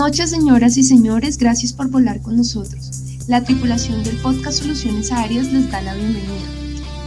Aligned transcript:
noches, 0.00 0.30
señoras 0.30 0.78
y 0.78 0.82
señores. 0.82 1.36
Gracias 1.36 1.74
por 1.74 1.88
volar 1.88 2.22
con 2.22 2.34
nosotros. 2.34 2.90
La 3.28 3.44
tripulación 3.44 4.02
del 4.02 4.16
podcast 4.16 4.60
Soluciones 4.60 5.12
Aéreas 5.12 5.52
les 5.52 5.70
da 5.70 5.82
la 5.82 5.94
bienvenida. 5.94 6.48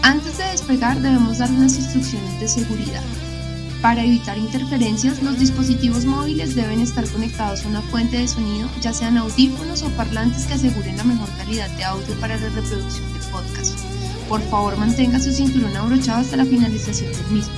Antes 0.03 0.37
de 0.37 0.43
despegar 0.43 1.01
debemos 1.01 1.39
dar 1.39 1.49
unas 1.49 1.75
instrucciones 1.75 2.39
de 2.39 2.47
seguridad. 2.47 3.01
Para 3.81 4.03
evitar 4.03 4.37
interferencias, 4.37 5.23
los 5.23 5.39
dispositivos 5.39 6.05
móviles 6.05 6.55
deben 6.55 6.81
estar 6.81 7.09
conectados 7.09 7.65
a 7.65 7.69
una 7.69 7.81
fuente 7.81 8.17
de 8.17 8.27
sonido, 8.27 8.69
ya 8.79 8.93
sean 8.93 9.17
audífonos 9.17 9.81
o 9.81 9.89
parlantes 9.97 10.45
que 10.45 10.53
aseguren 10.53 10.95
la 10.95 11.03
mejor 11.03 11.29
calidad 11.35 11.71
de 11.71 11.83
audio 11.85 12.13
para 12.19 12.37
la 12.37 12.47
reproducción 12.49 13.11
del 13.11 13.23
podcast. 13.31 13.75
Por 14.29 14.41
favor, 14.51 14.77
mantenga 14.77 15.19
su 15.19 15.31
cinturón 15.31 15.75
abrochado 15.75 16.21
hasta 16.21 16.37
la 16.37 16.45
finalización 16.45 17.11
del 17.11 17.31
mismo. 17.31 17.55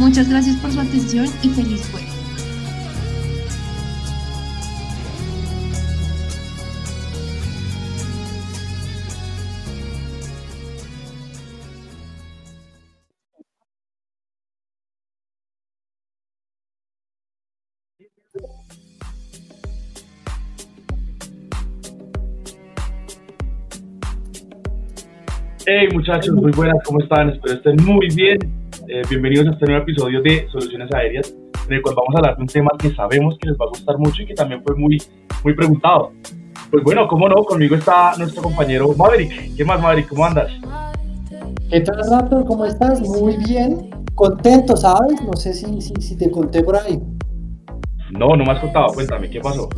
Muchas 0.00 0.28
gracias 0.28 0.56
por 0.56 0.72
su 0.72 0.80
atención 0.80 1.30
y 1.40 1.50
feliz 1.50 1.82
vuelo. 1.92 2.11
Hey 25.74 25.88
muchachos, 25.90 26.34
muy 26.34 26.52
buenas, 26.52 26.76
¿cómo 26.84 27.00
están? 27.00 27.30
Espero 27.30 27.54
estén 27.54 27.76
muy 27.82 28.06
bien. 28.14 28.38
Eh, 28.88 29.00
bienvenidos 29.08 29.48
a 29.48 29.50
este 29.52 29.64
nuevo 29.64 29.82
episodio 29.84 30.20
de 30.20 30.46
Soluciones 30.50 30.92
Aéreas, 30.92 31.34
en 31.66 31.72
el 31.72 31.80
cual 31.80 31.94
vamos 31.94 32.14
a 32.14 32.18
hablar 32.18 32.36
de 32.36 32.42
un 32.42 32.46
tema 32.46 32.70
que 32.78 32.94
sabemos 32.94 33.38
que 33.38 33.48
les 33.48 33.56
va 33.56 33.64
a 33.64 33.68
gustar 33.70 33.96
mucho 33.96 34.22
y 34.22 34.26
que 34.26 34.34
también 34.34 34.62
fue 34.62 34.76
muy, 34.76 35.02
muy 35.42 35.54
preguntado. 35.54 36.12
Pues 36.70 36.84
bueno, 36.84 37.08
cómo 37.08 37.26
no, 37.26 37.36
conmigo 37.36 37.74
está 37.74 38.12
nuestro 38.18 38.42
compañero 38.42 38.92
Maverick. 38.94 39.56
¿Qué 39.56 39.64
más, 39.64 39.80
Maverick? 39.80 40.08
¿Cómo 40.08 40.26
andas? 40.26 40.52
¿Qué 41.70 41.80
tal, 41.80 42.02
Raptor? 42.10 42.44
¿Cómo 42.44 42.66
estás? 42.66 43.00
Muy 43.00 43.38
bien. 43.38 43.88
Contento, 44.14 44.76
¿sabes? 44.76 45.22
No 45.22 45.32
sé 45.36 45.54
si, 45.54 45.80
si, 45.80 45.94
si 45.94 46.18
te 46.18 46.30
conté 46.30 46.62
por 46.62 46.76
ahí. 46.76 47.00
No, 48.10 48.36
no 48.36 48.44
me 48.44 48.52
has 48.52 48.60
contado. 48.60 48.88
Cuéntame, 48.92 49.30
¿qué 49.30 49.40
pasó? 49.40 49.70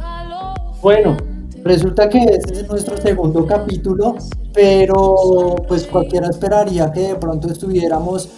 Bueno, 0.83 1.17
resulta 1.65 2.09
que 2.09 2.19
este 2.19 2.61
es 2.61 2.69
nuestro 2.69 2.97
segundo 2.99 3.47
capítulo 3.47 4.17
pero 4.53 5.57
pues 5.67 5.87
cualquiera 5.87 6.29
esperaría 6.29 6.93
que 6.93 7.01
de 7.01 7.15
pronto 7.17 7.49
estuviéramos 7.49 8.29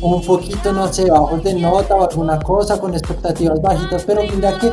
un 0.00 0.22
poquito, 0.22 0.72
no 0.72 0.92
sé, 0.92 1.10
bajos 1.10 1.42
de 1.42 1.54
nota 1.54 1.94
o 1.96 2.08
alguna 2.08 2.38
cosa, 2.38 2.78
con 2.78 2.92
expectativas 2.92 3.60
bajitas, 3.60 4.04
pero 4.04 4.22
mira 4.22 4.58
que 4.58 4.70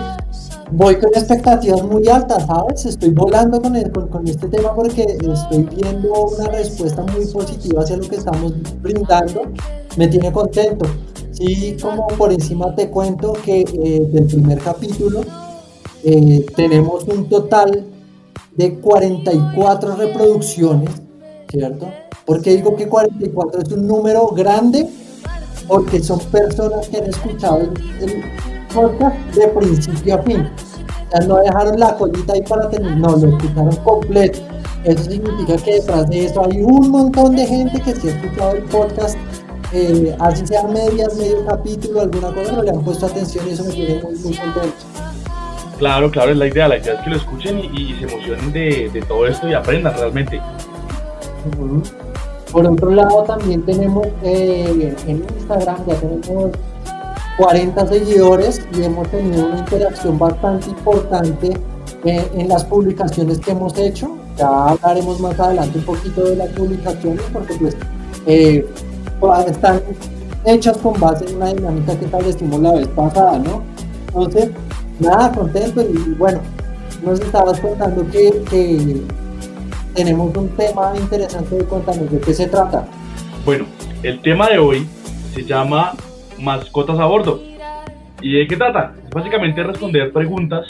voy 0.71 0.95
con 0.95 1.09
expectativas 1.09 1.83
muy 1.83 2.07
altas, 2.07 2.45
¿sabes? 2.45 2.85
Estoy 2.85 3.09
volando 3.11 3.61
con, 3.61 3.75
el, 3.75 3.91
con, 3.91 4.27
este 4.27 4.47
tema 4.47 4.75
porque 4.75 5.03
estoy 5.03 5.63
viendo 5.75 6.25
una 6.25 6.47
respuesta 6.49 7.03
muy 7.13 7.25
positiva 7.25 7.81
hacia 7.81 7.97
lo 7.97 8.07
que 8.07 8.17
estamos 8.17 8.53
brindando, 8.81 9.43
me 9.97 10.07
tiene 10.07 10.31
contento. 10.31 10.85
Sí, 11.31 11.77
como 11.81 12.07
por 12.07 12.31
encima 12.31 12.75
te 12.75 12.89
cuento 12.89 13.33
que 13.33 13.61
eh, 13.61 14.07
del 14.11 14.25
primer 14.25 14.59
capítulo 14.59 15.21
eh, 16.03 16.45
tenemos 16.55 17.05
un 17.05 17.27
total 17.29 17.85
de 18.61 18.75
44 18.75 19.95
reproducciones, 19.95 20.91
¿cierto? 21.49 21.87
¿Por 22.25 22.43
qué 22.43 22.57
digo 22.57 22.75
que 22.75 22.87
44 22.87 23.61
es 23.63 23.71
un 23.71 23.87
número 23.87 24.27
grande? 24.27 24.87
Porque 25.67 25.99
son 26.03 26.19
personas 26.19 26.87
que 26.87 26.97
han 26.97 27.05
escuchado 27.05 27.59
el, 27.59 28.23
podcast 28.71 29.35
de 29.35 29.47
principio 29.47 30.15
a 30.15 30.21
fin. 30.21 30.41
O 30.41 31.11
sea, 31.11 31.27
no 31.27 31.37
dejaron 31.37 31.79
la 31.79 31.97
colita 31.97 32.33
ahí 32.33 32.41
para 32.43 32.69
tener, 32.69 32.95
no, 32.97 33.17
lo 33.17 33.35
escucharon 33.35 33.75
completo. 33.77 34.39
Eso 34.83 35.03
significa 35.09 35.57
que 35.57 35.73
detrás 35.73 36.07
de 36.09 36.25
eso 36.25 36.45
hay 36.45 36.61
un 36.61 36.89
montón 36.89 37.35
de 37.35 37.45
gente 37.45 37.81
que 37.81 37.95
sí 37.95 38.09
ha 38.09 38.11
escuchado 38.11 38.51
el 38.53 38.63
podcast, 38.65 39.17
eh, 39.73 40.15
así 40.19 40.45
sea 40.45 40.63
medias, 40.67 41.15
medio 41.17 41.45
capítulo, 41.45 42.01
alguna 42.01 42.33
cosa, 42.33 42.51
pero 42.51 42.63
le 42.63 42.69
han 42.69 42.83
puesto 42.83 43.07
atención 43.07 43.47
y 43.47 43.51
eso 43.51 43.65
me 43.65 43.73
tiene 43.73 44.01
muy, 44.03 44.15
muy 44.19 44.37
contento. 44.37 45.10
Claro, 45.81 46.11
claro, 46.11 46.31
es 46.31 46.37
la 46.37 46.45
idea. 46.45 46.67
La 46.67 46.77
idea 46.77 46.93
es 46.93 46.99
que 47.01 47.09
lo 47.09 47.15
escuchen 47.15 47.57
y, 47.57 47.95
se 47.95 48.03
emocionen 48.03 48.53
de, 48.53 49.03
todo 49.07 49.25
esto 49.25 49.49
y 49.49 49.55
aprendan 49.55 49.97
realmente. 49.97 50.39
Por 52.51 52.67
otro 52.67 52.91
lado, 52.91 53.23
también 53.23 53.65
tenemos 53.65 54.05
eh, 54.21 54.95
en 55.07 55.25
Instagram, 55.39 55.77
ya 55.87 55.95
tenemos 55.95 56.51
40 57.35 57.87
seguidores 57.87 58.61
y 58.77 58.83
hemos 58.83 59.07
tenido 59.07 59.47
una 59.47 59.57
interacción 59.57 60.19
bastante 60.19 60.69
importante 60.69 61.57
eh, 62.05 62.29
en 62.35 62.47
las 62.47 62.63
publicaciones 62.63 63.39
que 63.39 63.49
hemos 63.49 63.75
hecho. 63.79 64.15
Ya 64.37 64.47
hablaremos 64.47 65.19
más 65.19 65.39
adelante 65.39 65.79
un 65.79 65.85
poquito 65.85 66.25
de 66.25 66.35
las 66.35 66.49
publicaciones 66.49 67.23
porque 67.33 67.55
pues 67.55 67.75
eh, 68.27 68.67
están 69.47 69.81
hechas 70.45 70.77
con 70.77 70.99
base 70.99 71.25
en 71.25 71.37
una 71.37 71.51
dinámica 71.51 71.97
que 71.97 72.05
establecimos 72.05 72.59
la 72.59 72.73
vez 72.73 72.87
pasada, 72.89 73.39
¿no? 73.39 73.63
Entonces, 74.09 74.51
nada, 75.01 75.31
contento 75.31 75.81
y 75.81 76.13
bueno, 76.13 76.39
nos 77.03 77.19
estabas 77.19 77.59
contando 77.59 78.05
que, 78.09 79.01
tenemos 79.93 80.35
un 80.37 80.47
tema 80.55 80.93
interesante 80.95 81.55
de 81.55 81.65
contarnos 81.65 82.09
de 82.09 82.19
qué 82.21 82.33
se 82.33 82.47
trata. 82.47 82.87
Bueno, 83.43 83.65
el 84.03 84.21
tema 84.21 84.47
de 84.47 84.57
hoy 84.57 84.87
se 85.33 85.43
llama 85.43 85.93
mascotas 86.39 86.97
a 86.97 87.05
bordo. 87.05 87.41
¿Y 88.21 88.37
de 88.37 88.47
qué 88.47 88.55
trata? 88.55 88.93
Básicamente 89.13 89.61
responder 89.63 90.13
preguntas 90.13 90.65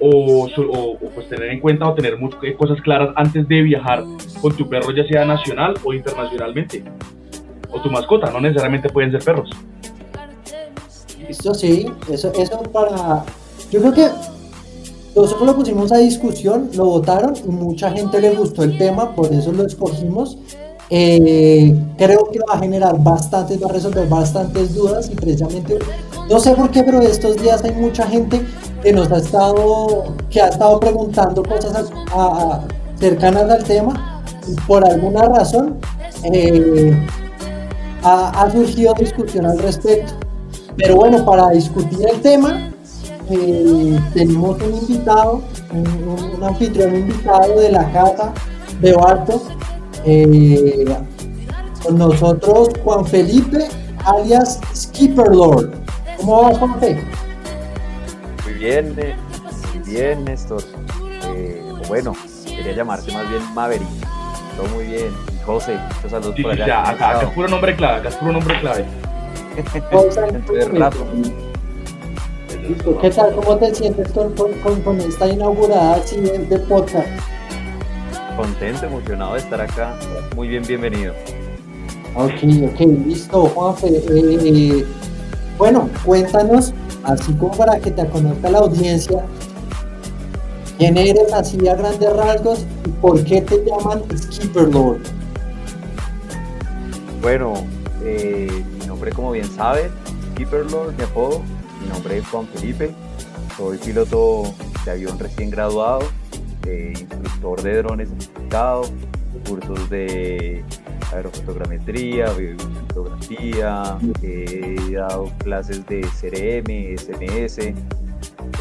o, 0.00 0.46
o, 0.46 0.98
pues 1.14 1.28
tener 1.28 1.50
en 1.50 1.60
cuenta 1.60 1.86
o 1.86 1.94
tener 1.94 2.16
eh, 2.42 2.54
cosas 2.54 2.80
claras 2.80 3.10
antes 3.16 3.46
de 3.46 3.60
viajar 3.60 4.04
con 4.40 4.56
tu 4.56 4.66
perro, 4.66 4.90
ya 4.92 5.04
sea 5.04 5.26
nacional 5.26 5.74
o 5.84 5.92
internacionalmente. 5.92 6.82
O 7.70 7.80
tu 7.82 7.90
mascota, 7.90 8.30
no 8.30 8.40
necesariamente 8.40 8.88
pueden 8.88 9.10
ser 9.10 9.22
perros. 9.22 9.50
Listo, 11.28 11.52
sí, 11.52 11.86
eso, 12.10 12.32
eso 12.34 12.62
para 12.72 13.24
yo 13.70 13.80
creo 13.80 13.92
que 13.92 14.08
nosotros 15.14 15.46
lo 15.46 15.56
pusimos 15.56 15.92
a 15.92 15.98
discusión, 15.98 16.70
lo 16.74 16.86
votaron 16.86 17.34
y 17.36 17.48
mucha 17.48 17.90
gente 17.90 18.20
le 18.20 18.34
gustó 18.34 18.62
el 18.62 18.78
tema, 18.78 19.14
por 19.14 19.32
eso 19.32 19.52
lo 19.52 19.66
escogimos. 19.66 20.38
Eh, 20.92 21.76
creo 21.96 22.28
que 22.32 22.40
va 22.40 22.54
a 22.54 22.58
generar 22.58 23.00
bastantes, 23.00 23.62
va 23.62 23.68
a 23.68 23.72
resolver 23.72 24.08
bastantes 24.08 24.74
dudas 24.74 25.08
y 25.12 25.14
precisamente, 25.14 25.78
no 26.28 26.40
sé 26.40 26.52
por 26.52 26.70
qué, 26.70 26.82
pero 26.82 27.00
estos 27.00 27.36
días 27.36 27.62
hay 27.62 27.72
mucha 27.72 28.06
gente 28.08 28.40
que 28.82 28.92
nos 28.92 29.10
ha 29.12 29.18
estado, 29.18 30.14
que 30.30 30.40
ha 30.40 30.48
estado 30.48 30.80
preguntando 30.80 31.44
cosas 31.44 31.90
cercanas 32.98 33.50
al 33.50 33.62
tema 33.62 34.22
y 34.48 34.54
por 34.62 34.84
alguna 34.84 35.26
razón 35.26 35.78
eh, 36.24 36.92
ha, 38.02 38.42
ha 38.42 38.50
surgido 38.50 38.94
discusión 38.94 39.46
al 39.46 39.58
respecto. 39.58 40.14
Pero 40.76 40.96
bueno, 40.96 41.24
para 41.24 41.50
discutir 41.50 42.00
el 42.08 42.20
tema, 42.20 42.69
eh, 43.30 44.00
tenemos 44.12 44.60
un 44.60 44.74
invitado, 44.74 45.42
un, 45.72 46.42
anfitrión 46.42 46.96
invitado 46.96 47.60
de 47.60 47.70
la 47.70 47.90
casa 47.92 48.32
de 48.80 48.92
Barto. 48.92 49.42
Eh, 50.04 50.84
con 51.82 51.96
nosotros 51.96 52.70
Juan 52.82 53.06
Felipe, 53.06 53.68
alias 54.04 54.60
Skipper 54.74 55.28
Lord. 55.28 55.70
¿Cómo 56.18 56.42
vas, 56.42 56.58
Juan 56.58 56.80
Felipe? 56.80 57.06
Muy 58.44 58.54
bien, 58.54 58.94
eh, 58.98 59.14
muy 59.74 59.90
bien, 59.90 60.24
Néstor. 60.24 60.62
bueno, 61.88 62.14
quería 62.44 62.72
llamarte 62.72 63.12
más 63.12 63.28
bien 63.30 63.42
Maverick. 63.54 63.88
Todo 64.56 64.68
muy 64.74 64.86
bien. 64.86 65.12
José, 65.46 65.78
muchos 65.94 66.10
saludos 66.10 66.34
por 66.42 66.52
allá. 66.52 66.90
acá, 66.90 67.22
es 67.22 67.30
puro 67.30 67.48
nombre 67.48 67.76
clave, 67.76 67.98
acá 68.00 68.08
es 68.08 68.16
puro 68.16 68.32
nombre 68.32 68.60
clave. 68.60 68.84
¿Qué 73.00 73.10
tal? 73.10 73.34
¿Cómo 73.34 73.56
te 73.56 73.74
sientes 73.74 74.08
con, 74.12 75.00
esta 75.00 75.26
inaugurada 75.26 75.94
así 75.94 76.20
de, 76.20 76.58
podcast? 76.68 77.08
Contento, 78.36 78.86
emocionado 78.86 79.34
de 79.34 79.38
estar 79.40 79.60
acá. 79.60 79.96
Muy 80.36 80.48
bien, 80.48 80.62
bienvenido. 80.66 81.14
Ok, 82.14 82.42
ok, 82.72 82.80
listo, 83.06 83.46
Juanfe. 83.46 83.88
Eh, 83.88 84.02
eh, 84.10 84.86
bueno, 85.56 85.88
cuéntanos, 86.04 86.74
así 87.04 87.32
como 87.34 87.56
para 87.56 87.78
que 87.78 87.90
te 87.90 88.06
conozca 88.08 88.50
la 88.50 88.58
audiencia, 88.58 89.24
quién 90.76 90.98
eres 90.98 91.32
así 91.32 91.66
a 91.66 91.74
grandes 91.74 92.12
rasgos 92.14 92.66
y 92.86 92.88
por 93.00 93.24
qué 93.24 93.40
te 93.40 93.64
llaman 93.64 94.02
Skipper 94.16 94.68
Lord. 94.68 95.00
Bueno, 97.22 97.54
eh, 98.04 98.50
mi 98.80 98.86
nombre 98.86 99.12
como 99.12 99.32
bien 99.32 99.50
sabes, 99.50 99.90
Skipper 100.34 100.70
Lord, 100.70 100.94
mi 100.96 101.04
apodo, 101.04 101.42
nombre 101.90 102.18
es 102.18 102.26
Juan 102.28 102.46
Felipe, 102.48 102.90
soy 103.56 103.76
piloto 103.78 104.54
de 104.84 104.90
avión 104.92 105.18
recién 105.18 105.50
graduado, 105.50 106.08
instructor 106.66 107.62
de 107.62 107.82
drones 107.82 108.08
certificado, 108.08 108.82
cursos 109.48 109.90
de 109.90 110.64
aerofotogrametría, 111.12 112.28
fotografía, 112.88 113.98
he 114.22 114.92
dado 114.92 115.30
clases 115.38 115.84
de 115.86 116.00
CRM, 116.00 116.96
SMS, 116.96 117.58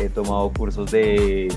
he 0.02 0.10
tomado 0.14 0.52
cursos 0.52 0.90
de 0.92 1.50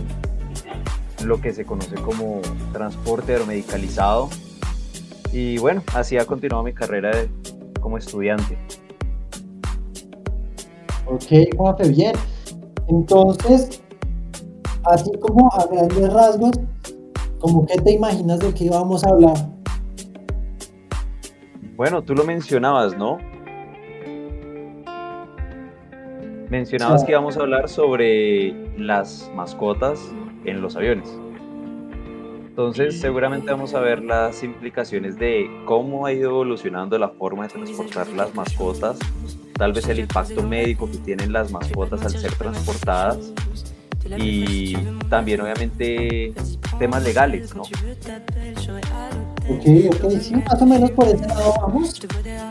lo 1.24 1.40
que 1.40 1.52
se 1.52 1.64
conoce 1.64 1.94
como 1.96 2.40
transporte 2.72 3.32
aeromedicalizado. 3.32 4.28
Y 5.32 5.56
bueno, 5.58 5.82
así 5.94 6.18
ha 6.18 6.26
continuado 6.26 6.62
mi 6.62 6.74
carrera 6.74 7.12
como 7.80 7.96
estudiante. 7.96 8.58
Ok, 11.06 11.56
Juanfe, 11.56 11.88
bien. 11.88 12.12
Entonces, 12.88 13.82
así 14.84 15.10
como 15.20 15.52
a 15.52 15.66
grandes 15.66 16.12
rasgos, 16.12 16.52
¿cómo 17.38 17.66
que 17.66 17.76
te 17.80 17.92
imaginas 17.92 18.38
de 18.40 18.52
qué 18.54 18.70
vamos 18.70 19.04
a 19.04 19.10
hablar? 19.10 19.36
Bueno, 21.76 22.02
tú 22.02 22.14
lo 22.14 22.24
mencionabas, 22.24 22.96
¿no? 22.96 23.18
Mencionabas 26.48 27.02
que 27.04 27.12
íbamos 27.12 27.36
a 27.38 27.40
hablar 27.40 27.68
sobre 27.68 28.52
las 28.78 29.30
mascotas 29.34 29.98
en 30.44 30.60
los 30.60 30.76
aviones. 30.76 31.10
Entonces, 32.46 33.00
seguramente 33.00 33.50
vamos 33.50 33.74
a 33.74 33.80
ver 33.80 34.02
las 34.02 34.44
implicaciones 34.44 35.16
de 35.16 35.50
cómo 35.64 36.04
ha 36.04 36.12
ido 36.12 36.28
evolucionando 36.28 36.98
la 36.98 37.08
forma 37.08 37.44
de 37.44 37.54
transportar 37.54 38.08
las 38.08 38.34
mascotas, 38.34 38.98
tal 39.62 39.72
vez 39.72 39.88
el 39.88 40.00
impacto 40.00 40.42
médico 40.42 40.90
que 40.90 40.98
tienen 40.98 41.32
las 41.32 41.52
mascotas 41.52 42.02
al 42.02 42.10
ser 42.10 42.34
transportadas 42.34 43.32
y 44.18 44.74
también 45.08 45.40
obviamente 45.40 46.34
temas 46.80 47.04
legales, 47.04 47.54
¿no? 47.54 47.62
Ok, 47.62 47.70
ok, 50.02 50.20
sí, 50.20 50.34
más 50.34 50.60
o 50.60 50.66
menos 50.66 50.90
por 50.90 51.06
ese 51.06 51.28
lado 51.28 51.54
vamos. 51.60 52.00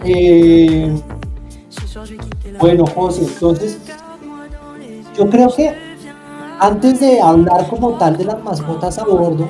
Eh, 0.05 0.89
bueno, 2.57 2.85
José, 2.87 3.25
entonces, 3.25 3.77
yo 5.17 5.29
creo 5.29 5.53
que 5.53 5.75
antes 6.61 7.01
de 7.01 7.19
hablar 7.19 7.67
como 7.67 7.97
tal 7.97 8.15
de 8.15 8.23
las 8.23 8.41
mascotas 8.41 8.97
a 8.99 9.03
bordo, 9.03 9.49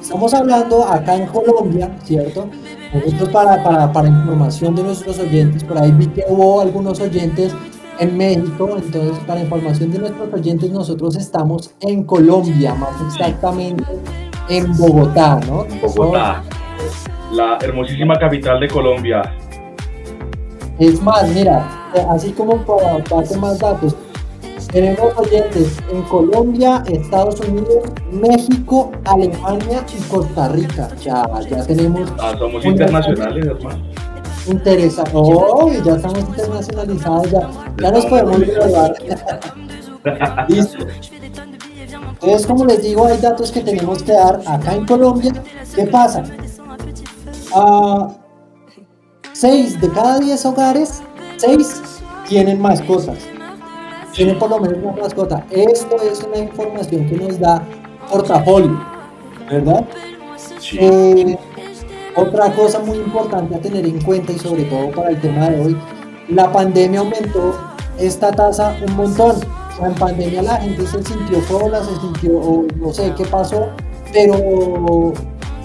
estamos 0.00 0.32
hablando 0.32 0.84
acá 0.84 1.16
en 1.16 1.26
Colombia, 1.26 1.98
¿cierto? 2.04 2.48
Nosotros 2.92 3.28
para, 3.28 3.62
para, 3.62 3.92
para 3.92 4.08
información 4.08 4.74
de 4.74 4.82
nuestros 4.82 5.18
oyentes, 5.18 5.62
por 5.62 5.78
ahí 5.78 5.92
vi 5.92 6.06
que 6.06 6.24
hubo 6.28 6.60
algunos 6.60 7.00
oyentes 7.00 7.54
en 7.98 8.16
México, 8.16 8.76
entonces 8.76 9.18
para 9.26 9.40
información 9.40 9.90
de 9.90 9.98
nuestros 9.98 10.32
oyentes, 10.32 10.70
nosotros 10.70 11.16
estamos 11.16 11.74
en 11.80 12.04
Colombia, 12.04 12.74
más 12.74 13.00
exactamente 13.06 13.84
en 14.48 14.74
Bogotá, 14.76 15.40
¿no? 15.46 15.66
Bogotá, 15.82 16.42
la 17.32 17.58
hermosísima 17.60 18.18
capital 18.18 18.60
de 18.60 18.68
Colombia. 18.68 19.34
Es 20.78 21.02
más, 21.02 21.28
mira, 21.34 21.90
así 22.10 22.32
como 22.32 22.56
para 22.64 22.98
darte 22.98 23.36
más 23.36 23.58
datos, 23.58 23.96
tenemos 24.70 25.16
oyentes 25.16 25.78
en 25.90 26.02
Colombia, 26.02 26.82
Estados 26.86 27.40
Unidos, 27.40 27.84
México, 28.12 28.92
Alemania 29.04 29.84
y 29.96 30.02
Costa 30.08 30.48
Rica. 30.48 30.88
Ya, 31.02 31.24
ya 31.48 31.66
tenemos. 31.66 32.10
Ah, 32.18 32.34
somos 32.38 32.64
internacionales, 32.64 33.46
hermano. 33.46 33.84
Interesante. 34.46 35.10
Oh, 35.14 35.70
ya 35.84 35.96
estamos 35.96 36.20
internacionalizados, 36.20 37.30
ya, 37.30 37.50
ya 37.80 37.90
nos 37.90 38.06
podemos 38.06 38.40
graduar. 38.40 38.94
Listo. 40.48 40.86
Entonces, 42.20 42.46
como 42.46 42.64
les 42.64 42.82
digo, 42.82 43.06
hay 43.06 43.18
datos 43.18 43.52
que 43.52 43.60
tenemos 43.60 44.02
que 44.02 44.12
dar 44.12 44.40
acá 44.46 44.74
en 44.74 44.86
Colombia. 44.86 45.32
¿Qué 45.74 45.84
pasa? 45.86 46.24
Ah, 47.54 48.08
seis 49.32 49.80
de 49.80 49.88
cada 49.90 50.18
diez 50.18 50.44
hogares, 50.44 51.02
seis 51.36 51.80
tienen 52.26 52.60
mascotas. 52.60 53.18
Tienen 54.18 54.38
por 54.38 54.50
lo 54.50 54.58
menos 54.58 54.78
una 54.82 55.00
mascota. 55.02 55.44
Esto 55.50 55.96
es 56.02 56.22
una 56.24 56.38
información 56.38 57.06
que 57.08 57.16
nos 57.16 57.38
da 57.38 57.62
portafolio, 58.10 58.76
¿verdad? 59.50 59.84
Sí. 60.58 60.76
Eh, 60.80 61.38
otra 62.16 62.52
cosa 62.52 62.80
muy 62.80 62.98
importante 62.98 63.54
a 63.54 63.60
tener 63.60 63.86
en 63.86 64.02
cuenta 64.02 64.32
y 64.32 64.38
sobre 64.40 64.64
todo 64.64 64.90
para 64.90 65.10
el 65.10 65.20
tema 65.20 65.50
de 65.50 65.60
hoy, 65.64 65.76
la 66.30 66.50
pandemia 66.50 66.98
aumentó 67.00 67.54
esta 67.96 68.32
tasa 68.32 68.76
un 68.86 68.96
montón. 68.96 69.36
O 69.36 69.76
sea, 69.78 69.86
en 69.86 69.94
pandemia 69.94 70.42
la 70.42 70.56
gente 70.56 70.84
se 70.86 71.00
sintió 71.04 71.40
sola, 71.42 71.80
se 71.84 71.94
sintió, 72.00 72.38
o 72.40 72.64
no 72.76 72.92
sé 72.92 73.14
qué 73.16 73.24
pasó, 73.24 73.68
pero 74.12 74.34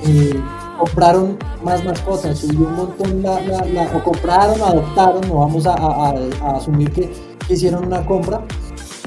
eh, 0.05 0.39
compraron 0.77 1.39
más 1.63 1.83
mascotas, 1.83 2.37
subió 2.37 2.67
un 2.67 2.75
montón 2.75 3.23
la, 3.23 3.39
la- 3.41 3.65
la- 3.65 3.97
o 3.97 4.03
compraron, 4.03 4.61
adoptaron, 4.61 5.21
no 5.27 5.35
vamos 5.39 5.65
a, 5.65 5.73
a- 5.73 6.09
a- 6.09 6.15
a 6.43 6.57
asumir 6.57 6.91
que 6.91 7.09
hicieron 7.49 7.85
una 7.87 8.05
compra, 8.05 8.41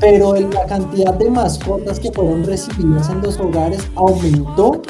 pero 0.00 0.34
la 0.34 0.66
cantidad 0.66 1.14
de 1.14 1.30
mascotas 1.30 1.98
que 2.00 2.10
fueron 2.12 2.44
recibidas 2.44 3.08
en 3.10 3.22
los 3.22 3.38
hogares 3.40 3.88
aumentó 3.94 4.82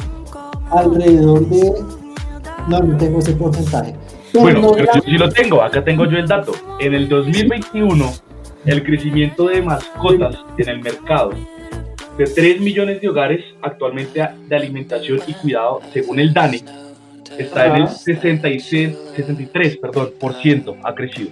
alrededor 0.71 1.47
de, 1.49 1.73
no, 2.69 2.81
no 2.81 2.97
tengo 2.97 3.19
ese 3.21 3.33
porcentaje. 3.33 3.95
Pero 4.33 4.43
Bueno, 4.43 4.61
no 4.61 4.71
pero 4.73 4.85
era- 4.85 4.95
yo 4.95 5.01
sí 5.03 5.13
lo 5.13 5.29
tengo, 5.31 5.63
acá 5.63 5.85
tengo 5.85 6.05
yo 6.07 6.19
el 6.19 6.27
dato. 6.27 6.53
En 6.81 6.95
el 6.95 7.09
2021, 7.09 8.13
el 8.65 8.83
crecimiento 8.85 9.47
de 9.49 9.63
mascotas 9.63 10.37
en 10.59 10.69
el 10.69 10.83
mercado 10.83 11.31
de 12.19 12.25
3 12.25 12.61
millones 12.61 13.01
de 13.01 13.09
hogares 13.09 13.45
actualmente 13.63 14.27
de 14.49 14.57
alimentación 14.57 15.21
y 15.27 15.35
cuidado, 15.35 15.81
según 15.93 16.19
el 16.19 16.35
DANE, 16.35 16.63
está 17.39 17.67
en 17.67 17.77
el 17.77 17.83
Ajá. 17.85 17.93
66, 17.95 18.97
63, 19.15 19.77
perdón, 19.77 20.11
por 20.19 20.35
ciento, 20.35 20.77
ha 20.83 20.95
crecido. 20.95 21.31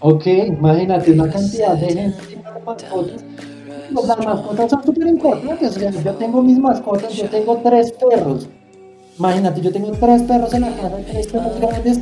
Ok, 0.00 0.26
imagínate 0.26 1.12
una 1.12 1.30
cantidad 1.30 1.74
de 1.74 1.86
gente 1.86 2.36
mascotas. 2.66 3.24
Las 3.90 4.18
mascotas 4.18 4.70
son 4.70 4.84
súper 4.84 5.06
importantes. 5.06 5.76
o 5.76 5.80
sea, 5.80 5.90
yo 5.90 6.14
tengo 6.14 6.42
mis 6.42 6.58
mascotas, 6.58 7.12
yo 7.12 7.28
tengo 7.28 7.56
tres 7.62 7.92
perros. 7.92 8.48
Imagínate, 9.18 9.60
yo 9.60 9.72
tengo 9.72 9.92
tres 9.92 10.22
perros 10.22 10.52
en 10.52 10.62
la 10.62 10.70
casa, 10.76 10.96
tres 11.10 11.26
perros 11.28 11.60
grandes. 11.60 12.00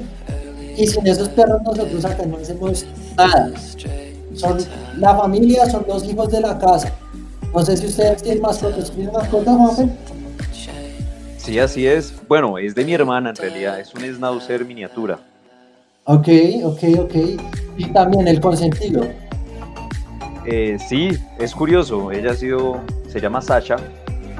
Y 0.77 0.87
sin 0.87 1.07
esos 1.07 1.29
perros 1.29 1.63
nosotros 1.63 2.05
acá 2.05 2.27
no 2.27 2.39
hacemos 2.39 2.85
nada. 3.17 3.53
Son 4.35 4.59
la 4.99 5.17
familia, 5.17 5.71
son 5.71 5.85
los 5.87 6.05
hijos 6.05 6.31
de 6.31 6.41
la 6.41 6.59
casa. 6.59 6.93
No 7.55 7.65
sé 7.65 7.77
si 7.77 7.87
ustedes 7.87 8.23
tienen 8.23 8.43
mascotas. 8.43 8.91
¿Tienen 8.91 9.13
mascotas, 9.13 9.57
Juanfe? 9.57 9.89
Sí, 11.37 11.59
así 11.59 11.87
es. 11.87 12.13
Bueno, 12.27 12.59
es 12.59 12.75
de 12.75 12.85
mi 12.85 12.95
hermana 12.95 13.31
en 13.31 13.37
realidad, 13.37 13.79
es 13.79 13.95
un 13.95 14.01
schnauzer 14.01 14.65
miniatura. 14.65 15.21
Ok, 16.05 16.29
ok, 16.65 16.83
ok. 17.01 17.15
Y 17.77 17.87
también 17.93 18.29
el 18.29 18.41
consentido. 18.41 19.05
Eh, 20.47 20.77
sí, 20.89 21.11
es 21.39 21.55
curioso, 21.55 22.13
ella 22.13 22.33
ha 22.33 22.35
sido, 22.35 22.81
se 23.09 23.19
llama 23.21 23.41
Sasha 23.41 23.77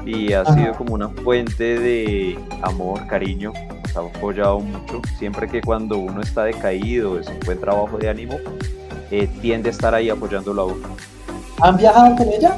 y 0.05 0.33
ha 0.33 0.41
Ajá. 0.41 0.53
sido 0.53 0.73
como 0.73 0.93
una 0.93 1.09
fuente 1.09 1.79
de 1.79 2.37
amor, 2.61 3.07
cariño, 3.07 3.51
nos 3.83 3.97
ha 3.97 4.01
apoyado 4.01 4.59
mucho. 4.59 5.01
Siempre 5.17 5.47
que 5.47 5.61
cuando 5.61 5.97
uno 5.97 6.21
está 6.21 6.43
decaído, 6.43 7.21
se 7.23 7.31
encuentra 7.33 7.73
bajo 7.73 7.97
de 7.97 8.09
ánimo, 8.09 8.35
eh, 9.09 9.27
tiende 9.41 9.69
a 9.69 9.71
estar 9.71 9.95
ahí 9.95 10.09
apoyándolo 10.11 10.61
a 10.61 10.65
uno. 10.65 10.87
¿Han 11.61 11.77
viajado 11.77 12.15
con 12.15 12.27
ella? 12.29 12.55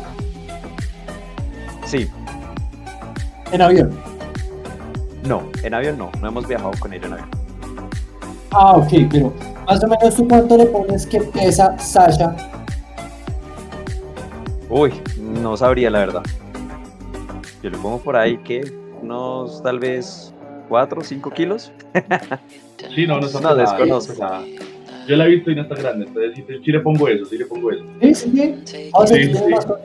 Sí, 1.85 2.09
En 3.53 3.61
avión. 3.61 3.97
no, 5.23 5.43
en 5.63 5.73
avión 5.73 5.97
no, 5.97 6.11
no 6.21 6.27
hemos 6.27 6.45
viajado 6.45 6.71
con 6.81 6.91
ella 6.91 7.07
en 7.07 7.13
avión. 7.13 7.29
Ah, 8.51 8.74
ok, 8.77 8.89
pero 9.12 9.34
más 9.66 9.84
o 9.84 9.88
menos 9.88 10.16
tú 10.16 10.27
cuánto 10.27 10.58
le 10.58 10.66
pones 10.68 11.06
que 11.06 11.20
pesa 11.22 11.77
Sasha. 11.77 12.36
Uy, 14.70 14.94
no 15.20 15.56
sabría 15.58 15.89
la 15.89 16.00
verdad. 16.00 16.24
Yo 17.63 17.70
le 17.70 17.77
pongo 17.77 18.00
por 18.00 18.16
ahí 18.16 18.38
que 18.38 18.62
unos 19.01 19.62
tal 19.63 19.80
vez 19.80 20.34
4 20.70 21.01
o 21.01 21.04
5 21.04 21.30
kilos. 21.32 21.72
Sí, 22.94 23.08
no, 23.08 23.20
no 23.20 23.25
está 23.25 23.39
No, 23.42 23.56
desconozco. 23.56 24.13
sea, 24.13 24.44
Yo 25.08 25.16
la 25.16 25.25
he 25.25 25.30
visto 25.30 25.50
y 25.50 25.56
no 25.56 25.63
está 25.63 25.74
grande, 25.74 26.06
entonces 26.06 26.36
sí, 26.36 26.46
sí 26.63 26.72
le 26.72 26.80
pongo 26.80 27.08
eso, 27.08 27.25
sí 27.25 27.36
le 27.38 27.46
pongo 27.46 27.72
eso. 27.72 27.84
Sí, 28.01 28.13
sí, 28.13 28.62
sí. 28.66 28.89
O 28.94 29.06
sea, 29.08 29.18
Sí, 29.18 29.24
tú 29.25 29.32
tienes 29.32 29.39
sí. 29.48 29.50
mascota. 29.50 29.82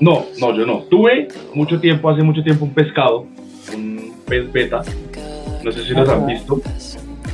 No, 0.00 0.24
no, 0.40 0.54
yo 0.56 0.64
no. 0.64 0.78
Tuve 0.84 1.28
mucho 1.52 1.80
tiempo, 1.80 2.08
hace 2.08 2.22
mucho 2.22 2.42
tiempo, 2.44 2.64
un 2.64 2.72
pescado, 2.72 3.26
un 3.74 4.14
pez 4.26 4.50
beta. 4.52 4.82
No 5.62 5.72
sé 5.72 5.84
si 5.84 5.92
los 5.92 6.08
han 6.08 6.26
visto. 6.26 6.60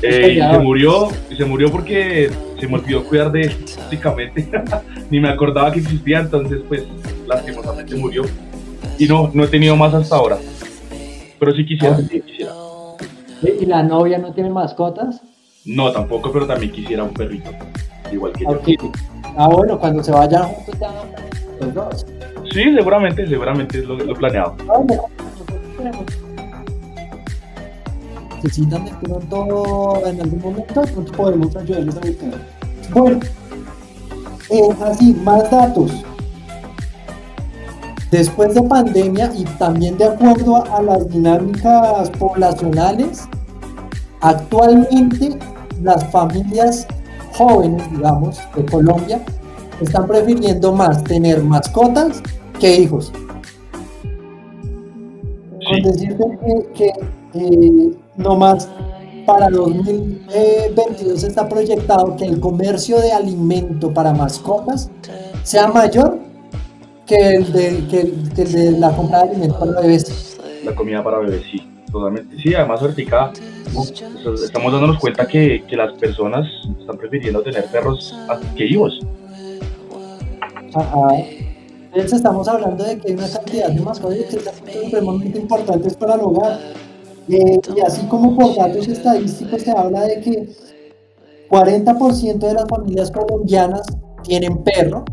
Eh, 0.02 0.34
y 0.36 0.38
se 0.38 0.58
murió, 0.58 1.08
y 1.30 1.36
se 1.36 1.44
murió 1.44 1.70
porque 1.70 2.30
se 2.60 2.68
me 2.68 2.74
olvidó 2.74 3.04
cuidar 3.04 3.32
de 3.32 3.42
él, 3.42 3.56
básicamente. 3.78 4.48
Ni 5.10 5.20
me 5.20 5.28
acordaba 5.28 5.72
que 5.72 5.80
existía, 5.80 6.20
entonces, 6.20 6.60
pues, 6.68 6.84
lastimosamente 7.26 7.94
murió. 7.96 8.22
Y 8.98 9.06
no, 9.06 9.30
no 9.32 9.44
he 9.44 9.48
tenido 9.48 9.76
más 9.76 9.94
hasta 9.94 10.16
ahora. 10.16 10.38
Pero 11.38 11.52
sí 11.52 11.64
quisiera, 11.64 11.96
sí 11.96 12.20
quisiera. 12.20 12.52
¿Y 13.42 13.66
la 13.66 13.82
novia 13.82 14.18
no 14.18 14.32
tiene 14.32 14.50
mascotas? 14.50 15.22
No, 15.64 15.90
tampoco, 15.92 16.30
pero 16.32 16.46
también 16.46 16.72
quisiera 16.72 17.02
un 17.04 17.14
perrito. 17.14 17.50
Igual 18.12 18.32
que 18.32 18.44
yo. 18.44 18.50
Ok. 18.50 18.94
Ah, 19.36 19.48
bueno, 19.48 19.78
cuando 19.78 20.02
se 20.02 20.12
vayan 20.12 20.44
juntos 20.44 20.88
los 21.60 21.74
dos. 21.74 22.06
Sí, 22.52 22.74
seguramente, 22.74 23.26
seguramente 23.26 23.78
es 23.78 23.84
lo, 23.86 23.96
lo 23.96 24.14
planeado. 24.14 24.56
Ah. 24.68 24.80
Necesitan 28.44 28.84
de 28.84 28.90
pronto 29.02 30.06
en 30.06 30.20
algún 30.20 30.40
momento, 30.42 30.82
de 30.82 30.92
pronto 30.92 31.12
podemos 31.12 31.56
ayudarles 31.56 31.96
a 31.96 32.00
buscar. 32.00 32.40
Bueno, 32.92 33.20
eh, 34.50 34.68
así, 34.84 35.14
más 35.24 35.50
datos. 35.50 35.90
Después 38.10 38.54
de 38.54 38.62
pandemia 38.62 39.32
y 39.34 39.44
también 39.58 39.96
de 39.96 40.04
acuerdo 40.04 40.62
a, 40.70 40.82
las 40.82 41.08
dinámicas 41.08 42.10
poblacionales, 42.10 43.26
actualmente 44.20 45.38
las 45.82 46.06
familias 46.10 46.86
jóvenes, 47.32 47.90
digamos, 47.92 48.38
de 48.54 48.66
Colombia, 48.66 49.24
están 49.80 50.06
prefiriendo 50.06 50.70
más 50.70 51.02
tener 51.04 51.42
mascotas 51.42 52.22
que 52.60 52.76
hijos. 52.80 53.10
Con 55.66 55.82
decirte 55.82 56.24
que, 56.74 56.92
que 56.92 56.92
eh, 57.32 58.03
no 58.16 58.36
más 58.36 58.68
para 59.26 59.48
2022 59.48 61.24
está 61.24 61.48
proyectado 61.48 62.16
que 62.16 62.24
el 62.26 62.40
comercio 62.40 63.00
de 63.00 63.12
alimento 63.12 63.92
para 63.92 64.12
mascotas 64.12 64.90
sea 65.42 65.68
mayor 65.68 66.18
que 67.06 67.36
el 67.36 67.52
de, 67.52 67.86
que 67.88 68.00
el, 68.00 68.32
que 68.34 68.42
el 68.42 68.52
de 68.52 68.70
la 68.72 68.94
compra 68.94 69.24
de 69.24 69.30
alimentos 69.30 69.58
para 69.58 69.80
bebés. 69.80 70.38
La 70.64 70.74
comida 70.74 71.02
para 71.02 71.18
bebés, 71.18 71.42
sí, 71.50 71.58
totalmente. 71.90 72.36
Sí, 72.42 72.54
además 72.54 72.80
ahorita 72.80 73.32
estamos 74.42 74.72
dándonos 74.72 74.98
cuenta 74.98 75.26
que, 75.26 75.64
que 75.68 75.76
las 75.76 75.92
personas 75.94 76.46
están 76.80 76.96
prefiriendo 76.96 77.42
tener 77.42 77.64
perros 77.66 78.14
que 78.56 78.66
hijos. 78.66 79.00
Ajá. 80.74 81.08
Entonces 81.94 82.14
estamos 82.14 82.48
hablando 82.48 82.82
de 82.82 82.98
que 82.98 83.08
hay 83.08 83.14
una 83.14 83.28
cantidad 83.30 83.68
de 83.68 83.80
mascotas 83.80 84.18
que 84.24 84.40
son 84.40 84.54
supremamente 84.84 85.38
importantes 85.38 85.94
para 85.94 86.14
el 86.14 86.22
hogar. 86.22 86.58
Eh, 87.28 87.60
y 87.74 87.80
así 87.80 88.06
como 88.06 88.36
por 88.36 88.54
datos 88.54 88.86
estadísticos 88.86 89.62
se 89.62 89.70
habla 89.70 90.02
de 90.02 90.20
que 90.20 90.48
40% 91.48 92.38
de 92.38 92.54
las 92.54 92.68
familias 92.68 93.10
colombianas 93.10 93.82
tienen 94.22 94.62
perro, 94.62 95.04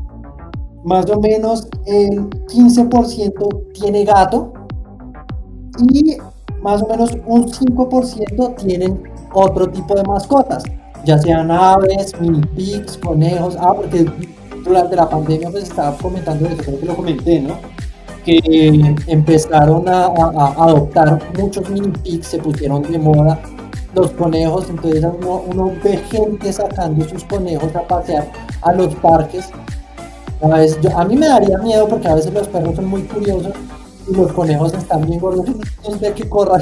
más 0.84 1.10
o 1.10 1.20
menos 1.20 1.68
el 1.86 2.30
15% 2.30 3.74
tiene 3.74 4.04
gato 4.04 4.54
y 5.94 6.18
más 6.62 6.82
o 6.82 6.88
menos 6.88 7.12
un 7.26 7.48
5% 7.48 8.56
tienen 8.56 9.04
otro 9.34 9.70
tipo 9.70 9.96
de 9.96 10.04
mascotas, 10.04 10.64
ya 11.06 11.18
sean 11.18 11.50
aves, 11.50 12.20
mini 12.20 12.42
pigs, 12.56 12.98
conejos, 12.98 13.56
ah, 13.60 13.74
porque 13.74 14.06
durante 14.64 14.96
la 14.96 15.10
pandemia 15.10 15.50
pues 15.50 15.64
estaba 15.64 15.96
comentando 15.98 16.48
creo 16.58 16.80
que 16.80 16.86
lo 16.86 16.96
comenté, 16.96 17.42
¿no? 17.42 17.56
Que 18.26 18.96
empezaron 19.08 19.88
a, 19.90 20.06
a- 20.06 20.54
a 20.58 20.64
adoptar 20.66 21.20
muchos 21.40 21.70
mini 21.70 21.88
pigs, 22.04 22.28
se 22.28 22.38
pusieron 22.38 22.84
de 22.84 22.98
moda 23.00 23.40
los 23.96 24.12
conejos, 24.12 24.70
entonces 24.70 25.04
uno, 25.04 25.44
uno 25.48 25.72
ve 25.84 25.98
gente 26.10 26.54
sacando 26.54 27.08
sus 27.10 27.24
conejos 27.26 27.76
a 27.76 27.82
pasear 27.82 28.32
a 28.62 28.72
los 28.74 28.94
parques. 28.96 29.50
A, 30.42 30.48
veces, 30.48 30.80
yo- 30.82 30.98
a 30.98 31.04
mí 31.06 31.16
me 31.18 31.28
daría 31.28 31.58
miedo 31.58 31.88
porque 31.88 32.08
a 32.08 32.16
veces 32.16 32.34
los 32.34 32.48
perros 32.48 32.76
son 32.76 32.86
muy 32.86 33.02
curiosos 33.04 33.54
y 34.10 34.16
los 34.16 34.32
conejos 34.32 34.74
están 34.74 35.06
bien 35.06 35.20
gordos, 35.20 35.46
no 35.48 35.98
sé 36.00 36.14
que 36.14 36.28
corran. 36.30 36.62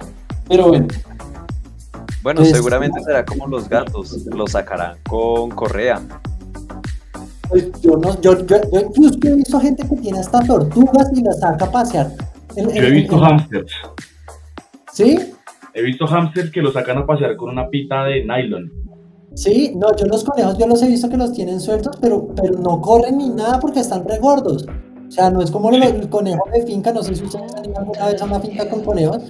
Pero 0.48 0.68
bueno, 0.68 0.86
Bueno, 2.22 2.44
seguramente 2.44 3.00
será 3.04 3.24
como 3.24 3.46
los 3.46 3.68
gatos, 3.68 4.26
los 4.26 4.50
sacarán 4.52 4.96
con 5.08 5.50
correa. 5.50 6.00
Pues 7.50 7.70
yo 7.82 7.96
no, 7.96 8.20
yo, 8.20 8.46
yo, 8.46 8.56
yo 8.72 8.80
incluso 8.80 9.18
he 9.24 9.34
visto 9.34 9.60
gente 9.60 9.86
que 9.88 9.96
tiene 9.96 10.20
hasta 10.20 10.40
tortugas 10.40 11.10
y 11.14 11.22
las 11.22 11.40
saca 11.40 11.64
a 11.66 11.70
pasear. 11.70 12.10
En- 12.56 12.70
Yo 12.70 12.82
he 12.82 12.90
visto 12.90 13.16
en- 13.16 13.22
hamsters. 13.24 13.72
¿Sí? 14.92 15.18
He 15.74 15.82
visto 15.82 16.06
hamsters 16.06 16.50
que 16.50 16.62
los 16.62 16.72
sacan 16.72 16.98
a 16.98 17.06
pasear 17.06 17.36
con 17.36 17.50
una 17.50 17.68
pita 17.68 18.04
de 18.04 18.24
nylon. 18.24 18.70
Sí, 19.34 19.72
no, 19.76 19.94
yo 19.96 20.06
los 20.06 20.24
conejos 20.24 20.58
yo 20.58 20.66
los 20.66 20.82
he 20.82 20.88
visto 20.88 21.08
que 21.08 21.16
los 21.16 21.32
tienen 21.32 21.60
sueltos, 21.60 21.96
pero, 22.00 22.28
pero 22.34 22.58
no 22.58 22.80
corren 22.80 23.18
ni 23.18 23.28
nada 23.28 23.60
porque 23.60 23.78
están 23.80 24.04
re 24.06 24.18
gordos. 24.18 24.66
O 25.06 25.10
sea, 25.10 25.30
no 25.30 25.40
es 25.42 25.50
como 25.50 25.70
los, 25.70 25.80
el 25.84 26.08
conejo 26.08 26.42
de 26.52 26.64
finca, 26.66 26.92
no 26.92 27.02
sé 27.02 27.14
si 27.14 27.24
ustedes 27.24 27.54
han 27.54 27.64
ido 27.64 27.78
alguna 27.78 28.06
vez 28.06 28.20
a 28.20 28.24
una 28.24 28.40
finca 28.40 28.68
con 28.68 28.82
conejos, 28.82 29.22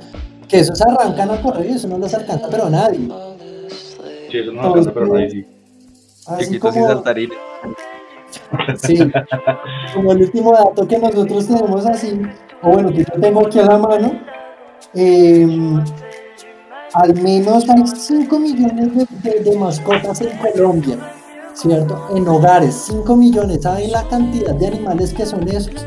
que 0.48 0.60
esos 0.60 0.80
arrancan 0.80 1.30
a 1.30 1.40
correr 1.42 1.66
y 1.70 1.72
eso 1.74 1.88
no 1.88 1.98
los 1.98 2.12
alcanza, 2.14 2.48
pero 2.50 2.68
nadie. 2.70 3.08
Sí, 4.30 4.38
eso 4.38 4.52
no 4.52 4.62
lo 4.62 4.68
alcanza, 4.68 4.92
pero 4.92 5.06
nadie 5.06 5.30
sí. 5.30 5.46
Así 6.26 6.44
Chiquitos 6.46 6.76
y 6.76 6.78
como, 6.80 6.86
saltarines. 6.88 7.38
Sí, 8.76 8.98
como 9.94 10.12
el 10.12 10.22
último 10.22 10.52
dato 10.52 10.86
que 10.86 10.98
nosotros 10.98 11.46
tenemos 11.46 11.86
así, 11.86 12.20
o 12.62 12.70
bueno, 12.72 12.90
que 12.90 12.98
yo 13.04 13.20
tengo 13.20 13.46
aquí 13.46 13.58
a 13.58 13.66
la 13.66 13.78
mano, 13.78 14.12
eh, 14.94 15.46
al 16.94 17.14
menos 17.22 17.68
hay 17.68 17.86
5 17.86 18.38
millones 18.38 18.94
de, 18.96 19.30
de- 19.30 19.40
de 19.50 19.56
mascotas 19.58 20.20
en 20.20 20.36
Colombia, 20.38 20.96
¿cierto? 21.54 22.08
En 22.14 22.26
hogares, 22.28 22.74
5 22.88 23.16
millones. 23.16 23.62
¿Saben 23.62 23.92
la 23.92 24.02
cantidad 24.04 24.54
de 24.54 24.66
animales 24.66 25.14
que 25.14 25.24
son 25.26 25.46
esos? 25.48 25.86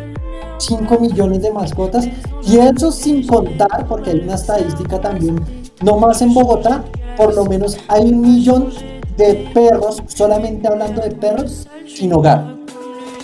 5 0.59 0.97
millones 0.99 1.41
de 1.41 1.51
mascotas. 1.51 2.07
Y 2.43 2.57
eso 2.57 2.91
sin 2.91 3.27
contar, 3.27 3.85
porque 3.87 4.11
hay 4.11 4.19
una 4.19 4.35
estadística 4.35 4.99
también, 4.99 5.35
no 5.81 5.97
más 5.97 6.21
en 6.21 6.33
Bogotá, 6.33 6.83
por 7.17 7.35
lo 7.35 7.45
menos 7.45 7.77
hay 7.89 8.03
un 8.05 8.21
millón 8.21 8.69
de 9.17 9.49
perros, 9.53 10.01
solamente 10.07 10.67
hablando 10.67 11.01
de 11.01 11.11
perros, 11.11 11.67
sin 11.87 12.13
hogar, 12.13 12.55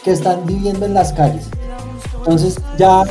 que 0.04 0.12
están 0.12 0.46
viviendo 0.46 0.86
en 0.86 0.94
las 0.94 1.14
calles. 1.14 1.50
Entonces 2.20 2.60
ya 2.78 3.04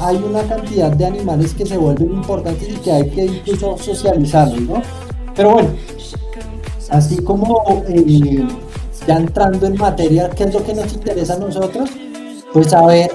hay 0.00 0.16
una 0.16 0.42
cantidad 0.42 0.90
de 0.90 1.06
animales 1.06 1.52
que 1.52 1.66
se 1.66 1.76
vuelven 1.76 2.12
importantes 2.12 2.68
y 2.68 2.76
que 2.76 2.92
hay 2.92 3.10
que 3.10 3.26
incluso 3.26 3.76
socializarlos, 3.76 4.60
¿no? 4.62 4.82
Pero 5.34 5.50
bueno, 5.50 5.70
así 6.90 7.18
como 7.22 7.82
eh, 7.88 8.46
ya 9.06 9.16
entrando 9.18 9.66
en 9.66 9.76
materia, 9.76 10.30
¿qué 10.30 10.44
es 10.44 10.54
lo 10.54 10.64
que 10.64 10.74
nos 10.74 10.92
interesa 10.92 11.34
a 11.34 11.38
nosotros? 11.38 11.90
Pues 12.52 12.70
saber 12.70 13.10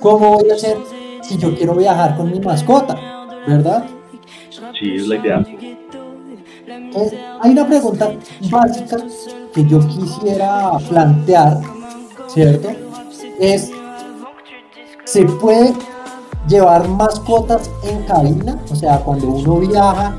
cómo 0.00 0.38
voy 0.38 0.50
a 0.50 0.54
hacer 0.54 0.76
si 1.22 1.38
yo 1.38 1.54
quiero 1.54 1.74
viajar 1.74 2.16
con 2.16 2.30
mi 2.30 2.40
mascota, 2.40 2.98
¿verdad? 3.46 3.84
Sí, 4.78 4.96
es 4.96 5.06
la 5.06 5.16
idea. 5.16 5.44
Hay 7.40 7.50
una 7.50 7.66
pregunta 7.66 8.12
básica 8.50 8.96
que 9.52 9.66
yo 9.66 9.80
quisiera 9.88 10.72
plantear, 10.88 11.60
¿cierto? 12.28 12.68
Es, 13.40 13.70
¿se 15.04 15.24
puede 15.24 15.74
llevar 16.48 16.88
mascotas 16.88 17.70
en 17.82 18.02
cabina? 18.04 18.58
O 18.70 18.76
sea, 18.76 18.98
cuando 19.00 19.26
uno 19.26 19.58
viaja, 19.58 20.16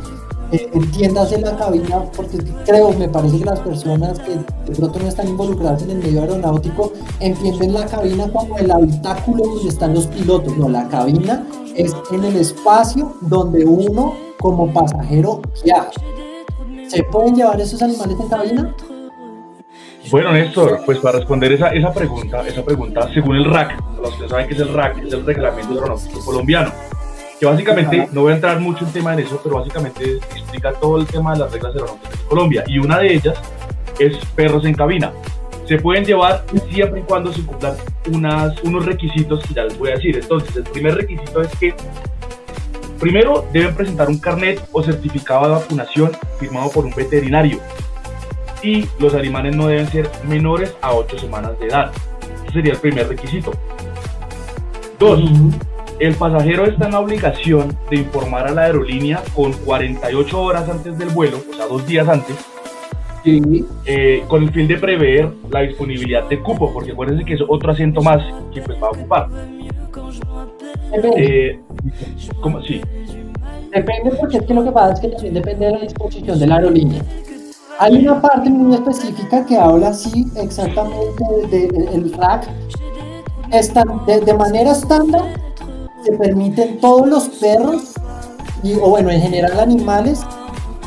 eh, 0.51 0.69
entiéndase 0.73 1.39
la 1.39 1.55
cabina, 1.55 2.03
porque 2.15 2.37
creo, 2.65 2.91
me 2.91 3.07
parece 3.07 3.39
que 3.39 3.45
las 3.45 3.59
personas 3.59 4.19
que 4.19 4.35
de 4.35 4.75
pronto 4.77 4.99
no 4.99 5.07
están 5.07 5.27
involucradas 5.29 5.83
en 5.83 5.91
el 5.91 5.97
medio 5.99 6.21
aeronáutico 6.21 6.91
entienden 7.19 7.73
la 7.73 7.85
cabina 7.85 8.29
como 8.31 8.57
el 8.57 8.69
habitáculo 8.69 9.45
donde 9.45 9.69
están 9.69 9.93
los 9.93 10.07
pilotos. 10.07 10.55
No, 10.57 10.69
la 10.69 10.87
cabina 10.89 11.45
es 11.75 11.95
en 12.11 12.23
el 12.25 12.35
espacio 12.35 13.15
donde 13.21 13.65
uno 13.65 14.13
como 14.39 14.71
pasajero 14.71 15.41
viaja. 15.63 15.89
¿Se 16.95 17.03
pueden 17.03 17.35
llevar 17.35 17.59
esos 17.59 17.81
animales 17.81 18.17
en 18.17 18.29
cabina? 18.29 18.75
Bueno, 20.09 20.31
Néstor, 20.31 20.81
pues 20.85 20.99
para 20.99 21.17
responder 21.17 21.51
esa, 21.51 21.69
esa 21.69 21.91
pregunta, 21.91 22.47
esa 22.47 22.63
pregunta, 22.63 23.09
según 23.13 23.35
el 23.35 23.45
RAC, 23.45 23.81
los 24.01 24.13
que 24.15 24.29
saben 24.29 24.47
que 24.47 24.53
es 24.53 24.59
el 24.61 24.73
RAC, 24.73 25.03
es 25.03 25.11
el 25.11 25.25
Reglamento 25.25 25.73
Aeronáutico 25.73 26.23
Colombiano, 26.23 26.71
que 27.37 27.45
básicamente, 27.45 28.07
no 28.13 28.21
voy 28.21 28.31
a 28.31 28.35
entrar 28.35 28.61
mucho 28.61 28.85
en 28.85 28.93
tema 28.93 29.13
en 29.13 29.19
eso, 29.19 29.41
pero 29.43 29.57
básicamente 29.57 30.17
explica 30.17 30.71
todo 30.73 30.97
el 30.97 31.05
tema 31.05 31.33
de 31.33 31.39
las 31.39 31.51
reglas 31.51 31.73
aeronáuticas 31.73 32.11
de 32.17 32.25
Colombia, 32.27 32.63
y 32.67 32.79
una 32.79 32.99
de 32.99 33.13
ellas 33.13 33.35
es 33.99 34.17
perros 34.35 34.63
en 34.63 34.73
cabina. 34.73 35.11
Se 35.67 35.77
pueden 35.79 36.05
llevar 36.05 36.45
siempre 36.69 37.01
y 37.01 37.03
cuando 37.03 37.33
se 37.33 37.41
cumplan 37.41 37.75
unas, 38.13 38.61
unos 38.63 38.85
requisitos 38.85 39.43
que 39.43 39.53
ya 39.55 39.63
les 39.63 39.77
voy 39.77 39.89
a 39.89 39.95
decir. 39.95 40.15
Entonces, 40.15 40.55
el 40.55 40.63
primer 40.63 40.95
requisito 40.95 41.41
es 41.41 41.49
que 41.57 41.73
primero 42.99 43.45
deben 43.51 43.75
presentar 43.75 44.09
un 44.09 44.19
carnet 44.19 44.61
o 44.71 44.81
certificado 44.83 45.43
de 45.45 45.51
vacunación 45.55 46.11
firmado 46.39 46.69
por 46.71 46.85
un 46.85 46.93
veterinario 46.93 47.59
y 48.63 48.85
los 48.99 49.13
animales 49.13 49.55
no 49.55 49.67
deben 49.67 49.87
ser 49.87 50.09
menores 50.27 50.75
a 50.81 50.93
8 50.93 51.19
semanas 51.19 51.59
de 51.59 51.67
edad. 51.67 51.91
Ese 52.43 52.53
sería 52.53 52.73
el 52.73 52.79
primer 52.79 53.07
requisito. 53.07 53.51
Dos, 54.97 55.21
el 55.99 56.15
pasajero 56.15 56.65
está 56.65 56.85
en 56.85 56.93
la 56.93 56.99
obligación 56.99 57.77
de 57.89 57.97
informar 57.97 58.47
a 58.47 58.51
la 58.51 58.63
aerolínea 58.63 59.21
con 59.35 59.53
48 59.53 60.41
horas 60.41 60.69
antes 60.69 60.97
del 60.97 61.09
vuelo, 61.09 61.37
o 61.51 61.55
sea, 61.55 61.67
dos 61.67 61.85
días 61.85 62.07
antes, 62.07 62.35
Sí. 63.23 63.65
eh, 63.85 64.23
con 64.27 64.43
el 64.43 64.51
fin 64.51 64.67
de 64.67 64.77
prever 64.77 65.29
la 65.49 65.61
disponibilidad 65.61 66.27
de 66.29 66.39
cupo, 66.39 66.71
porque 66.71 66.91
acuérdense 66.91 67.25
que 67.25 67.33
es 67.33 67.41
otro 67.47 67.71
asiento 67.71 68.01
más 68.01 68.21
que 68.53 68.61
pues 68.61 68.81
va 68.81 68.87
a 68.87 68.91
ocupar. 68.91 69.29
Depende, 70.91 71.15
Eh, 71.17 71.59
¿cómo? 72.41 72.61
Sí, 72.61 72.81
depende 73.71 74.11
porque 74.19 74.37
es 74.37 74.43
que 74.43 74.53
lo 74.53 74.63
que 74.63 74.71
pasa 74.71 74.93
es 74.93 74.99
que 74.99 75.07
también 75.09 75.33
depende 75.33 75.65
de 75.65 75.71
la 75.73 75.79
disposición 75.79 76.39
de 76.39 76.47
la 76.47 76.55
aerolínea. 76.55 77.03
Hay 77.79 77.97
una 77.97 78.21
parte 78.21 78.49
muy 78.49 78.73
específica 78.73 79.45
que 79.45 79.57
habla 79.57 79.89
así 79.89 80.25
exactamente 80.37 81.23
del 81.49 82.13
rack. 82.13 82.47
Están, 83.51 84.05
de, 84.05 84.21
de 84.21 84.33
manera 84.33 84.71
estándar 84.71 85.21
se 86.03 86.13
permiten 86.13 86.79
todos 86.79 87.07
los 87.07 87.27
perros 87.39 87.93
y, 88.63 88.73
o 88.75 88.89
bueno, 88.89 89.09
en 89.09 89.21
general 89.21 89.59
animales 89.59 90.21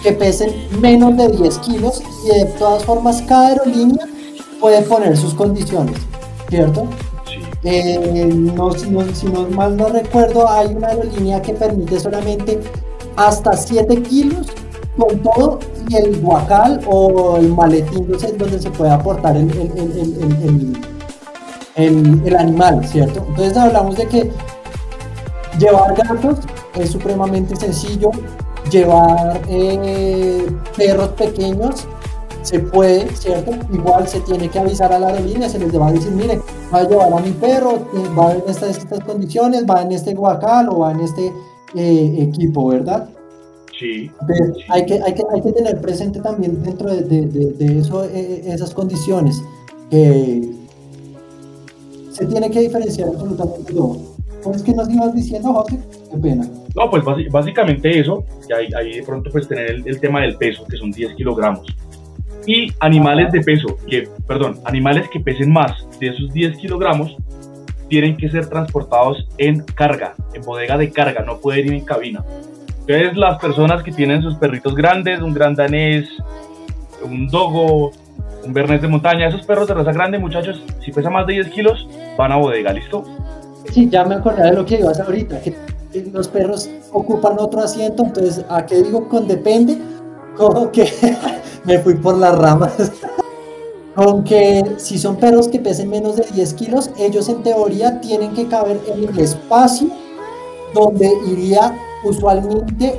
que 0.02 0.12
pesen 0.12 0.50
menos 0.80 1.16
de 1.16 1.28
10 1.28 1.58
kilos 1.58 2.02
y 2.24 2.38
de 2.38 2.44
todas 2.58 2.84
formas 2.84 3.20
cada 3.22 3.48
aerolínea 3.48 4.06
puede 4.60 4.82
poner 4.82 5.16
sus 5.16 5.34
condiciones, 5.34 5.96
¿cierto? 6.48 6.86
Eh, 7.64 8.26
no, 8.32 8.70
si, 8.72 8.88
no, 8.88 9.48
mal 9.50 9.76
no 9.76 9.88
recuerdo, 9.88 10.48
hay 10.48 10.74
una 10.74 10.88
aerolínea 10.88 11.42
que 11.42 11.54
permite 11.54 11.98
solamente 11.98 12.60
hasta 13.16 13.56
7 13.56 14.00
kilos 14.02 14.46
con 14.96 15.18
todo 15.22 15.58
y 15.88 15.96
el 15.96 16.20
guacal 16.20 16.80
o 16.86 17.36
el 17.36 17.48
maletín 17.48 18.06
donde 18.36 18.58
se 18.60 18.70
puede 18.70 18.90
aportar 18.92 19.36
el, 19.36 19.50
el, 19.50 19.72
el, 19.76 20.82
el, 21.76 22.22
el 22.26 22.36
animal, 22.36 22.86
¿cierto? 22.86 23.24
Entonces 23.28 23.56
hablamos 23.56 23.96
de 23.96 24.06
que 24.06 24.30
llevar 25.58 25.94
gatos 25.96 26.38
es 26.74 26.90
supremamente 26.90 27.56
sencillo, 27.56 28.10
llevar 28.70 29.40
eh, 29.48 30.46
perros 30.76 31.08
pequeños 31.10 31.86
se 32.48 32.60
puede, 32.60 33.06
¿cierto? 33.14 33.52
Igual 33.70 34.08
se 34.08 34.20
tiene 34.20 34.48
que 34.48 34.58
avisar 34.58 34.90
a 34.90 34.98
la 34.98 35.08
aerolínea, 35.08 35.50
se 35.50 35.58
les 35.58 35.78
va 35.78 35.88
a 35.88 35.92
decir, 35.92 36.10
mire, 36.12 36.40
va 36.72 36.78
a 36.78 36.88
llevar 36.88 37.12
a 37.12 37.20
mi 37.20 37.32
perro, 37.32 37.86
va 38.18 38.32
en 38.32 38.42
estas, 38.46 38.78
estas 38.78 39.04
condiciones, 39.04 39.66
va 39.66 39.82
en 39.82 39.92
este 39.92 40.14
guacal 40.14 40.70
o 40.70 40.78
va 40.78 40.92
en 40.92 41.00
este 41.00 41.30
eh, 41.74 42.16
equipo, 42.20 42.68
¿verdad? 42.68 43.06
Sí. 43.78 44.10
hay, 44.70 44.86
que, 44.86 44.94
hay, 44.94 45.14
que, 45.14 45.22
hay 45.32 45.42
que 45.42 45.52
tener 45.52 45.80
presente 45.80 46.20
también 46.20 46.62
dentro 46.62 46.90
de, 46.90 47.02
de, 47.02 47.26
de, 47.52 47.78
eso, 47.78 48.04
eh, 48.04 48.42
esas 48.46 48.72
condiciones 48.72 49.40
que 49.90 50.50
se 52.10 52.26
tiene 52.26 52.50
que 52.50 52.60
diferenciar 52.60 53.10
absolutamente 53.10 53.74
todo. 53.74 53.98
¿Pues 54.42 54.62
que 54.62 54.72
nos 54.72 54.88
ibas 54.88 55.14
diciendo, 55.14 55.52
José? 55.52 55.78
Qué 56.10 56.16
pena. 56.16 56.48
No, 56.74 56.90
pues 56.90 57.02
básicamente 57.30 58.00
eso, 58.00 58.24
y 58.48 58.52
ahí, 58.52 58.68
ahí 58.76 58.96
de 58.96 59.02
pronto 59.02 59.30
pues 59.30 59.46
tener 59.46 59.70
el, 59.70 59.86
el, 59.86 60.00
tema 60.00 60.22
del 60.22 60.36
peso, 60.36 60.64
que 60.64 60.78
son 60.78 60.90
10 60.90 61.14
kilogramos. 61.14 61.66
Y 62.48 62.72
animales 62.80 63.30
de 63.30 63.42
peso, 63.42 63.76
que, 63.86 64.08
perdón, 64.26 64.58
animales 64.64 65.06
que 65.10 65.20
pesen 65.20 65.52
más 65.52 65.86
de 66.00 66.08
esos 66.08 66.32
10 66.32 66.56
kilogramos, 66.56 67.14
tienen 67.88 68.16
que 68.16 68.30
ser 68.30 68.48
transportados 68.48 69.28
en 69.36 69.60
carga, 69.60 70.14
en 70.32 70.40
bodega 70.40 70.78
de 70.78 70.90
carga, 70.90 71.22
no 71.22 71.40
pueden 71.40 71.66
ir 71.66 71.72
en 71.74 71.84
cabina. 71.84 72.24
Entonces 72.80 73.18
las 73.18 73.38
personas 73.38 73.82
que 73.82 73.92
tienen 73.92 74.22
sus 74.22 74.34
perritos 74.36 74.74
grandes, 74.74 75.20
un 75.20 75.34
gran 75.34 75.54
danés, 75.54 76.08
un 77.04 77.28
dogo, 77.28 77.90
un 78.42 78.52
bernés 78.54 78.80
de 78.80 78.88
montaña, 78.88 79.28
esos 79.28 79.44
perros 79.44 79.68
de 79.68 79.74
raza 79.74 79.92
grande, 79.92 80.18
muchachos, 80.18 80.62
si 80.82 80.90
pesa 80.90 81.10
más 81.10 81.26
de 81.26 81.34
10 81.34 81.48
kilos, 81.50 81.86
van 82.16 82.32
a 82.32 82.36
bodega, 82.36 82.72
¿listo? 82.72 83.04
Sí, 83.70 83.90
ya 83.90 84.04
me 84.04 84.14
acordé 84.14 84.44
de 84.44 84.54
lo 84.54 84.64
que 84.64 84.78
ibas 84.78 84.98
ahorita, 84.98 85.42
que 85.42 85.54
los 86.14 86.28
perros 86.28 86.70
ocupan 86.92 87.34
otro 87.38 87.60
asiento, 87.60 88.04
entonces, 88.04 88.42
¿a 88.48 88.64
qué 88.64 88.82
digo 88.82 89.06
con 89.06 89.28
depende? 89.28 89.76
Como 90.38 90.72
que 90.72 90.90
me 91.64 91.78
fui 91.80 91.94
por 91.94 92.16
las 92.16 92.38
ramas. 92.38 92.92
Con 93.94 94.22
que 94.22 94.62
si 94.76 94.96
son 94.96 95.16
perros 95.16 95.48
que 95.48 95.58
pesen 95.58 95.90
menos 95.90 96.16
de 96.16 96.24
10 96.32 96.54
kilos, 96.54 96.90
ellos 96.96 97.28
en 97.28 97.42
teoría 97.42 98.00
tienen 98.00 98.32
que 98.32 98.46
caber 98.46 98.78
en 98.86 99.08
el 99.08 99.18
espacio 99.18 99.88
donde 100.72 101.10
iría 101.26 101.76
usualmente 102.04 102.94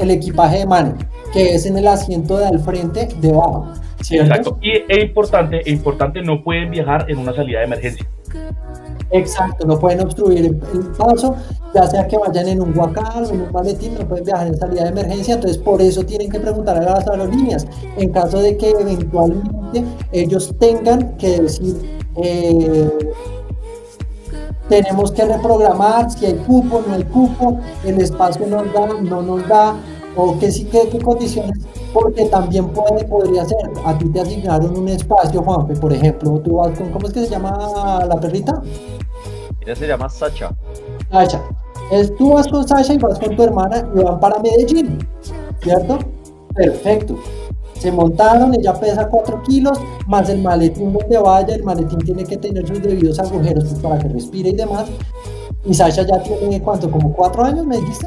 el 0.00 0.10
equipaje 0.10 0.58
de 0.58 0.66
mano, 0.66 0.94
que 1.32 1.56
es 1.56 1.66
en 1.66 1.76
el 1.76 1.88
asiento 1.88 2.38
de 2.38 2.46
al 2.46 2.60
frente 2.60 3.08
debajo. 3.20 3.72
Exacto. 4.08 4.58
Y 4.62 4.70
es 4.88 5.02
importante, 5.02 5.60
es 5.60 5.68
importante, 5.68 6.22
no 6.22 6.44
pueden 6.44 6.70
viajar 6.70 7.06
en 7.10 7.18
una 7.18 7.32
salida 7.34 7.58
de 7.58 7.64
emergencia. 7.64 8.06
Exacto, 9.12 9.66
no 9.66 9.78
pueden 9.78 10.00
obstruir 10.00 10.44
el, 10.44 10.56
paso, 10.96 11.34
ya 11.74 11.86
sea 11.88 12.06
que 12.06 12.16
vayan 12.16 12.46
en 12.46 12.62
un 12.62 12.72
guacal 12.72 13.24
o 13.24 13.30
en 13.30 13.40
un 13.42 13.52
maletín, 13.52 13.94
no 13.94 14.06
pueden 14.06 14.24
viajar 14.24 14.46
en 14.46 14.56
salida 14.56 14.84
de 14.84 14.90
emergencia, 14.90 15.34
entonces 15.34 15.58
por 15.58 15.82
eso 15.82 16.04
tienen 16.04 16.30
que 16.30 16.38
preguntar 16.38 16.76
a 16.76 16.82
las 16.82 17.08
aerolíneas, 17.08 17.66
en 17.96 18.10
caso 18.10 18.38
de 18.38 18.56
que 18.56 18.70
eventualmente 18.70 19.84
ellos 20.12 20.54
tengan 20.60 21.16
que 21.16 21.40
decir, 21.40 22.00
eh, 22.22 22.98
tenemos 24.68 25.10
que 25.10 25.24
reprogramar 25.24 26.08
si 26.12 26.26
hay 26.26 26.34
cupo, 26.34 26.80
no 26.86 26.94
hay 26.94 27.02
cupo, 27.04 27.58
el 27.84 28.00
espacio 28.00 28.46
nos 28.46 28.72
da, 28.72 28.86
no 28.86 29.22
nos 29.22 29.48
da, 29.48 29.74
o 30.16 30.38
qué 30.38 30.50
sí, 30.50 30.64
qué, 30.64 30.88
qué 30.90 30.98
condiciones, 30.98 31.64
porque 31.92 32.26
también 32.26 32.68
puede, 32.68 33.04
podría 33.04 33.44
ser, 33.44 33.58
a 33.84 33.96
ti 33.96 34.08
te 34.10 34.20
asignaron 34.20 34.76
un 34.76 34.88
espacio, 34.88 35.42
Juanfe, 35.42 35.76
por 35.76 35.92
ejemplo, 35.92 36.40
tú 36.40 36.56
vas 36.56 36.76
con, 36.78 36.90
¿cómo 36.90 37.06
es 37.06 37.12
que 37.12 37.24
se 37.24 37.30
llama 37.30 38.04
la 38.06 38.16
perrita? 38.20 38.62
Ella 39.60 39.76
se 39.76 39.86
llama 39.86 40.08
Sacha. 40.08 40.54
Sacha. 41.10 41.42
Es, 41.92 42.14
tú 42.16 42.32
vas 42.32 42.46
con 42.48 42.66
Sacha 42.66 42.94
y 42.94 42.98
vas 42.98 43.18
con 43.18 43.36
tu 43.36 43.42
hermana 43.42 43.88
y 43.94 44.02
van 44.02 44.20
para 44.20 44.38
Medellín, 44.40 44.98
¿cierto? 45.62 45.98
Perfecto 46.54 47.16
se 47.80 47.90
montaron, 47.90 48.54
ella 48.54 48.74
pesa 48.74 49.08
4 49.08 49.42
kilos, 49.42 49.80
más 50.06 50.28
el 50.28 50.42
maletín 50.42 50.92
donde 50.92 51.16
vaya, 51.16 51.54
el 51.54 51.64
maletín 51.64 51.98
tiene 52.00 52.24
que 52.24 52.36
tener 52.36 52.68
sus 52.68 52.82
debidos 52.82 53.18
agujeros 53.18 53.64
pues, 53.64 53.80
para 53.80 53.98
que 53.98 54.08
respire 54.08 54.50
y 54.50 54.54
demás. 54.54 54.86
Y 55.64 55.72
Sasha 55.72 56.02
ya 56.02 56.22
tiene, 56.22 56.60
¿cuánto? 56.60 56.90
¿Como 56.90 57.10
4 57.14 57.42
años, 57.42 57.66
me 57.66 57.78
dijiste? 57.78 58.06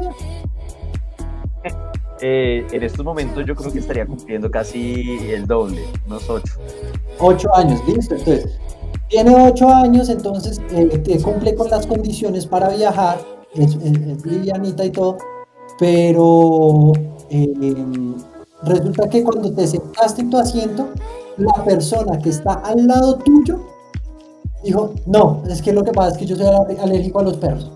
Eh, 2.20 2.66
en 2.70 2.82
estos 2.82 3.04
momentos 3.04 3.44
yo 3.46 3.54
creo 3.54 3.72
que 3.72 3.80
estaría 3.80 4.06
cumpliendo 4.06 4.50
casi 4.50 5.18
el 5.30 5.46
doble, 5.46 5.82
unos 6.06 6.28
8. 6.28 6.54
8 7.18 7.56
años, 7.56 7.80
listo. 7.86 8.14
Entonces, 8.14 8.58
tiene 9.08 9.34
8 9.34 9.68
años, 9.68 10.08
entonces 10.08 10.60
eh, 10.70 11.20
cumple 11.22 11.54
con 11.54 11.68
las 11.70 11.86
condiciones 11.86 12.46
para 12.46 12.68
viajar, 12.70 13.20
es, 13.54 13.76
livianita 14.24 14.84
y 14.84 14.90
todo, 14.90 15.18
pero... 15.78 16.92
Eh, 17.30 18.14
Resulta 18.64 19.08
que 19.08 19.22
cuando 19.22 19.52
te 19.52 19.66
sentaste 19.66 20.22
en 20.22 20.30
tu 20.30 20.38
asiento, 20.38 20.88
la 21.36 21.64
persona 21.64 22.18
que 22.18 22.30
está 22.30 22.54
al 22.54 22.86
lado 22.86 23.16
tuyo 23.18 23.60
dijo, 24.62 24.94
no, 25.06 25.42
es 25.48 25.60
que 25.60 25.72
lo 25.72 25.84
que 25.84 25.92
pasa 25.92 26.12
es 26.12 26.18
que 26.18 26.26
yo 26.26 26.36
soy 26.36 26.76
alérgico 26.78 27.20
a 27.20 27.24
los 27.24 27.36
perros. 27.36 27.70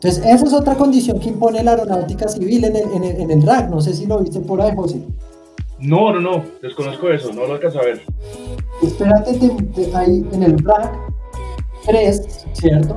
Entonces, 0.00 0.24
esa 0.24 0.44
es 0.44 0.52
otra 0.52 0.76
condición 0.76 1.18
que 1.18 1.28
impone 1.28 1.60
la 1.64 1.72
aeronáutica 1.72 2.28
civil 2.28 2.64
en 2.64 2.76
el, 2.76 3.04
en 3.04 3.30
el, 3.32 3.42
RAC. 3.42 3.68
No 3.68 3.80
sé 3.80 3.92
si 3.94 4.06
lo 4.06 4.20
viste 4.20 4.38
por 4.38 4.60
ahí, 4.60 4.72
José. 4.76 5.02
No, 5.80 6.12
no, 6.12 6.20
no, 6.20 6.44
desconozco 6.62 7.08
eso, 7.08 7.32
no 7.32 7.46
lo 7.46 7.54
alcanzo 7.54 7.80
a 7.80 7.84
ver. 7.84 8.02
Espérate 8.80 9.34
te, 9.74 9.96
ahí 9.96 10.24
en 10.32 10.42
el 10.44 10.58
RAC 10.58 10.92
3, 11.86 12.46
¿cierto? 12.52 12.96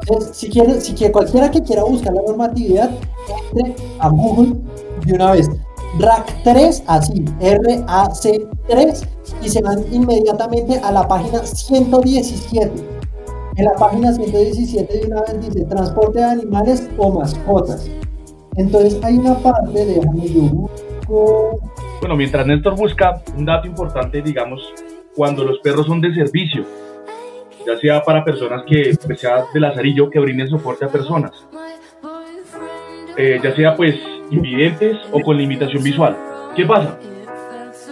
Entonces, 0.00 0.36
si, 0.36 0.50
quiere, 0.50 0.80
si 0.80 0.94
quiere, 0.94 1.12
cualquiera 1.12 1.48
que 1.48 1.62
quiera 1.62 1.84
buscar 1.84 2.12
la 2.12 2.22
normatividad, 2.22 2.90
entre 3.54 3.76
a 4.00 4.08
Google 4.08 4.56
de 5.06 5.12
una 5.12 5.32
vez. 5.32 5.48
RAC 6.00 6.42
3, 6.42 6.82
así, 6.88 7.24
RAC 7.86 8.12
3, 8.66 9.02
y 9.42 9.48
se 9.48 9.62
van 9.62 9.84
inmediatamente 9.92 10.76
a 10.78 10.90
la 10.90 11.06
página 11.06 11.44
117. 11.44 12.91
En 13.56 13.66
la 13.66 13.72
página 13.74 14.12
117 14.12 14.98
de 14.98 15.06
una 15.06 15.20
vez 15.22 15.40
dice 15.46 15.66
transporte 15.66 16.18
de 16.18 16.24
animales 16.24 16.88
o 16.96 17.12
mascotas. 17.12 17.90
Entonces 18.56 18.98
hay 19.04 19.18
una 19.18 19.34
parte, 19.38 20.00
busco. 20.34 21.58
Bueno, 22.00 22.16
mientras 22.16 22.46
Néstor 22.46 22.76
busca 22.76 23.22
un 23.36 23.44
dato 23.44 23.66
importante, 23.66 24.22
digamos, 24.22 24.72
cuando 25.14 25.44
los 25.44 25.58
perros 25.60 25.86
son 25.86 26.00
de 26.00 26.14
servicio, 26.14 26.64
ya 27.66 27.78
sea 27.78 28.02
para 28.02 28.24
personas 28.24 28.62
que, 28.66 28.96
pues, 29.06 29.20
sea 29.20 29.44
de 29.52 29.60
lazarillo, 29.60 30.08
que 30.08 30.18
brinden 30.18 30.48
soporte 30.48 30.86
a 30.86 30.88
personas, 30.88 31.32
eh, 33.16 33.38
ya 33.42 33.54
sea 33.54 33.76
pues 33.76 33.94
invidentes 34.30 34.96
o 35.12 35.20
con 35.20 35.36
limitación 35.36 35.82
visual. 35.82 36.16
¿Qué 36.56 36.64
pasa? 36.64 36.98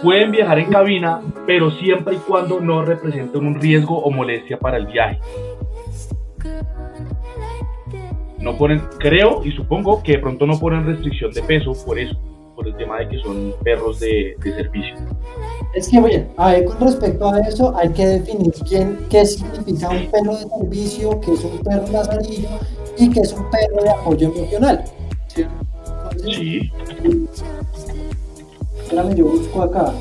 Pueden 0.01 0.31
viajar 0.31 0.57
en 0.57 0.69
cabina, 0.71 1.21
pero 1.45 1.69
siempre 1.71 2.15
y 2.15 2.17
cuando 2.17 2.59
no 2.59 2.83
representen 2.83 3.45
un 3.45 3.59
riesgo 3.59 3.99
o 3.99 4.09
molestia 4.09 4.57
para 4.57 4.77
el 4.77 4.87
viaje. 4.87 5.19
No 8.39 8.57
ponen, 8.57 8.81
creo 8.97 9.45
y 9.45 9.51
supongo 9.51 10.01
que 10.01 10.13
de 10.13 10.19
pronto 10.19 10.47
no 10.47 10.59
ponen 10.59 10.85
restricción 10.85 11.31
de 11.31 11.43
peso 11.43 11.73
por 11.85 11.99
eso, 11.99 12.17
por 12.55 12.67
el 12.67 12.75
tema 12.75 12.97
de 12.99 13.09
que 13.09 13.19
son 13.19 13.53
perros 13.63 13.99
de, 13.99 14.35
servicio. 14.43 14.95
Es 15.75 15.87
que, 15.87 16.01
bien, 16.01 16.29
a 16.37 16.51
ver, 16.51 16.65
con 16.65 16.79
respecto 16.79 17.31
a 17.31 17.39
eso, 17.41 17.77
hay 17.77 17.89
que 17.89 18.05
definir 18.05 18.51
quién, 18.67 18.97
qué 19.07 19.23
significa 19.23 19.89
un 19.89 20.09
perro 20.09 20.35
de 20.35 20.47
servicio, 20.47 21.21
qué 21.21 21.33
es 21.33 21.43
un 21.43 21.59
perro 21.59 21.85
lazarillo 21.91 22.49
y 22.97 23.09
qué 23.11 23.19
es 23.19 23.33
un 23.33 23.45
perro 23.51 23.83
de 23.83 23.89
apoyo 23.91 24.33
emocional. 24.33 24.83
Sí. 26.25 26.71
Espérame, 28.91 29.15
yo 29.15 29.25
busco 29.25 29.61
acá. 29.61 29.93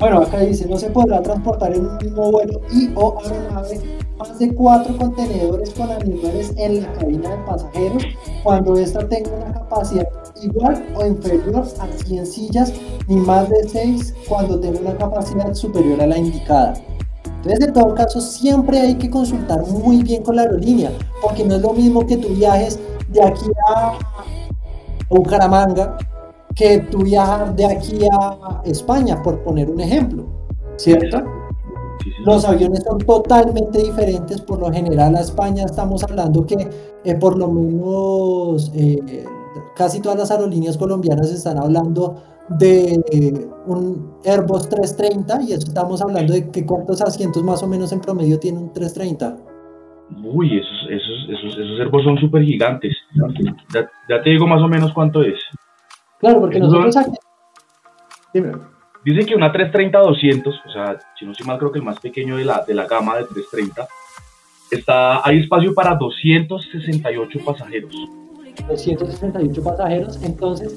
Bueno, 0.00 0.22
acá 0.22 0.40
dice, 0.40 0.66
no 0.66 0.78
se 0.78 0.88
podrá 0.88 1.22
transportar 1.22 1.74
en 1.74 1.84
un 1.84 1.98
mismo 1.98 2.30
vuelo 2.30 2.62
y 2.72 2.90
o 2.94 3.18
aeronave 3.22 3.80
más 4.16 4.38
de 4.38 4.54
cuatro 4.54 4.96
contenedores 4.96 5.74
con 5.74 5.90
animales 5.90 6.54
en 6.56 6.80
la 6.80 6.92
cabina 6.94 7.36
de 7.36 7.36
pasajeros 7.44 8.02
cuando 8.42 8.76
ésta 8.78 9.06
tenga 9.06 9.30
una 9.30 9.52
capacidad 9.52 10.08
igual 10.40 10.82
o 10.94 11.04
inferior 11.04 11.66
a 11.80 11.86
100 11.86 12.26
sillas 12.26 12.72
ni 13.08 13.16
más 13.16 13.50
de 13.50 13.68
6 13.68 14.14
cuando 14.26 14.58
tenga 14.58 14.80
una 14.80 14.96
capacidad 14.96 15.52
superior 15.52 16.00
a 16.00 16.06
la 16.06 16.16
indicada. 16.16 16.72
Entonces, 17.26 17.66
en 17.66 17.74
todo 17.74 17.94
caso, 17.94 18.22
siempre 18.22 18.80
hay 18.80 18.94
que 18.94 19.10
consultar 19.10 19.66
muy 19.66 20.02
bien 20.02 20.22
con 20.22 20.36
la 20.36 20.42
aerolínea, 20.42 20.92
porque 21.20 21.44
no 21.44 21.56
es 21.56 21.60
lo 21.60 21.74
mismo 21.74 22.06
que 22.06 22.16
tú 22.16 22.28
viajes 22.28 22.78
de 23.10 23.22
aquí 23.22 23.50
a 23.68 23.98
Bucaramanga 25.10 25.98
que 26.54 26.78
tú 26.90 27.02
viajas 27.02 27.54
de 27.56 27.66
aquí 27.66 27.98
a 28.12 28.62
España, 28.64 29.22
por 29.22 29.42
poner 29.42 29.70
un 29.70 29.80
ejemplo. 29.80 30.40
¿cierto? 30.80 31.22
Los 32.24 32.44
aviones 32.44 32.82
son 32.82 32.98
totalmente 32.98 33.82
diferentes, 33.82 34.40
por 34.40 34.58
lo 34.58 34.72
general 34.72 35.14
a 35.16 35.20
España 35.20 35.64
estamos 35.64 36.02
hablando 36.02 36.46
que 36.46 36.68
eh, 37.04 37.14
por 37.16 37.36
lo 37.36 37.48
menos 37.48 38.72
eh, 38.74 39.24
casi 39.76 40.00
todas 40.00 40.18
las 40.18 40.30
aerolíneas 40.30 40.78
colombianas 40.78 41.30
están 41.30 41.58
hablando 41.58 42.22
de 42.58 43.48
un 43.66 44.14
Airbus 44.24 44.68
330 44.70 45.42
y 45.42 45.52
eso 45.52 45.68
estamos 45.68 46.00
hablando 46.00 46.32
de 46.32 46.50
que 46.50 46.64
cuántos 46.64 47.02
asientos 47.02 47.44
más 47.44 47.62
o 47.62 47.68
menos 47.68 47.92
en 47.92 48.00
promedio 48.00 48.38
tiene 48.38 48.58
un 48.58 48.72
330. 48.72 49.36
Uy, 50.24 50.58
esos, 50.58 50.88
esos, 50.90 51.38
esos, 51.38 51.58
esos 51.58 51.80
Airbus 51.80 52.02
son 52.02 52.16
súper 52.18 52.42
gigantes. 52.42 52.96
Ya, 53.72 53.88
ya, 54.08 54.22
te 54.22 54.30
digo 54.30 54.46
más 54.46 54.62
o 54.62 54.68
menos 54.68 54.92
cuánto 54.92 55.22
es. 55.22 55.38
Claro, 56.20 56.40
porque 56.40 56.60
nosotros 56.60 56.96
aquí... 56.96 57.16
Dime. 58.32 58.52
Dicen 59.04 59.26
que 59.26 59.34
una 59.34 59.52
330-200, 59.52 60.62
o 60.66 60.70
sea, 60.70 60.98
si 61.18 61.24
no 61.24 61.32
estoy 61.32 61.46
mal, 61.46 61.58
creo 61.58 61.72
que 61.72 61.78
el 61.78 61.84
más 61.84 61.98
pequeño 61.98 62.36
de 62.36 62.44
la, 62.44 62.62
de 62.66 62.74
la 62.74 62.86
gama 62.86 63.16
de 63.16 63.24
330, 63.24 63.88
está, 64.70 65.26
hay 65.26 65.40
espacio 65.40 65.72
para 65.74 65.94
268 65.94 67.38
pasajeros. 67.44 67.94
268 68.68 69.62
pasajeros, 69.62 70.22
entonces, 70.22 70.76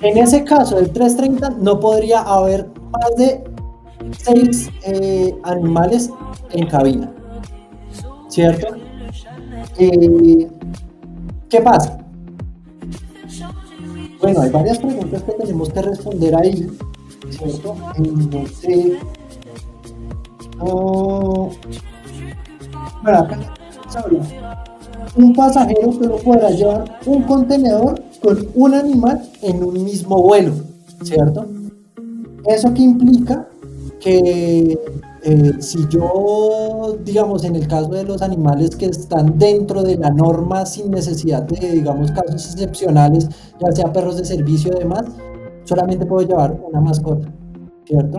en 0.00 0.18
ese 0.18 0.42
caso 0.44 0.76
del 0.76 0.92
330 0.92 1.50
no 1.62 1.78
podría 1.78 2.22
haber 2.22 2.66
más 2.90 3.16
de 3.16 3.44
6 4.10 4.70
eh, 4.86 5.34
animales 5.44 6.10
en 6.50 6.66
cabina, 6.66 7.12
¿cierto? 8.28 8.76
Eh, 9.78 10.48
¿Qué 11.48 11.60
pasa? 11.60 12.07
Bueno, 14.20 14.40
hay 14.40 14.50
varias 14.50 14.78
preguntas 14.78 15.22
que 15.22 15.32
tenemos 15.32 15.70
que 15.70 15.82
responder 15.82 16.34
ahí. 16.36 16.68
¿cierto? 17.30 17.76
Entonces, 17.96 18.92
oh, 20.60 21.50
bueno, 23.02 23.18
acá 23.18 23.38
un 25.16 25.34
pasajero 25.34 25.92
solo 25.92 26.16
podrá 26.18 26.50
llevar 26.50 26.98
un 27.06 27.22
contenedor 27.22 28.02
con 28.22 28.46
un 28.54 28.74
animal 28.74 29.28
en 29.42 29.64
un 29.64 29.84
mismo 29.84 30.22
vuelo, 30.22 30.52
¿cierto? 31.02 31.46
Eso 32.44 32.72
que 32.72 32.82
implica 32.82 33.46
que 34.00 34.78
eh, 35.30 35.60
si 35.60 35.86
yo, 35.90 36.96
digamos, 37.04 37.44
en 37.44 37.54
el 37.54 37.68
caso 37.68 37.90
de 37.90 38.02
los 38.02 38.22
animales 38.22 38.74
que 38.74 38.86
están 38.86 39.38
dentro 39.38 39.82
de 39.82 39.98
la 39.98 40.08
norma 40.08 40.64
sin 40.64 40.90
necesidad 40.90 41.42
de, 41.42 41.72
digamos, 41.72 42.10
casos 42.12 42.54
excepcionales, 42.54 43.28
ya 43.60 43.70
sea 43.72 43.92
perros 43.92 44.16
de 44.16 44.24
servicio 44.24 44.72
y 44.74 44.78
demás, 44.78 45.04
solamente 45.64 46.06
puedo 46.06 46.26
llevar 46.26 46.58
una 46.66 46.80
mascota, 46.80 47.30
¿cierto? 47.84 48.18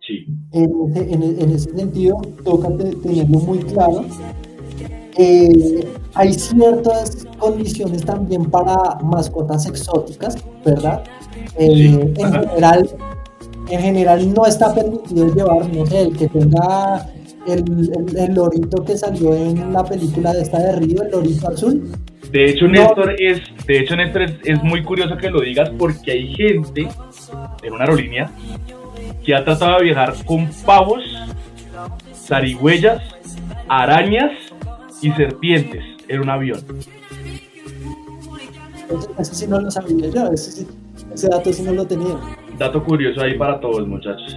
Sí. 0.00 0.26
En 0.52 1.50
ese, 1.52 1.76
sentido, 1.76 2.22
toca 2.42 2.68
tenerlo 2.74 3.38
muy 3.40 3.58
claro. 3.58 4.06
Eh, 5.18 5.86
hay 6.14 6.32
ciertas 6.32 7.26
condiciones 7.38 8.02
también 8.02 8.46
para 8.46 8.98
mascotas 9.04 9.66
exóticas, 9.66 10.36
¿verdad? 10.64 11.04
Eh, 11.58 12.14
en, 12.16 12.32
general, 12.32 12.88
en 13.70 13.80
general 13.80 14.32
no 14.34 14.46
está 14.46 14.74
permitido 14.74 15.34
llevar, 15.34 15.68
no 15.74 15.86
sé, 15.86 16.02
el 16.02 16.16
que 16.16 16.28
tenga 16.28 17.06
el, 17.46 17.90
el, 18.16 18.34
lorito 18.34 18.84
que 18.84 18.96
salió 18.96 19.34
en 19.34 19.72
la 19.72 19.84
película 19.84 20.32
de 20.32 20.42
esta 20.42 20.58
de 20.58 20.76
Río, 20.76 21.02
el 21.02 21.10
lorito 21.10 21.48
azul, 21.48 21.90
de 22.30 22.44
hecho, 22.44 22.68
Néstor, 22.68 23.16
es, 23.18 23.40
de 23.66 23.80
hecho, 23.80 23.96
Néstor 23.96 24.22
es, 24.22 24.62
muy 24.62 24.84
curioso 24.84 25.16
que 25.16 25.30
lo 25.30 25.40
digas 25.40 25.70
porque 25.76 26.12
hay 26.12 26.32
gente 26.34 26.88
en 27.62 27.72
una 27.72 27.84
aerolínea 27.84 28.30
que 29.24 29.34
ha 29.34 29.44
tratado 29.44 29.78
de 29.78 29.84
viajar 29.84 30.14
con 30.24 30.48
pavos, 30.64 31.02
zarigüeyas, 32.14 33.02
arañas 33.68 34.30
y 35.02 35.10
serpientes 35.12 35.82
en 36.06 36.20
un 36.20 36.30
avión. 36.30 36.60
Eso, 39.18 39.34
sí 39.34 39.46
no 39.48 39.60
lo 39.60 39.70
sabía 39.70 40.08
yo, 40.08 40.32
ese, 40.32 40.66
dato 41.28 41.52
sí 41.52 41.62
no 41.62 41.72
lo 41.72 41.84
tenía. 41.84 42.16
Dato 42.60 42.84
curioso 42.84 43.22
ahí 43.22 43.38
para 43.38 43.58
todos, 43.58 43.88
muchachos. 43.88 44.36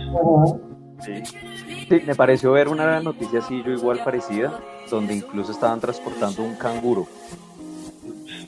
Sí. 1.02 2.02
me 2.08 2.16
pareció 2.16 2.54
ver 2.54 2.70
una 2.70 3.02
noticia 3.02 3.40
así, 3.40 3.62
yo 3.66 3.74
igual 3.74 4.00
parecida, 4.02 4.62
donde 4.90 5.16
incluso 5.16 5.52
estaban 5.52 5.82
transportando 5.82 6.42
un 6.42 6.56
canguro 6.56 7.06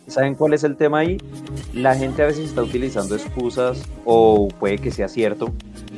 ¿Saben 0.08 0.36
cuál 0.36 0.54
es 0.54 0.64
el 0.64 0.78
tema 0.78 1.00
ahí? 1.00 1.18
La 1.74 1.94
gente 1.94 2.22
a 2.22 2.28
veces 2.28 2.46
está 2.46 2.64
utilizando 2.64 3.16
excusas 3.16 3.84
o 4.06 4.48
puede 4.48 4.78
que 4.78 4.92
sea 4.92 5.10
cierto 5.10 5.52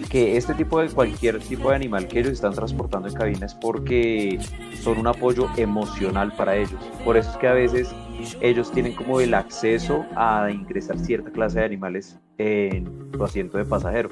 que 0.10 0.38
este 0.38 0.56
tipo 0.56 0.80
de 0.80 0.90
cualquier 0.90 1.40
tipo 1.40 1.70
de 1.70 1.76
animal 1.76 2.08
que 2.08 2.22
ellos 2.22 2.32
están 2.32 2.54
transportando 2.54 3.10
en 3.10 3.13
cabina 3.13 3.46
es 3.46 3.54
porque 3.54 4.40
son 4.82 4.98
un 4.98 5.06
apoyo 5.06 5.50
emocional 5.56 6.34
para 6.36 6.56
ellos. 6.56 6.80
Por 7.06 7.16
eso 7.16 7.30
es 7.30 7.38
que 7.38 7.48
a 7.48 7.54
veces 7.54 7.94
ellos 8.41 8.71
tienen 8.71 8.95
como 8.95 9.19
el 9.19 9.34
acceso 9.34 10.06
a 10.15 10.49
ingresar 10.51 10.97
cierta 10.99 11.32
clase 11.32 11.60
de 11.60 11.65
animales 11.65 12.17
en 12.38 13.10
su 13.13 13.23
asiento 13.23 13.58
de 13.58 13.65
pasajero. 13.65 14.10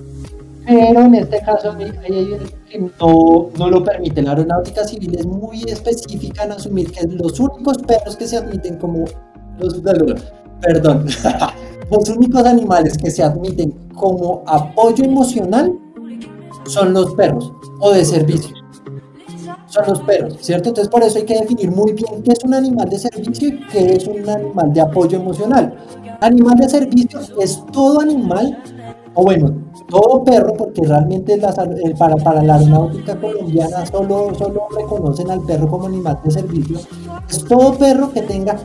Pero 0.65 1.01
en 1.01 1.15
este 1.15 1.39
caso 1.41 1.75
no, 2.99 3.49
no 3.57 3.69
lo 3.69 3.83
permite. 3.83 4.21
La 4.21 4.31
aeronáutica 4.31 4.83
civil 4.83 5.15
es 5.15 5.25
muy 5.25 5.63
específica 5.63 6.43
en 6.43 6.53
asumir 6.53 6.91
que 6.91 7.05
los 7.07 7.39
únicos 7.39 7.77
perros 7.79 8.15
que 8.15 8.27
se 8.27 8.37
admiten 8.37 8.77
como 8.77 9.05
los, 9.59 9.81
perdón, 10.61 11.05
los 11.91 12.09
únicos 12.09 12.45
animales 12.45 12.97
que 12.97 13.11
se 13.11 13.23
admiten 13.23 13.71
como 13.93 14.43
apoyo 14.47 15.05
emocional 15.05 15.71
son 16.65 16.93
los 16.93 17.13
perros 17.13 17.53
o 17.79 17.91
de 17.91 18.03
servicio. 18.03 18.55
Son 19.75 19.85
los 19.87 19.99
perros, 20.03 20.37
¿cierto? 20.39 20.69
Entonces 20.69 20.89
por 20.89 21.03
eso 21.03 21.17
hay 21.17 21.25
que 21.25 21.37
definir 21.37 21.69
muy 21.69 21.91
bien 21.91 22.23
qué 22.23 22.31
es 22.31 22.41
un 22.45 22.53
animal 22.53 22.89
de 22.89 22.97
servicio 22.97 23.49
y 23.49 23.59
qué 23.67 23.95
es 23.95 24.07
un 24.07 24.29
animal 24.29 24.71
de 24.71 24.79
apoyo 24.79 25.17
emocional. 25.17 25.75
Animal 26.21 26.55
de 26.55 26.69
servicio 26.69 27.19
es 27.41 27.61
todo 27.73 27.99
animal, 27.99 28.57
o 29.15 29.23
bueno, 29.23 29.53
todo 29.89 30.23
perro, 30.23 30.53
porque 30.53 30.81
realmente 30.81 31.37
para, 31.97 32.15
para 32.15 32.41
la 32.41 32.55
aeronáutica 32.55 33.19
colombiana 33.19 33.85
solo, 33.85 34.33
solo 34.37 34.61
reconocen 34.77 35.29
al 35.29 35.41
perro 35.41 35.67
como 35.67 35.87
animal 35.87 36.19
de 36.23 36.31
servicio, 36.31 36.79
es 37.29 37.43
todo 37.43 37.73
perro 37.77 38.13
que 38.13 38.21
tenga 38.21 38.55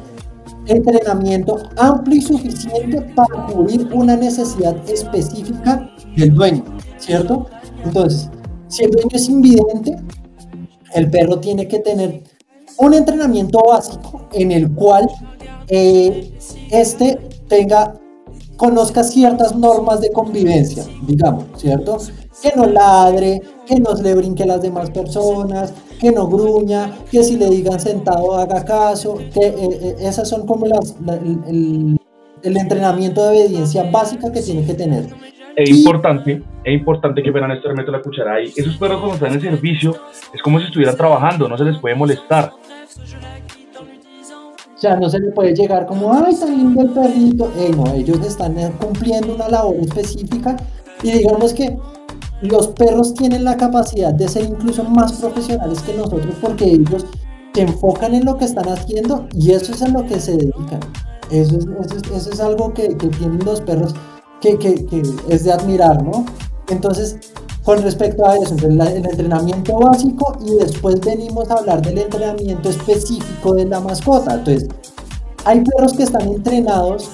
entrenamiento 0.67 1.59
amplio 1.77 2.19
y 2.19 2.23
suficiente 2.23 3.01
para 3.17 3.47
cubrir 3.47 3.89
una 3.93 4.15
necesidad 4.17 4.77
específica 4.89 5.91
del 6.17 6.33
dueño, 6.35 6.63
¿cierto? 6.99 7.47
Entonces, 7.85 8.31
si 8.69 8.85
el 8.85 8.93
dueño 8.93 9.11
es 9.13 9.29
invidente, 9.29 9.97
el 10.95 11.11
perro 11.11 11.39
tiene 11.41 11.69
que 11.69 11.79
tener 11.79 12.23
un 12.79 12.95
entrenamiento 12.95 13.63
básico 13.69 14.29
en 14.33 14.53
el 14.53 14.73
cual 14.73 15.09
eh, 15.69 16.33
este 16.71 17.19
tenga, 17.49 17.95
conozca 18.57 19.05
ciertas 19.05 19.55
normas 19.55 20.01
de 20.01 20.11
convivencia, 20.11 20.85
digamos, 21.07 21.45
¿cierto? 21.57 21.99
Que 22.43 22.53
no 22.57 22.67
ladre, 22.67 23.43
que 23.67 23.77
no 23.77 23.95
le 23.95 24.15
brinque 24.15 24.45
a 24.45 24.47
las 24.47 24.63
demás 24.63 24.91
personas, 24.91 25.73
que 26.01 26.11
no 26.11 26.27
gruña, 26.27 26.97
que 27.11 27.23
si 27.23 27.37
le 27.37 27.51
digan 27.51 27.79
sentado 27.79 28.35
haga 28.35 28.65
caso, 28.65 29.17
que 29.33 29.47
eh, 29.47 29.55
eh, 29.59 29.97
esas 30.01 30.29
son 30.29 30.47
como 30.47 30.67
las, 30.67 30.97
el, 31.47 31.99
entrenamiento 32.43 33.23
de 33.23 33.43
obediencia 33.43 33.91
básica 33.91 34.33
que 34.33 34.41
tiene 34.41 34.65
que 34.65 34.75
tener. 34.75 35.09
Es 35.63 35.71
importante, 35.71 36.43
es 36.65 36.73
importante 36.73 37.23
que 37.23 37.31
vean 37.31 37.51
esto 37.53 37.73
meto 37.75 37.93
la 37.93 38.01
cuchara 38.01 38.35
ahí. 38.35 38.53
Esos 38.57 38.77
perros 38.77 39.01
cuando 39.01 39.15
están 39.15 39.33
en 39.33 39.41
servicio 39.41 39.95
es 40.33 40.43
como 40.43 40.59
si 40.59 40.67
estuvieran 40.67 40.97
trabajando, 40.97 41.49
no 41.49 41.59
se 41.59 41.65
les 41.65 41.79
puede 41.79 41.95
molestar. 41.95 42.53
O 44.75 44.79
sea, 44.81 44.97
no 44.97 45.11
se 45.11 45.21
le 45.21 45.31
puede 45.33 45.55
llegar 45.55 45.85
como, 45.85 46.13
ay, 46.13 46.35
tan 46.35 46.57
lindo 46.57 46.81
el 46.83 46.91
perrito. 46.91 47.53
Eh, 47.59 47.71
no, 47.77 47.93
ellos 47.95 48.25
están 48.27 48.55
cumpliendo 48.79 49.35
una 49.35 49.49
labor 49.49 49.77
específica 49.77 50.57
y 51.03 51.13
digamos 51.13 51.53
que 51.53 51.77
los 52.43 52.69
perros 52.69 53.13
tienen 53.15 53.45
la 53.45 53.57
capacidad 53.57 54.15
de 54.15 54.27
ser 54.29 54.45
incluso 54.45 54.83
más 54.85 55.13
profesionales 55.13 55.83
que 55.83 55.93
nosotros 55.95 56.35
porque 56.41 56.65
ellos 56.65 57.05
se 57.53 57.63
enfocan 57.63 58.15
en 58.15 58.25
lo 58.25 58.39
que 58.39 58.47
están 58.47 58.69
haciendo 58.69 59.29
y 59.35 59.51
eso 59.51 59.73
es 59.73 59.83
a 59.83 59.89
lo 59.89 60.07
que 60.07 60.19
se 60.19 60.37
dedican. 60.37 60.81
Eso 61.31 61.59
es, 62.17 62.41
algo 62.41 62.75
que, 62.75 62.89
tienen 62.89 63.39
los 63.45 63.61
perros 63.61 63.95
que, 64.41 64.87
es 65.29 65.45
de 65.45 65.53
admirar, 65.53 66.03
¿no? 66.03 66.25
Entonces, 66.69 67.19
con 67.65 67.83
respecto 67.83 68.27
a 68.27 68.37
eso, 68.37 68.55
el, 68.57 68.81
el 68.81 69.07
entrenamiento 69.07 69.79
básico 69.79 70.39
y 70.45 70.55
después 70.57 71.01
venimos 71.01 71.51
a 71.51 71.55
hablar 71.55 71.83
del 71.83 71.99
entrenamiento 71.99 72.71
específico 72.71 73.55
de 73.55 73.67
la 73.67 73.81
mascota. 73.81 74.35
Entonces, 74.35 74.69
hay 75.45 75.63
perros 75.63 75.93
que 75.95 76.05
están 76.05 76.29
entrenados 76.29 77.11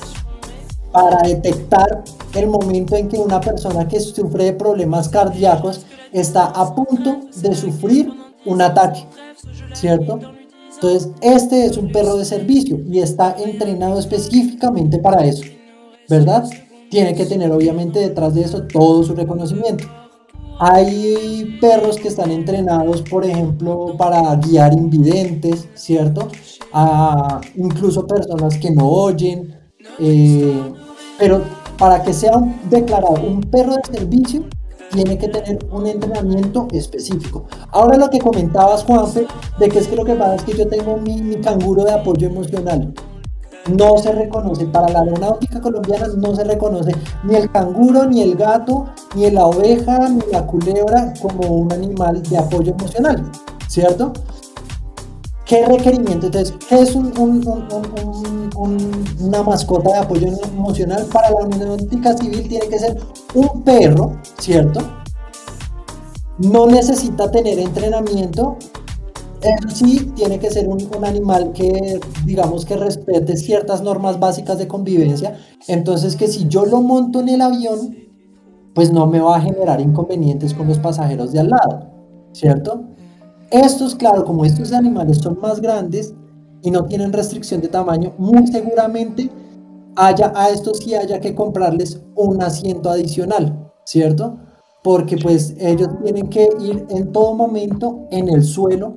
para 0.92 1.28
detectar 1.28 2.04
el 2.34 2.46
momento 2.48 2.96
en 2.96 3.08
que 3.08 3.18
una 3.18 3.40
persona 3.40 3.86
que 3.86 4.00
sufre 4.00 4.44
de 4.44 4.52
problemas 4.52 5.08
cardíacos 5.08 5.84
está 6.12 6.46
a 6.46 6.74
punto 6.74 7.20
de 7.36 7.54
sufrir 7.54 8.10
un 8.46 8.62
ataque, 8.62 9.04
¿cierto? 9.74 10.18
Entonces, 10.74 11.10
este 11.20 11.66
es 11.66 11.76
un 11.76 11.90
perro 11.90 12.16
de 12.16 12.24
servicio 12.24 12.78
y 12.86 13.00
está 13.00 13.34
entrenado 13.38 13.98
específicamente 13.98 14.98
para 14.98 15.24
eso, 15.24 15.44
¿verdad? 16.08 16.44
Tiene 16.96 17.14
que 17.14 17.26
tener 17.26 17.52
obviamente 17.52 17.98
detrás 17.98 18.32
de 18.32 18.40
eso 18.40 18.62
todo 18.62 19.02
su 19.02 19.14
reconocimiento. 19.14 19.85
Hay 20.59 21.59
perros 21.61 21.98
que 21.98 22.09
están 22.09 22.30
entrenados, 22.30 23.02
por 23.02 23.22
ejemplo, 23.22 23.94
para 23.98 24.35
guiar 24.37 24.72
invidentes, 24.72 25.68
¿cierto? 25.74 26.28
A 26.72 27.42
incluso 27.54 28.06
personas 28.06 28.56
que 28.56 28.70
no 28.70 28.88
oyen. 28.88 29.54
Eh, 29.98 30.72
pero 31.18 31.42
para 31.78 32.02
que 32.02 32.14
sea 32.14 32.40
declarado 32.70 33.20
un 33.28 33.42
perro 33.42 33.74
de 33.74 33.98
servicio, 33.98 34.44
tiene 34.90 35.18
que 35.18 35.28
tener 35.28 35.59
un 35.70 35.87
entrenamiento 35.87 36.66
específico. 36.72 37.44
Ahora 37.72 37.98
lo 37.98 38.09
que 38.09 38.20
comentabas, 38.20 38.85
Juanfe, 38.85 39.26
de 39.59 39.68
que 39.68 39.80
es 39.80 39.87
que 39.87 39.96
lo 39.96 40.04
que 40.06 40.14
pasa 40.14 40.37
es 40.37 40.44
que 40.44 40.54
yo 40.54 40.66
tengo 40.66 40.96
mi, 40.96 41.20
mi 41.20 41.37
canguro 41.42 41.85
de 41.85 41.92
apoyo 41.92 42.26
emocional 42.26 42.94
no 43.68 43.98
se 43.98 44.12
reconoce, 44.12 44.66
para 44.66 44.88
la 44.88 45.00
aeronáutica 45.00 45.61
colombiana 45.61 46.09
no 46.16 46.35
se 46.35 46.44
reconoce 46.44 46.92
ni 47.24 47.35
el 47.35 47.50
canguro, 47.50 48.07
ni 48.07 48.22
el 48.22 48.37
gato, 48.37 48.87
ni 49.14 49.31
la 49.31 49.46
oveja, 49.46 50.09
ni 50.09 50.22
la 50.31 50.46
culebra 50.46 51.12
como 51.20 51.48
un 51.48 51.72
animal 51.72 52.22
de 52.22 52.38
apoyo 52.38 52.72
emocional, 52.72 53.31
¿cierto? 53.68 54.12
¿Qué 55.44 55.64
requerimiento? 55.64 56.26
Entonces, 56.26 56.55
¿qué 56.68 56.81
es 56.81 56.94
una 58.57 59.42
mascota 59.44 59.92
de 59.92 59.98
apoyo 59.98 60.29
emocional? 60.52 61.07
Para 61.12 61.31
la 61.31 61.38
aeronáutica 61.38 62.16
civil 62.16 62.48
tiene 62.48 62.66
que 62.66 62.79
ser 62.79 63.00
un 63.35 63.62
perro, 63.62 64.16
¿cierto? 64.38 64.81
No 66.38 66.66
necesita 66.66 67.31
tener 67.31 67.61
entrenamiento, 67.61 68.57
eso 69.46 69.68
sí, 69.74 70.12
tiene 70.14 70.38
que 70.38 70.50
ser 70.50 70.68
un, 70.68 70.78
animal 71.04 71.52
que, 71.52 72.00
digamos, 72.24 72.64
que 72.64 72.76
respete 72.76 73.37
ciertas 73.37 73.82
normas 73.82 74.18
básicas 74.18 74.59
de 74.59 74.68
convivencia. 74.68 75.38
Entonces, 75.68 76.16
que 76.16 76.28
si 76.28 76.48
yo 76.48 76.66
lo 76.66 76.80
monto 76.80 77.20
en 77.20 77.28
el 77.28 77.40
avión, 77.40 77.96
pues 78.74 78.92
no 78.92 79.06
me 79.06 79.20
va 79.20 79.37
a 79.37 79.40
generar 79.40 79.80
inconvenientes 79.80 80.52
con 80.52 80.68
los 80.68 80.78
pasajeros 80.78 81.32
de 81.32 81.40
al 81.40 81.50
lado, 81.50 81.90
¿cierto? 82.32 82.85
Estos, 83.50 83.94
claro, 83.94 84.24
como 84.24 84.44
estos 84.44 84.72
animales 84.72 85.18
son 85.18 85.38
más 85.40 85.61
grandes 85.61 86.14
y 86.62 86.70
no 86.70 86.85
tienen 86.85 87.12
restricción 87.12 87.61
de 87.61 87.68
tamaño, 87.68 88.12
muy 88.18 88.46
seguramente 88.48 89.30
haya 89.96 90.32
a 90.35 90.50
estos 90.50 90.78
sí 90.78 90.94
haya 90.94 91.20
que 91.20 91.35
comprarles 91.35 92.02
un 92.14 92.42
asiento 92.42 92.90
adicional, 92.90 93.70
¿cierto? 93.85 94.37
Porque 94.82 95.16
pues 95.16 95.54
ellos 95.59 95.88
tienen 96.02 96.28
que 96.28 96.48
ir 96.61 96.87
en 96.90 97.12
todo 97.12 97.35
momento 97.35 98.06
en 98.11 98.28
el 98.28 98.44
suelo 98.44 98.96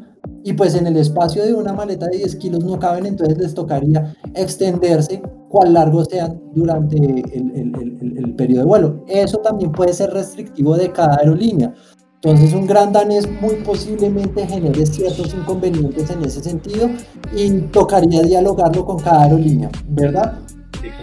y 0.50 0.54
pues 0.54 0.74
en 0.74 0.88
el 0.88 0.98
espacio 0.98 1.46
de 1.46 1.54
una 1.54 1.74
maleta 1.74 2.08
de 2.08 2.18
10 2.18 2.36
kilos 2.38 2.64
no 2.64 2.80
caben, 2.80 3.06
entonces 3.06 3.38
les 3.38 3.54
tocaría 3.54 4.16
extenderse 4.34 5.22
cuán 5.48 5.74
largo 5.74 6.04
sean 6.06 6.42
durante 6.56 6.98
el, 6.98 8.34
periodo 8.36 8.62
de 8.62 8.66
vuelo. 8.66 9.06
Eso 9.08 9.38
también 9.40 9.72
puede 9.72 9.94
ser 9.94 10.10
restrictivo 10.10 10.76
de 10.76 10.92
cada 10.92 11.18
aerolínea. 11.18 11.72
Entonces 12.16 12.54
un 12.54 12.66
gran 12.66 12.92
danés 12.92 13.30
muy 13.40 13.58
posiblemente 13.58 14.48
genere 14.48 14.88
ciertos 14.88 15.36
inconvenientes 15.36 16.10
en 16.10 16.24
ese 16.24 16.42
sentido 16.42 16.90
y 17.36 17.52
tocaría 17.68 18.24
dialogarlo 18.24 18.86
con 18.86 18.98
cada 18.98 19.26
aerolínea, 19.26 19.70
¿verdad? 19.90 20.40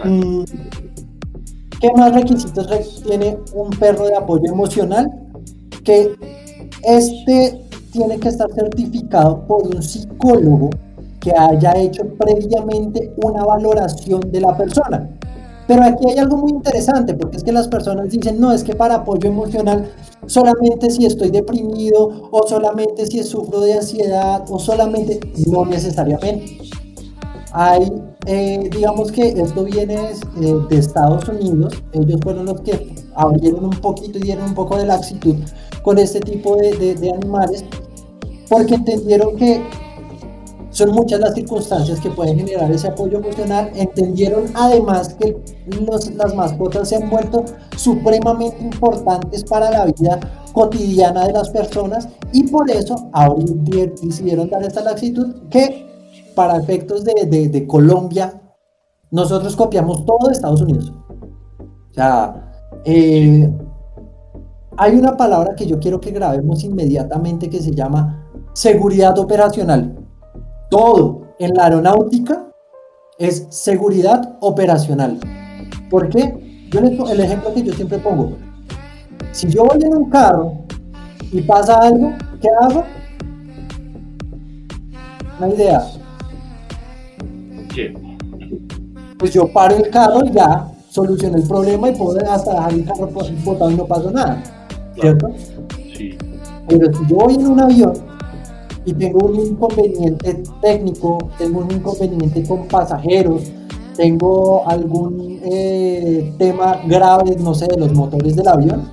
Mm, 0.03 0.43
¿Qué 1.79 1.89
más 1.95 2.13
requisitos 2.13 2.67
tiene 3.07 3.37
un 3.53 3.69
perro 3.69 4.07
de 4.07 4.15
apoyo 4.17 4.51
emocional? 4.51 5.09
Que 5.85 6.11
este 6.83 7.66
tiene 7.97 8.19
que 8.19 8.29
estar 8.29 8.47
certificado 8.53 9.43
por 9.47 9.65
un 9.65 9.81
psicólogo 9.81 10.69
que 11.19 11.31
haya 11.31 11.73
hecho 11.75 12.03
previamente 12.17 13.11
una 13.23 13.43
valoración 13.43 14.21
de 14.31 14.39
la 14.39 14.55
persona. 14.55 15.09
Pero 15.67 15.83
aquí 15.83 16.09
hay 16.09 16.19
algo 16.19 16.37
muy 16.37 16.51
interesante, 16.51 17.13
porque 17.15 17.37
es 17.37 17.43
que 17.43 17.51
las 17.51 17.67
personas 17.67 18.09
dicen, 18.09 18.39
no, 18.39 18.53
es 18.53 18.63
que 18.63 18.75
para 18.75 18.95
apoyo 18.95 19.27
emocional 19.27 19.91
solamente 20.27 20.89
si 20.91 21.05
estoy 21.05 21.31
deprimido 21.31 22.29
o 22.31 22.47
solamente 22.47 23.05
si 23.07 23.21
sufro 23.23 23.61
de 23.61 23.73
ansiedad 23.73 24.45
o 24.49 24.59
solamente, 24.59 25.19
no 25.47 25.65
necesariamente. 25.65 26.59
Hay, 27.51 27.91
eh, 28.27 28.69
digamos 28.71 29.11
que 29.11 29.29
esto 29.29 29.63
viene 29.63 29.95
eh, 29.95 30.55
de 30.69 30.77
Estados 30.77 31.27
Unidos, 31.27 31.73
ellos 31.91 32.19
fueron 32.21 32.45
los 32.45 32.61
que 32.61 32.95
abrieron 33.15 33.65
un 33.65 33.71
poquito 33.71 34.19
y 34.19 34.21
dieron 34.21 34.49
un 34.49 34.53
poco 34.53 34.77
de 34.77 34.85
laxitud 34.85 35.35
con 35.81 35.97
este 35.97 36.19
tipo 36.19 36.55
de, 36.55 36.95
de 36.95 37.11
animales 37.11 37.65
porque 38.49 38.75
entendieron 38.75 39.35
que 39.35 39.61
son 40.77 40.91
muchas 40.91 41.19
las 41.19 41.33
circunstancias 41.33 41.99
que 41.99 42.11
pueden 42.11 42.37
generar 42.37 42.71
ese 42.71 42.87
apoyo 42.87 43.17
emocional. 43.17 43.71
Entendieron 43.73 44.45
además 44.53 45.15
que 45.15 45.35
las 46.15 46.35
mascotas 46.35 46.89
se 46.89 46.97
han 46.97 47.09
vuelto 47.09 47.43
supremamente 47.75 48.61
importantes 48.61 49.43
para 49.43 49.71
la 49.71 49.85
vida 49.85 50.19
cotidiana 50.53 51.25
de 51.25 51.33
las 51.33 51.49
personas 51.49 52.07
y 52.31 52.43
por 52.43 52.69
eso 52.69 53.09
ahora 53.11 53.43
decidieron 53.47 54.49
dar 54.49 54.63
esta 54.63 54.81
laxitud 54.81 55.47
que 55.49 55.87
para 56.35 56.57
efectos 56.57 57.03
de, 57.03 57.25
de, 57.25 57.67
Colombia 57.67 58.39
nosotros 59.09 59.55
copiamos 59.55 60.05
todo 60.05 60.27
de 60.27 60.33
Estados 60.33 60.61
Unidos. 60.61 60.93
O 61.89 61.93
sea, 61.93 62.51
eh, 62.85 63.51
hay 64.77 64.95
una 64.95 65.17
palabra 65.17 65.55
que 65.55 65.65
yo 65.65 65.79
quiero 65.79 65.99
que 65.99 66.11
grabemos 66.11 66.63
inmediatamente 66.63 67.49
que 67.49 67.61
se 67.61 67.71
llama 67.71 68.16
seguridad 68.57 69.15
operacional. 69.19 69.95
Todo 70.71 71.27
en 71.37 71.53
la 71.53 71.65
aeronáutica 71.65 72.47
es 73.19 73.45
seguridad 73.51 74.35
operacional. 74.39 75.19
¿Por 75.91 76.09
qué? 76.09 76.67
Yo 76.71 76.79
el 76.79 77.19
ejemplo 77.19 77.53
que 77.53 77.61
yo 77.61 77.71
siempre 77.73 77.99
pongo. 77.99 78.35
Si 79.31 79.47
yo 79.47 79.65
voy 79.65 79.79
en 79.83 79.95
un 79.95 80.09
carro 80.09 80.53
y 81.31 81.39
pasa 81.41 81.81
algo, 81.81 82.13
¿qué 82.41 82.47
hago? 82.59 82.83
Una 85.37 85.49
idea. 85.49 85.87
¿Qué? 87.75 87.93
Pues 89.19 89.33
yo 89.35 89.53
paro 89.53 89.75
el 89.75 89.87
carro 89.91 90.25
y 90.25 90.31
ya 90.31 90.67
solucioné 90.89 91.37
el 91.37 91.47
problema 91.47 91.89
y 91.89 91.95
puedo 91.95 92.19
hasta 92.27 92.53
dejar 92.53 92.73
el 92.73 92.85
carro 92.85 93.07
botado 93.45 93.69
y 93.69 93.75
no 93.75 93.85
pasó 93.85 94.09
nada. 94.09 94.41
¿Cierto? 94.99 95.29
Sí. 95.95 96.17
Pero 96.67 96.91
si 96.91 97.05
yo 97.05 97.15
voy 97.17 97.35
en 97.35 97.47
un 97.47 97.59
avión 97.59 98.06
y 98.87 98.93
tengo 98.93 99.27
un 99.27 99.35
inconveniente 99.35 100.43
técnico, 100.61 101.17
tengo 101.37 101.59
un 101.59 101.69
inconveniente 101.69 102.41
con 102.47 102.69
pasajeros, 102.69 103.43
tengo 103.97 104.65
algún 104.65 105.41
eh, 105.43 106.33
tema 106.37 106.79
grave, 106.87 107.35
no 107.37 107.53
sé, 107.53 107.67
de 107.67 107.77
los 107.77 107.93
motores 107.93 108.37
del 108.37 108.47
avión, 108.47 108.89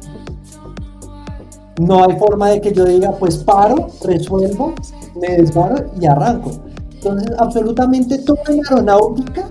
no 1.79 2.03
hay 2.03 2.19
forma 2.19 2.51
de 2.51 2.61
que 2.61 2.73
yo 2.73 2.85
diga, 2.85 3.13
pues 3.13 3.39
paro, 3.39 3.87
resuelvo, 4.03 4.75
me 5.15 5.29
desbarro 5.29 5.85
y 6.01 6.07
arranco. 6.07 6.51
Entonces, 6.95 7.31
absolutamente 7.39 8.19
toda 8.19 8.43
la 8.49 8.55
aeronáutica 8.55 9.49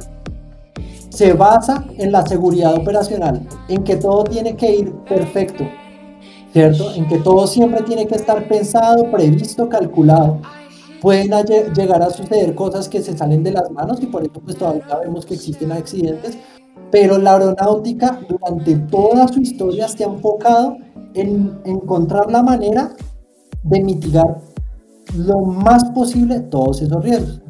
se 1.07 1.31
basa 1.31 1.85
en 1.97 2.11
la 2.11 2.25
seguridad 2.25 2.75
operacional, 2.75 3.47
en 3.69 3.81
que 3.85 3.95
todo 3.95 4.25
tiene 4.25 4.57
que 4.57 4.75
ir 4.75 4.91
perfecto, 5.07 5.63
¿cierto? 6.53 6.93
En 6.93 7.07
que 7.07 7.17
todo 7.17 7.47
siempre 7.47 7.81
tiene 7.81 8.05
que 8.05 8.15
estar 8.15 8.47
pensado, 8.47 9.09
previsto, 9.11 9.67
calculado. 9.67 10.39
Pueden 11.01 11.31
llegar 11.75 12.01
a 12.01 12.11
suceder 12.11 12.55
cosas 12.55 12.87
que 12.87 13.01
se 13.01 13.17
salen 13.17 13.43
de 13.43 13.51
las 13.51 13.69
manos 13.71 14.01
y 14.01 14.05
por 14.05 14.21
eso 14.21 14.39
pues 14.41 14.55
todavía 14.55 14.99
vemos 15.03 15.25
que 15.25 15.33
existen 15.33 15.71
accidentes, 15.71 16.37
pero 16.91 17.17
la 17.17 17.33
aeronáutica 17.33 18.21
durante 18.29 18.75
toda 18.75 19.27
su 19.27 19.41
historia 19.41 19.87
se 19.87 20.05
ha 20.05 20.07
enfocado 20.07 20.77
en 21.15 21.59
encontrar 21.65 22.31
la 22.31 22.41
manera 22.41 22.95
de 23.63 23.83
mitigar 23.83 24.37
lo 25.17 25.41
más 25.41 25.83
posible 25.85 26.39
todos 26.39 26.81
esos 26.81 27.03
riesgos. 27.03 27.41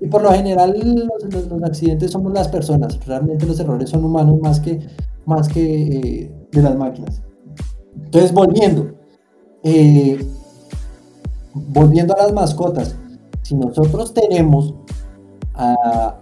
Y 0.00 0.06
por 0.06 0.22
lo 0.22 0.32
general 0.32 0.74
los, 0.78 1.48
los, 1.50 1.62
accidentes 1.62 2.10
somos 2.10 2.32
las 2.32 2.48
personas, 2.48 3.04
realmente 3.06 3.44
los 3.44 3.58
errores 3.58 3.90
son 3.90 4.04
humanos 4.04 4.38
más 4.40 4.60
que, 4.60 4.80
más 5.26 5.48
que 5.48 6.22
eh, 6.22 6.32
de 6.52 6.62
las 6.62 6.76
máquinas. 6.76 7.22
Entonces, 8.10 8.32
volviendo, 8.32 8.90
eh, 9.62 10.26
volviendo 11.54 12.12
a 12.16 12.24
las 12.24 12.32
mascotas, 12.32 12.96
si 13.42 13.54
nosotros 13.54 14.12
tenemos 14.12 14.74
ah, 15.54 16.16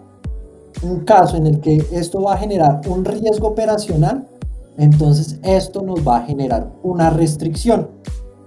un 0.82 1.00
caso 1.06 1.38
en 1.38 1.46
el 1.46 1.60
que 1.60 1.82
esto 1.90 2.20
va 2.20 2.34
a 2.34 2.36
generar 2.36 2.82
un 2.86 3.06
riesgo 3.06 3.48
operacional, 3.48 4.28
entonces 4.76 5.38
esto 5.42 5.80
nos 5.80 6.06
va 6.06 6.18
a 6.18 6.26
generar 6.26 6.70
una 6.82 7.08
restricción, 7.08 7.88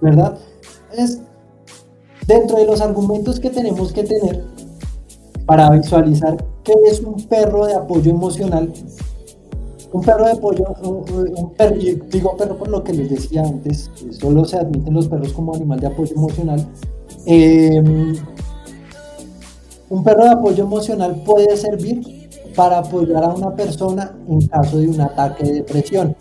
¿verdad? 0.00 0.38
Es 0.96 1.18
dentro 2.28 2.58
de 2.58 2.66
los 2.66 2.80
argumentos 2.80 3.40
que 3.40 3.50
tenemos 3.50 3.92
que 3.92 4.04
tener 4.04 4.44
para 5.46 5.68
visualizar 5.70 6.36
qué 6.62 6.74
es 6.86 7.00
un 7.00 7.24
perro 7.24 7.66
de 7.66 7.74
apoyo 7.74 8.12
emocional, 8.12 8.72
un 9.92 10.02
perro 10.02 10.26
de 10.26 10.36
pollo, 10.36 10.64
un, 10.82 11.52
perro, 11.54 11.76
digo 11.76 12.36
perro 12.36 12.56
por 12.56 12.68
lo 12.68 12.82
que 12.82 12.94
les 12.94 13.10
decía 13.10 13.42
antes, 13.42 13.90
solo 14.10 14.44
se 14.44 14.56
admiten 14.56 14.94
los 14.94 15.08
perros 15.08 15.32
como 15.32 15.54
animal 15.54 15.80
de 15.80 15.86
apoyo 15.86 16.14
emocional. 16.14 16.66
Em, 17.26 18.16
un 19.90 20.02
perro 20.02 20.24
de 20.24 20.30
apoyo 20.30 20.64
emocional 20.64 21.22
puede 21.26 21.56
servir 21.56 22.30
para 22.56 22.78
apoyar 22.78 23.22
a 23.24 23.28
una 23.28 23.54
persona 23.54 24.16
en 24.28 24.46
caso 24.46 24.78
de 24.78 24.88
un 24.88 25.00
ataque 25.00 25.44
de 25.44 25.52
depresión. 25.54 26.16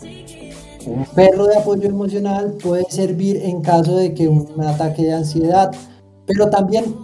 Un 0.86 1.06
perro 1.16 1.46
de 1.48 1.58
apoyo 1.58 1.88
emocional 1.88 2.56
puede 2.62 2.84
servir 2.90 3.38
en 3.38 3.62
caso 3.62 3.96
de 3.96 4.14
que 4.14 4.28
un 4.28 4.50
ataque 4.62 5.04
de 5.04 5.14
ansiedad, 5.14 5.72
pero 6.26 6.50
también 6.50 6.96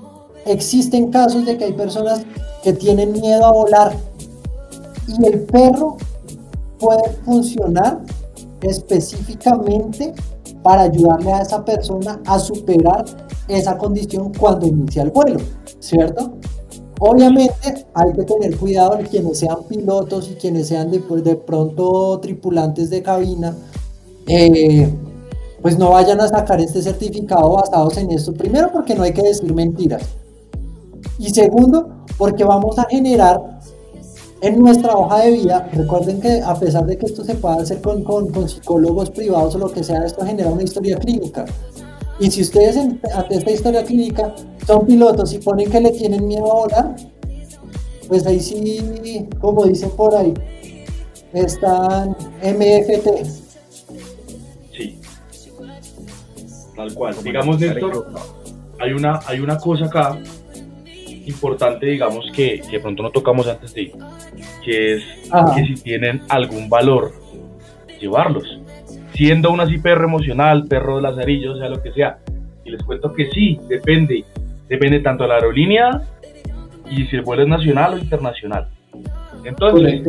existen 0.45 1.11
casos 1.11 1.45
de 1.45 1.57
que 1.57 1.65
hay 1.65 1.73
personas 1.73 2.25
que 2.63 2.73
tienen 2.73 3.13
miedo 3.13 3.45
a 3.45 3.51
volar 3.51 3.93
y 5.07 5.25
el 5.25 5.41
perro 5.41 5.97
puede 6.79 7.09
funcionar 7.25 8.01
específicamente 8.61 10.13
para 10.63 10.83
ayudarle 10.83 11.33
a 11.33 11.41
esa 11.41 11.63
persona 11.63 12.21
a 12.25 12.39
superar 12.39 13.05
esa 13.47 13.77
condición 13.77 14.31
cuando 14.33 14.67
inicia 14.67 15.03
el 15.03 15.11
vuelo, 15.11 15.39
¿cierto? 15.79 16.33
Obviamente 16.99 17.85
hay 17.93 18.13
que 18.13 18.23
tener 18.23 18.57
cuidado 18.57 18.97
en 18.97 19.05
quienes 19.05 19.39
sean 19.39 19.63
pilotos 19.69 20.29
y 20.31 20.35
quienes 20.35 20.67
sean 20.67 20.89
de, 20.89 20.99
de 20.99 21.35
pronto 21.35 22.19
tripulantes 22.19 22.89
de 22.89 23.03
cabina, 23.03 23.55
eh, 24.27 24.91
pues 25.61 25.77
no 25.77 25.91
vayan 25.91 26.19
a 26.21 26.27
sacar 26.27 26.59
este 26.59 26.81
certificado 26.81 27.51
basados 27.51 27.97
en 27.97 28.11
esto. 28.11 28.33
Primero 28.33 28.71
porque 28.71 28.95
no 28.95 29.03
hay 29.03 29.13
que 29.13 29.21
decir 29.21 29.53
mentiras. 29.53 30.03
Y 31.19 31.29
segundo 31.29 31.89
porque 32.17 32.43
vamos 32.43 32.79
a 32.79 32.85
generar 32.85 33.56
en 34.41 34.59
nuestra 34.59 34.95
hoja 34.95 35.19
de 35.21 35.31
vida, 35.31 35.69
recuerden 35.73 36.21
que 36.21 36.41
a 36.41 36.55
pesar 36.55 36.85
de 36.85 36.97
que 36.97 37.05
esto 37.05 37.23
se 37.23 37.35
pueda 37.35 37.55
hacer 37.55 37.81
con, 37.81 38.03
con, 38.03 38.31
con 38.31 38.47
psicólogos 38.47 39.09
privados 39.09 39.55
o 39.55 39.57
lo 39.57 39.71
que 39.71 39.83
sea, 39.83 40.05
esto 40.05 40.25
genera 40.25 40.49
una 40.49 40.63
historia 40.63 40.97
clínica. 40.97 41.45
Y 42.19 42.31
si 42.31 42.41
ustedes 42.41 42.77
ante 42.77 43.35
esta 43.35 43.51
historia 43.51 43.83
clínica 43.83 44.33
son 44.65 44.85
pilotos 44.85 45.33
y 45.33 45.39
ponen 45.39 45.69
que 45.69 45.79
le 45.79 45.91
tienen 45.91 46.27
miedo 46.27 46.51
a 46.51 46.55
volar, 46.55 46.95
pues 48.07 48.25
ahí 48.25 48.39
sí, 48.39 49.27
como 49.39 49.65
dicen 49.65 49.91
por 49.91 50.15
ahí, 50.15 50.33
están 51.33 52.15
MFT. 52.41 53.25
Sí. 54.75 54.99
Tal 56.75 56.93
cual. 56.93 57.15
Digamos, 57.23 57.59
Néstor, 57.59 58.07
hay 58.79 58.93
una, 58.93 59.19
hay 59.27 59.39
una 59.39 59.57
cosa 59.57 59.85
acá 59.85 60.19
importante, 61.27 61.85
digamos, 61.85 62.31
que, 62.33 62.61
que 62.61 62.77
de 62.77 62.79
pronto 62.79 63.03
no 63.03 63.11
tocamos 63.11 63.47
antes 63.47 63.73
de 63.73 63.83
ir, 63.83 63.91
que 64.63 64.95
es 64.95 65.03
que 65.55 65.65
si 65.65 65.83
tienen 65.83 66.21
algún 66.29 66.69
valor, 66.69 67.11
llevarlos 67.99 68.59
siendo 69.17 69.51
una 69.51 69.63
así 69.63 69.79
perro 69.79 70.05
emocional, 70.05 70.65
perro 70.67 70.97
de 70.97 71.01
lazarillo, 71.01 71.57
sea 71.57 71.69
lo 71.69 71.81
que 71.81 71.91
sea. 71.91 72.19
Y 72.63 72.69
les 72.69 72.83
cuento 72.83 73.11
que 73.13 73.29
sí, 73.31 73.59
depende. 73.67 74.23
Depende 74.69 74.99
tanto 74.99 75.23
de 75.23 75.29
la 75.29 75.35
aerolínea 75.35 76.01
y 76.89 77.05
si 77.07 77.15
el 77.15 77.23
vuelo 77.23 77.43
es 77.43 77.49
nacional 77.49 77.95
o 77.95 77.97
internacional. 77.97 78.67
Entonces, 79.43 80.03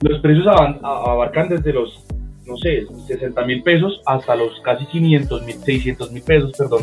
los 0.00 0.20
precios 0.20 0.46
abarcan 0.46 1.48
desde 1.48 1.72
los, 1.72 2.06
no 2.46 2.56
sé, 2.56 2.86
60 3.06 3.44
mil 3.44 3.62
pesos 3.62 4.00
hasta 4.06 4.34
los 4.34 4.58
casi 4.60 4.86
500 4.86 5.42
mil, 5.42 5.56
600 5.56 6.12
mil 6.12 6.22
pesos, 6.22 6.52
perdón, 6.56 6.82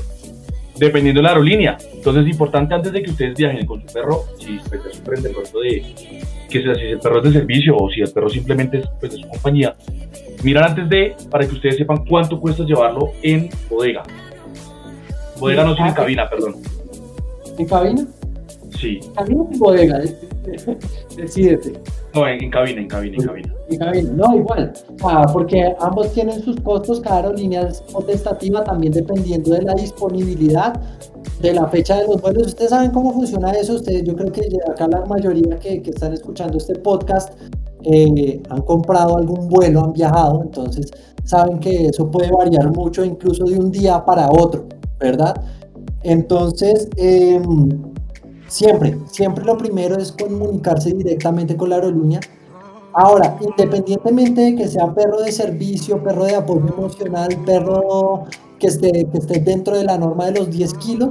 dependiendo 0.78 1.20
de 1.20 1.24
la 1.24 1.30
aerolínea. 1.30 1.78
Entonces 1.94 2.24
es 2.24 2.32
importante 2.32 2.74
antes 2.74 2.92
de 2.92 3.04
que 3.04 3.12
ustedes 3.12 3.36
viajen 3.36 3.66
con 3.66 3.82
su 3.82 3.94
perro, 3.94 4.24
si 4.40 4.60
pues, 4.70 4.82
se 4.84 4.94
sorprende 4.94 5.30
el 5.30 5.36
de 5.36 6.24
que 6.50 6.62
sea, 6.62 6.76
si 6.76 6.82
el 6.82 7.00
perro 7.00 7.18
es 7.18 7.24
de 7.24 7.40
servicio 7.40 7.76
o 7.76 7.90
si 7.90 8.02
el 8.02 8.12
perro 8.12 8.30
simplemente 8.30 8.80
es 8.80 8.86
pues, 9.00 9.14
de 9.14 9.18
su 9.20 9.28
compañía, 9.28 9.76
mirar 10.44 10.70
antes 10.70 10.88
de, 10.90 11.16
para 11.30 11.48
que 11.48 11.56
ustedes 11.56 11.78
sepan 11.78 12.06
cuánto 12.06 12.40
cuesta 12.40 12.64
llevarlo 12.64 13.12
en 13.22 13.50
bodega. 13.70 14.04
Bodega 15.40 15.64
no, 15.64 15.76
sino 15.76 15.88
en 15.88 15.94
cabina, 15.94 16.30
perdón. 16.30 16.56
¿En 17.58 17.66
cabina? 17.66 18.06
Sí. 18.80 19.00
¿Cabina 19.16 19.42
o 19.42 19.50
bodega? 19.58 20.02
Decídete. 21.18 21.74
No, 22.14 22.28
en, 22.28 22.50
cabina, 22.50 22.82
en 22.82 22.88
cabina, 22.88 23.16
en 23.18 23.26
cabina. 23.26 23.54
En 23.70 23.80
cabina, 23.80 24.12
no, 24.12 24.38
igual. 24.38 24.74
Ah, 25.04 25.26
porque 25.32 25.76
ambos 25.80 26.12
tienen 26.14 26.42
sus 26.42 26.60
costos, 26.62 27.00
cada 27.00 27.18
aerolínea 27.18 27.62
es 27.64 27.82
potestativa 27.82 28.64
también 28.64 28.94
dependiendo 28.94 29.52
de 29.52 29.62
la 29.62 29.74
disponibilidad 29.74 30.80
de 31.42 31.54
la 31.54 31.68
fecha 31.68 31.98
de 31.98 32.08
los 32.08 32.22
vuelos. 32.22 32.48
Ustedes 32.48 32.70
saben 32.70 32.92
cómo 32.92 33.14
funciona 33.14 33.52
eso. 33.52 33.74
Ustedes, 33.74 34.04
yo 34.04 34.16
creo 34.16 34.32
que 34.32 34.42
acá 34.70 34.88
la 34.88 35.06
mayoría 35.06 35.58
que, 35.58 35.82
que 35.82 35.90
están 35.90 36.14
escuchando 36.14 36.58
este 36.58 36.76
podcast 36.76 37.34
eh, 37.86 38.42
han 38.50 38.62
comprado 38.62 39.18
algún 39.18 39.50
vuelo, 39.50 39.84
han 39.84 39.94
viajado, 39.94 40.42
entonces 40.42 40.90
saben 41.26 41.60
que 41.60 41.88
eso 41.88 42.10
puede 42.10 42.32
variar 42.32 42.72
mucho, 42.72 43.04
incluso 43.04 43.44
de 43.44 43.58
un 43.58 43.72
día 43.72 44.04
para 44.06 44.30
otro, 44.30 44.66
¿verdad? 45.00 45.36
Entonces, 46.04 46.88
em, 46.96 47.93
siempre, 48.54 49.00
siempre 49.08 49.44
lo 49.44 49.58
primero 49.58 49.98
es 49.98 50.12
comunicarse 50.12 50.92
directamente 50.92 51.58
con 51.58 51.70
la 51.70 51.76
aerolínea. 51.78 52.20
Ahora, 52.94 53.36
independientemente 53.42 54.42
de 54.42 54.56
que 54.56 54.68
sea 54.68 54.94
perro 54.94 55.22
de 55.22 55.32
servicio, 55.32 56.04
perro 56.04 56.26
de 56.26 56.36
apoyo 56.36 56.68
emocional, 56.78 57.30
perro 57.44 58.26
que 58.60 58.68
esté, 58.68 58.92
que 59.12 59.18
esté 59.18 59.40
dentro 59.40 59.76
de 59.76 59.84
la 59.84 59.98
norma 59.98 60.26
de 60.28 60.40
los 60.40 60.52
10 60.52 60.74
kilos 60.76 61.10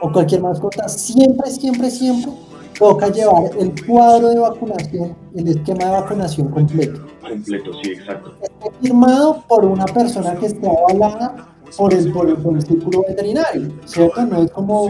o 0.00 0.12
cualquier 0.12 0.42
mascota, 0.42 0.88
siempre, 0.88 1.50
siempre, 1.50 1.90
siempre 1.90 2.32
toca 2.78 3.08
llevar 3.08 3.50
el 3.58 3.72
cuadro 3.84 4.28
de 4.28 4.38
vacunación, 4.38 5.16
el 5.34 5.48
esquema 5.48 5.86
de 5.86 5.90
vacunación 5.90 6.48
completo. 6.50 7.00
Completo, 7.28 7.72
sí, 7.82 7.90
exacto. 7.92 8.32
Esté 8.40 8.70
firmado 8.80 9.42
por 9.48 9.64
una 9.64 9.86
persona 9.86 10.36
que 10.36 10.46
esté 10.46 10.68
avalada 10.68 11.48
por 11.76 11.92
el, 11.92 12.12
por 12.12 12.28
el, 12.28 12.62
círculo 12.62 13.02
veterinario, 13.08 13.72
¿cierto? 13.86 14.24
No 14.24 14.42
es 14.42 14.50
como, 14.52 14.88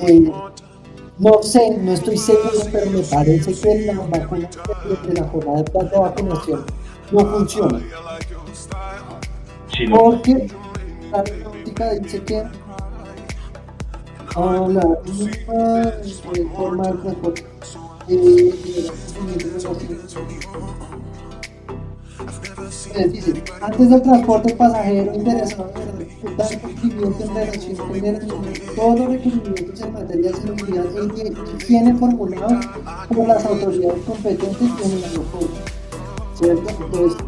eh, 0.00 0.32
no 1.18 1.42
sé, 1.42 1.76
no 1.78 1.92
estoy 1.92 2.16
seguro, 2.18 2.50
pero 2.70 2.90
me 2.90 3.02
parece 3.02 3.54
que 3.54 3.86
la 3.86 3.94
vacuna 3.94 4.50
de 5.06 5.14
la 5.14 5.28
jornada 5.28 5.62
de 5.62 5.98
vacunación 5.98 6.66
no 7.10 7.26
funciona. 7.26 7.80
Sí, 9.74 9.86
Porque 9.88 10.48
la 11.10 11.24
práctica 11.24 11.94
dice 11.94 12.22
que 12.22 12.44
Hola, 14.38 14.82
forma 16.54 16.84
de 16.90 16.94
dice, 23.12 23.44
antes 23.60 23.90
del 23.90 24.02
transporte 24.02 24.54
pasajero 24.54 25.14
interesado 25.14 25.72
en 25.76 26.02
ejecutar 26.02 26.60
cumplimiento 26.60 27.24
en 27.24 27.34
relación 27.34 27.76
con 27.76 28.04
el 28.04 28.60
todos 28.74 28.98
los 29.00 29.08
requerimientos 29.08 29.80
en 29.80 29.92
materia 29.92 30.30
de 30.30 30.36
seguridad 30.36 30.84
y 31.16 31.56
higiene 31.62 31.94
formulados 31.94 32.66
por 33.08 33.28
las 33.28 33.44
autoridades 33.44 34.02
competentes 34.04 34.68
en 34.84 34.92
el 34.92 35.04
aeropuerto. 35.04 35.56
¿Cierto? 36.34 36.84
Entonces, 36.84 37.18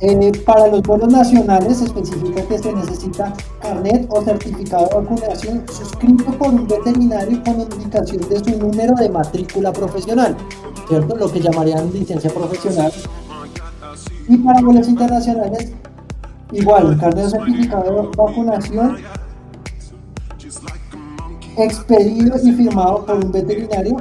eh, 0.00 0.32
para 0.46 0.68
los 0.68 0.82
vuelos 0.82 1.12
nacionales 1.12 1.78
se 1.78 1.86
especifica 1.86 2.46
que 2.46 2.58
se 2.58 2.72
necesita 2.72 3.34
carnet 3.60 4.06
o 4.08 4.22
certificado 4.22 4.86
de 4.86 4.94
vacunación 4.94 5.64
suscrito 5.72 6.24
por 6.38 6.48
un 6.48 6.68
veterinario 6.68 7.42
con 7.42 7.60
indicación 7.62 8.28
de 8.28 8.38
su 8.38 8.58
número 8.58 8.94
de 8.94 9.08
matrícula 9.08 9.72
profesional, 9.72 10.36
¿cierto? 10.88 11.16
Lo 11.16 11.32
que 11.32 11.40
llamarían 11.40 11.92
licencia 11.92 12.30
profesional. 12.30 12.92
Y 14.28 14.36
para 14.36 14.60
vuelos 14.60 14.88
internacionales, 14.88 15.72
igual, 16.52 16.98
carnet 16.98 17.26
o 17.26 17.30
certificado 17.30 17.84
de 17.84 18.08
vacunación 18.16 18.96
expedido 21.56 22.36
y 22.42 22.52
firmado 22.52 23.04
por 23.04 23.16
un 23.16 23.32
veterinario 23.32 23.96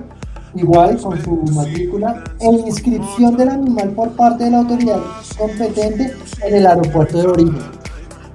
igual 0.56 0.98
con 1.00 1.22
su 1.24 1.36
matrícula 1.54 2.24
e 2.40 2.46
inscripción 2.46 3.38
del 3.38 3.50
animal 3.50 3.90
por 3.92 4.10
parte 4.12 4.46
de 4.46 4.52
la 4.52 4.60
autoridad 4.60 5.00
competente 5.38 6.14
en 6.44 6.56
el 6.56 6.66
aeropuerto 6.66 7.18
de 7.20 7.28
origen. 7.28 7.60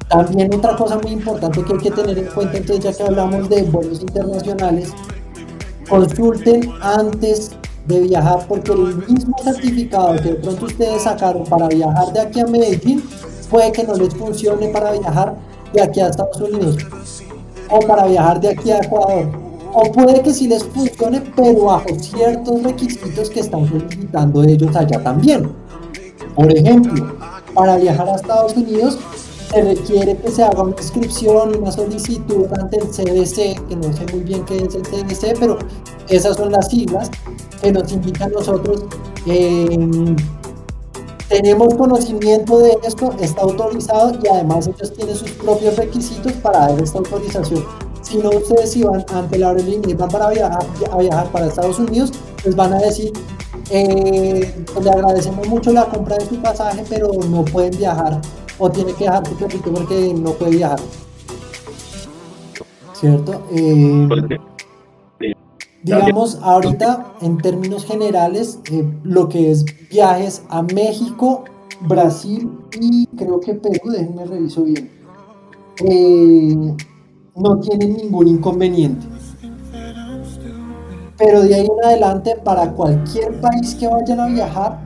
También 0.09 0.55
otra 0.55 0.77
cosa 0.77 0.99
muy 0.99 1.13
importante 1.13 1.63
que 1.63 1.73
hay 1.73 1.79
que 1.79 1.91
tener 1.91 2.19
en 2.19 2.27
cuenta, 2.27 2.59
entonces 2.59 2.85
ya 2.85 2.93
que 2.93 3.03
hablamos 3.03 3.49
de 3.49 3.63
vuelos 3.63 4.01
internacionales, 4.01 4.93
consulten 5.89 6.71
antes 6.83 7.53
de 7.87 8.01
viajar 8.01 8.47
porque 8.49 8.73
el 8.73 8.97
mismo 9.09 9.37
certificado 9.43 10.15
que 10.17 10.31
de 10.31 10.35
pronto 10.37 10.67
ustedes 10.67 11.03
sacaron 11.03 11.45
para 11.45 11.69
viajar 11.69 12.13
de 12.13 12.21
aquí 12.21 12.41
a 12.41 12.47
Medellín 12.47 13.03
puede 13.51 13.73
que 13.73 13.85
no 13.85 13.95
les 13.95 14.15
funcione 14.15 14.69
para 14.69 14.93
viajar 14.93 15.35
de 15.73 15.83
aquí 15.83 16.01
a 16.01 16.09
Estados 16.09 16.41
Unidos 16.41 16.79
o 17.71 17.81
para 17.81 18.07
viajar 18.07 18.41
de 18.41 18.51
aquí 18.51 18.71
a 18.71 18.79
Ecuador 18.79 19.43
o 19.75 19.91
puede 19.91 20.21
que 20.21 20.35
sí 20.35 20.49
les 20.49 20.65
funcione, 20.65 21.23
pero 21.35 21.65
bajo 21.65 21.89
ciertos 21.99 22.63
requisitos 22.63 23.31
que 23.31 23.41
están 23.41 23.67
solicitando 23.67 24.43
ellos 24.45 24.77
allá 24.77 25.03
también. 25.03 25.51
Por 26.35 26.53
ejemplo, 26.53 27.17
para 27.55 27.77
viajar 27.77 28.09
a 28.09 28.17
Estados 28.17 28.55
Unidos 28.57 28.99
se 29.51 29.63
requiere 29.63 30.17
que 30.17 30.31
se 30.31 30.43
haga 30.43 30.63
una 30.63 30.77
inscripción, 30.77 31.57
una 31.57 31.73
solicitud 31.73 32.47
ante 32.59 32.79
el 32.79 32.89
CDC, 32.89 33.69
que 33.69 33.77
no 33.77 33.93
sé 33.93 34.07
muy 34.13 34.25
bien 34.25 34.45
qué 34.45 34.59
es 34.59 34.75
el 34.75 34.83
CDC, 34.83 35.39
pero 35.39 35.59
esas 36.09 36.37
son 36.37 36.53
las 36.53 36.69
siglas 36.69 37.11
que 37.63 37.73
nos 37.73 37.93
indican 37.93 38.33
nosotros. 38.33 38.85
Em, 39.27 40.17
tenemos 41.29 41.75
conocimiento 41.75 42.59
de 42.59 42.77
esto, 42.83 43.15
está 43.21 43.43
autorizado 43.43 44.13
y 44.23 44.29
además 44.29 44.69
ellos 44.69 44.93
tienen 44.93 45.17
sus 45.17 45.31
propios 45.31 45.77
requisitos 45.77 46.33
para 46.35 46.69
dar 46.69 46.83
esta 46.83 46.99
autorización 46.99 47.65
si 48.13 48.19
no 48.19 48.31
ustedes 48.31 48.77
iban 48.77 49.05
ante 49.15 49.39
la 49.39 49.49
aerolínea 49.51 49.97
van 49.97 50.11
para 50.11 50.29
viajar, 50.29 50.67
a 50.91 50.97
viajar 50.99 51.27
para 51.31 51.47
Estados 51.47 51.79
Unidos, 51.79 52.13
les 52.45 52.55
van 52.55 52.73
a 52.75 52.79
decir, 52.79 53.13
eh, 53.71 54.55
le 54.83 54.91
agradecemos 54.91 55.49
mucho 55.49 55.73
la 55.73 55.87
compra 55.87 56.17
de 56.17 56.27
su 56.27 56.37
pasaje, 56.43 56.85
pero 56.89 57.11
no 57.31 57.45
pueden 57.45 57.77
viajar 57.79 58.21
o 58.59 58.71
tiene 58.71 58.93
que 58.93 59.05
dejar 59.05 59.27
su 59.27 59.35
perrito 59.37 59.73
porque 59.73 60.13
no 60.15 60.33
puede 60.33 60.57
viajar. 60.57 60.81
¿Cierto? 62.93 63.43
Eh, 63.51 64.39
digamos, 65.83 66.39
ahorita 66.43 67.15
en 67.21 67.39
términos 67.39 67.85
generales, 67.85 68.59
eh, 68.71 68.89
lo 69.03 69.29
que 69.29 69.51
es 69.51 69.65
viajes 69.91 70.43
a 70.49 70.63
México, 70.63 71.45
Brasil 71.81 72.51
y 72.81 73.07
creo 73.09 73.41
que 73.41 73.55
Perú, 73.55 73.91
déjenme 73.91 74.25
reviso 74.25 74.63
bien, 74.65 74.91
eh, 75.85 76.75
no 77.35 77.61
tienen 77.61 77.97
ningún 77.97 78.29
inconveniente. 78.29 79.07
Pero 81.19 81.43
de 81.43 81.55
ahí 81.55 81.67
en 81.67 81.85
adelante, 81.85 82.37
para 82.45 82.73
cualquier 82.73 83.41
país 83.41 83.75
que 83.75 83.87
vayan 83.87 84.21
a 84.21 84.27
viajar, 84.27 84.81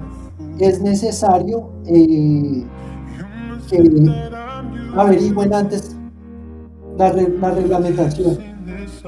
es 0.59 0.81
necesario 0.81 1.71
eh, 1.87 2.65
que 3.69 3.81
averigüen 4.97 5.53
antes 5.53 5.97
la, 6.97 7.13
la 7.13 7.51
reglamentación 7.51 8.56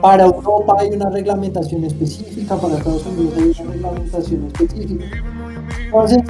para 0.00 0.24
Europa 0.24 0.76
hay 0.78 0.90
una 0.90 1.10
reglamentación 1.10 1.84
específica, 1.84 2.56
para 2.56 2.76
Estados 2.76 3.06
Unidos 3.06 3.34
hay 3.36 3.64
una 3.64 3.72
reglamentación 3.72 4.46
específica. 4.46 5.04
Entonces, 5.84 6.22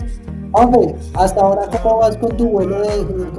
hombre, 0.52 0.94
hasta 1.14 1.40
ahora, 1.40 1.62
¿cómo 1.82 1.98
vas 1.98 2.16
con 2.16 2.36
tu 2.36 2.48
vuelo 2.48 2.80
de, 2.80 3.30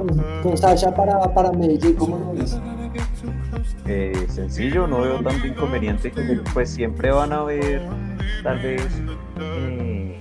con, 0.42 0.56
Sasha 0.56 0.94
para, 0.94 1.18
para 1.34 1.52
Medellín? 1.52 1.94
¿Cómo 1.94 2.18
lo 2.18 2.32
ves? 2.32 2.58
Eh, 3.86 4.26
sencillo, 4.28 4.86
no 4.86 5.00
veo 5.00 5.22
tanto 5.22 5.46
inconveniente. 5.46 6.12
Pues 6.54 6.70
siempre 6.70 7.10
van 7.10 7.32
a 7.32 7.38
haber, 7.38 7.82
tal 8.42 8.58
vez, 8.60 8.86
eh, 9.40 10.20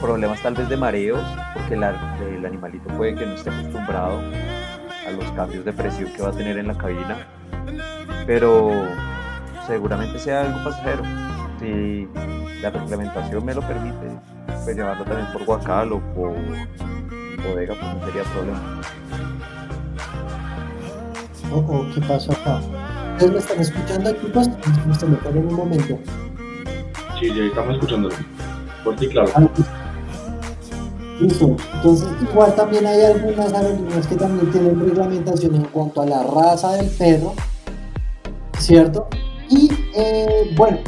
problemas 0.00 0.42
tal 0.42 0.54
vez 0.54 0.68
de 0.68 0.76
mareos, 0.76 1.22
porque 1.54 1.74
el 1.74 2.46
animalito 2.46 2.88
puede 2.96 3.14
que 3.14 3.26
no 3.26 3.34
esté 3.34 3.50
acostumbrado 3.50 4.20
a 5.06 5.10
los 5.10 5.30
cambios 5.32 5.64
de 5.64 5.72
presión 5.72 6.10
que 6.12 6.22
va 6.22 6.30
a 6.30 6.32
tener 6.32 6.56
en 6.56 6.68
la 6.68 6.78
cabina 6.78 7.26
pero 8.26 8.86
seguramente 9.66 10.18
sea 10.18 10.42
algo 10.42 10.64
pasajero. 10.64 11.02
Si 11.60 12.08
la 12.60 12.70
reglamentación 12.70 13.44
me 13.44 13.54
lo 13.54 13.60
permite, 13.62 14.08
pues 14.64 14.76
llevarlo 14.76 15.04
también 15.04 15.32
por 15.32 15.44
Guacal 15.44 15.92
o 15.92 16.00
por 16.14 16.32
bodega, 17.44 17.74
pues 17.74 17.94
no 17.94 18.06
sería 18.06 18.22
problema. 18.32 18.80
Oh, 21.52 21.64
oh, 21.68 21.86
¿qué 21.94 22.00
pasó 22.00 22.32
acá? 22.32 22.60
¿Ustedes 23.12 23.32
me 23.32 23.38
están 23.38 23.60
escuchando 23.60 24.10
aquí? 24.10 24.26
Pues 24.32 24.48
me 24.48 25.30
en 25.30 25.46
un 25.46 25.54
momento. 25.54 25.98
Sí, 27.20 27.28
ya 27.34 27.44
estamos 27.44 27.74
escuchándolo. 27.74 28.14
Por 28.82 28.96
ti, 28.96 29.08
claro. 29.08 29.30
Ah, 29.34 29.46
listo. 31.20 31.56
Entonces, 31.74 32.08
igual 32.22 32.54
también 32.54 32.86
hay 32.86 33.02
algunas 33.02 33.52
aerolíneas 33.52 34.06
que 34.06 34.16
también 34.16 34.50
tienen 34.50 34.80
reglamentación 34.80 35.54
en 35.54 35.64
cuanto 35.64 36.02
a 36.02 36.06
la 36.06 36.22
raza 36.22 36.72
del 36.72 36.88
perro 36.90 37.34
¿cierto? 38.62 39.08
Y 39.50 39.70
eh, 39.94 40.52
bueno. 40.56 40.78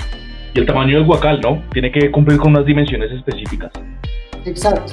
Y 0.55 0.61
el 0.61 0.67
tamaño 0.67 0.97
del 0.97 1.07
guacal, 1.07 1.41
¿no? 1.41 1.63
Tiene 1.73 1.91
que 1.91 2.11
cumplir 2.11 2.39
con 2.39 2.53
unas 2.53 2.65
dimensiones 2.65 3.11
específicas. 3.11 3.73
Exacto. 4.45 4.93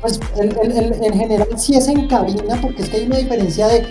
Pues 0.00 0.20
en 0.36 1.12
general 1.12 1.48
sí 1.56 1.74
es 1.74 1.88
en 1.88 2.06
cabina, 2.08 2.56
porque 2.60 2.82
es 2.82 2.88
que 2.88 2.98
hay 2.98 3.06
una 3.06 3.18
diferencia 3.18 3.66
de 3.68 3.84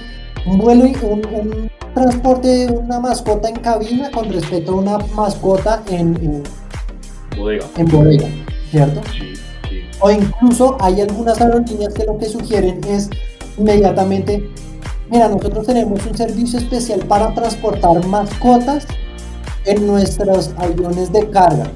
un 0.46 0.58
vuelo, 0.58 0.84
un, 0.84 1.26
un 1.26 1.72
transporte 1.94 2.48
de 2.48 2.72
una 2.72 3.00
mascota 3.00 3.50
en 3.50 3.56
cabina 3.56 4.12
con 4.12 4.32
respecto 4.32 4.74
a 4.74 4.76
una 4.76 4.98
mascota 5.16 5.84
en, 5.90 6.16
en 6.16 6.44
bodega. 7.38 7.66
En 7.78 7.86
bodega, 7.88 8.28
¿cierto? 8.70 9.02
Sí, 9.12 9.34
sí. 9.70 9.82
O 10.00 10.12
incluso 10.12 10.78
hay 10.80 11.02
algunas 11.02 11.42
aerolíneas 11.42 11.94
que 11.94 12.06
lo 12.06 12.18
que 12.18 12.26
sugieren 12.26 12.82
es 12.88 13.10
inmediatamente 13.58 14.50
Mira, 15.10 15.30
nosotros 15.30 15.66
tenemos 15.66 16.06
un 16.06 16.18
servicio 16.18 16.60
especial 16.60 17.00
para 17.06 17.34
transportar 17.34 18.06
mascotas 18.08 18.86
en 19.64 19.88
nuestros 19.88 20.52
aviones 20.58 21.14
de 21.14 21.30
carga, 21.30 21.72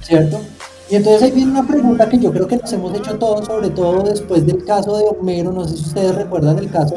¿cierto? 0.00 0.40
Y 0.90 0.96
entonces 0.96 1.22
ahí 1.22 1.30
viene 1.32 1.52
una 1.52 1.66
pregunta 1.66 2.08
que 2.08 2.18
yo 2.18 2.32
creo 2.32 2.46
que 2.46 2.56
nos 2.56 2.72
hemos 2.72 2.94
hecho 2.94 3.18
todos, 3.18 3.44
sobre 3.44 3.68
todo 3.70 4.02
después 4.02 4.46
del 4.46 4.64
caso 4.64 4.96
de 4.96 5.04
Homero, 5.04 5.52
no 5.52 5.66
sé 5.66 5.76
si 5.76 5.84
ustedes 5.84 6.14
recuerdan 6.14 6.58
el 6.58 6.70
caso 6.70 6.94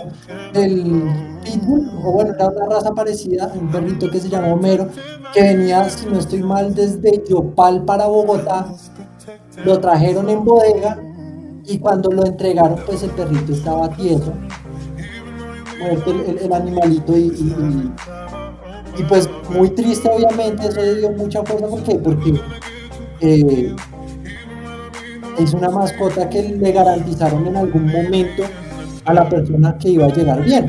del 0.53 1.03
Pitbull, 1.43 1.89
o 2.03 2.11
bueno, 2.11 2.33
era 2.35 2.47
una 2.47 2.75
raza 2.75 2.91
parecida, 2.93 3.51
un 3.53 3.69
perrito 3.69 4.09
que 4.09 4.19
se 4.19 4.29
llama 4.29 4.53
Homero, 4.53 4.87
que 5.33 5.41
venía, 5.41 5.89
si 5.89 6.05
no 6.07 6.19
estoy 6.19 6.41
mal, 6.41 6.73
desde 6.73 7.21
Yopal 7.29 7.83
para 7.83 8.07
Bogotá, 8.07 8.67
lo 9.65 9.79
trajeron 9.79 10.29
en 10.29 10.43
bodega 10.45 10.97
y 11.65 11.79
cuando 11.79 12.11
lo 12.11 12.25
entregaron, 12.25 12.79
pues 12.85 13.03
el 13.03 13.11
perrito 13.11 13.51
estaba 13.51 13.89
tieso 13.89 14.33
el, 15.81 16.53
animalito 16.53 17.17
y, 17.17 17.27
y, 18.97 19.03
pues 19.09 19.29
muy 19.49 19.69
triste 19.69 20.09
obviamente, 20.09 20.67
eso 20.67 20.81
le 20.81 20.95
dio 20.95 21.11
mucha 21.11 21.43
fuerza 21.43 21.67
porque, 21.67 21.95
porque 21.95 22.39
eh, 23.21 23.75
es 25.37 25.53
una 25.53 25.69
mascota 25.69 26.29
que 26.29 26.43
le 26.43 26.71
garantizaron 26.71 27.45
en 27.47 27.57
algún 27.57 27.87
momento 27.87 28.43
a 29.05 29.13
la 29.13 29.27
persona 29.29 29.77
que 29.77 29.89
iba 29.89 30.05
a 30.05 30.09
llegar 30.09 30.43
bien. 30.43 30.67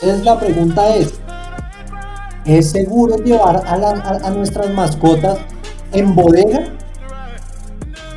Entonces 0.00 0.24
la 0.24 0.38
pregunta 0.38 0.94
es, 0.94 1.20
¿es 2.44 2.70
seguro 2.70 3.16
llevar 3.16 3.56
a, 3.56 4.26
a, 4.26 4.30
nuestras 4.30 4.70
mascotas 4.70 5.38
en 5.92 6.14
bodega? 6.14 6.66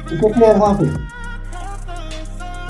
¿Tú 0.07 0.15
qué 0.19 0.31
crees, 0.31 0.57
Juanfe? 0.57 0.85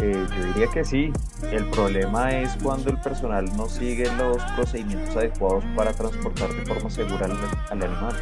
Eh, 0.01 0.25
diría 0.61 0.73
que 0.73 0.85
sí. 0.85 1.11
El 1.51 1.65
problema 1.71 2.31
es 2.31 2.55
cuando 2.61 2.91
el 2.91 2.97
personal 2.97 3.45
no 3.57 3.67
sigue 3.67 4.05
los 4.17 4.37
procedimientos 4.55 5.15
adecuados 5.15 5.63
para 5.75 5.91
transportar 5.91 6.53
de 6.53 6.65
forma 6.65 6.89
segura 6.89 7.25
al, 7.25 7.83
animal. 7.83 8.13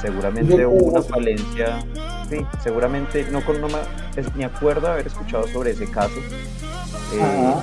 Seguramente 0.00 0.66
hubo 0.66 0.90
una 0.90 1.02
falencia, 1.02 1.84
sí, 2.28 2.44
seguramente 2.60 3.26
no, 3.30 3.44
con, 3.44 3.60
no 3.60 3.68
me, 3.68 4.44
acuerdo 4.44 4.88
haber 4.88 5.08
escuchado 5.08 5.46
sobre 5.48 5.72
ese 5.72 5.90
caso, 5.90 6.20
eh, 7.12 7.54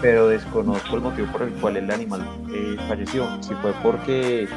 pero 0.00 0.28
desconozco 0.28 0.94
el 0.94 1.02
motivo 1.02 1.32
por 1.32 1.42
el 1.42 1.52
cual 1.54 1.76
el 1.76 1.90
animal 1.90 2.28
eh, 2.52 2.76
falleció. 2.88 3.26
Si 3.42 3.54
fue 3.56 3.72
porque 3.82 4.48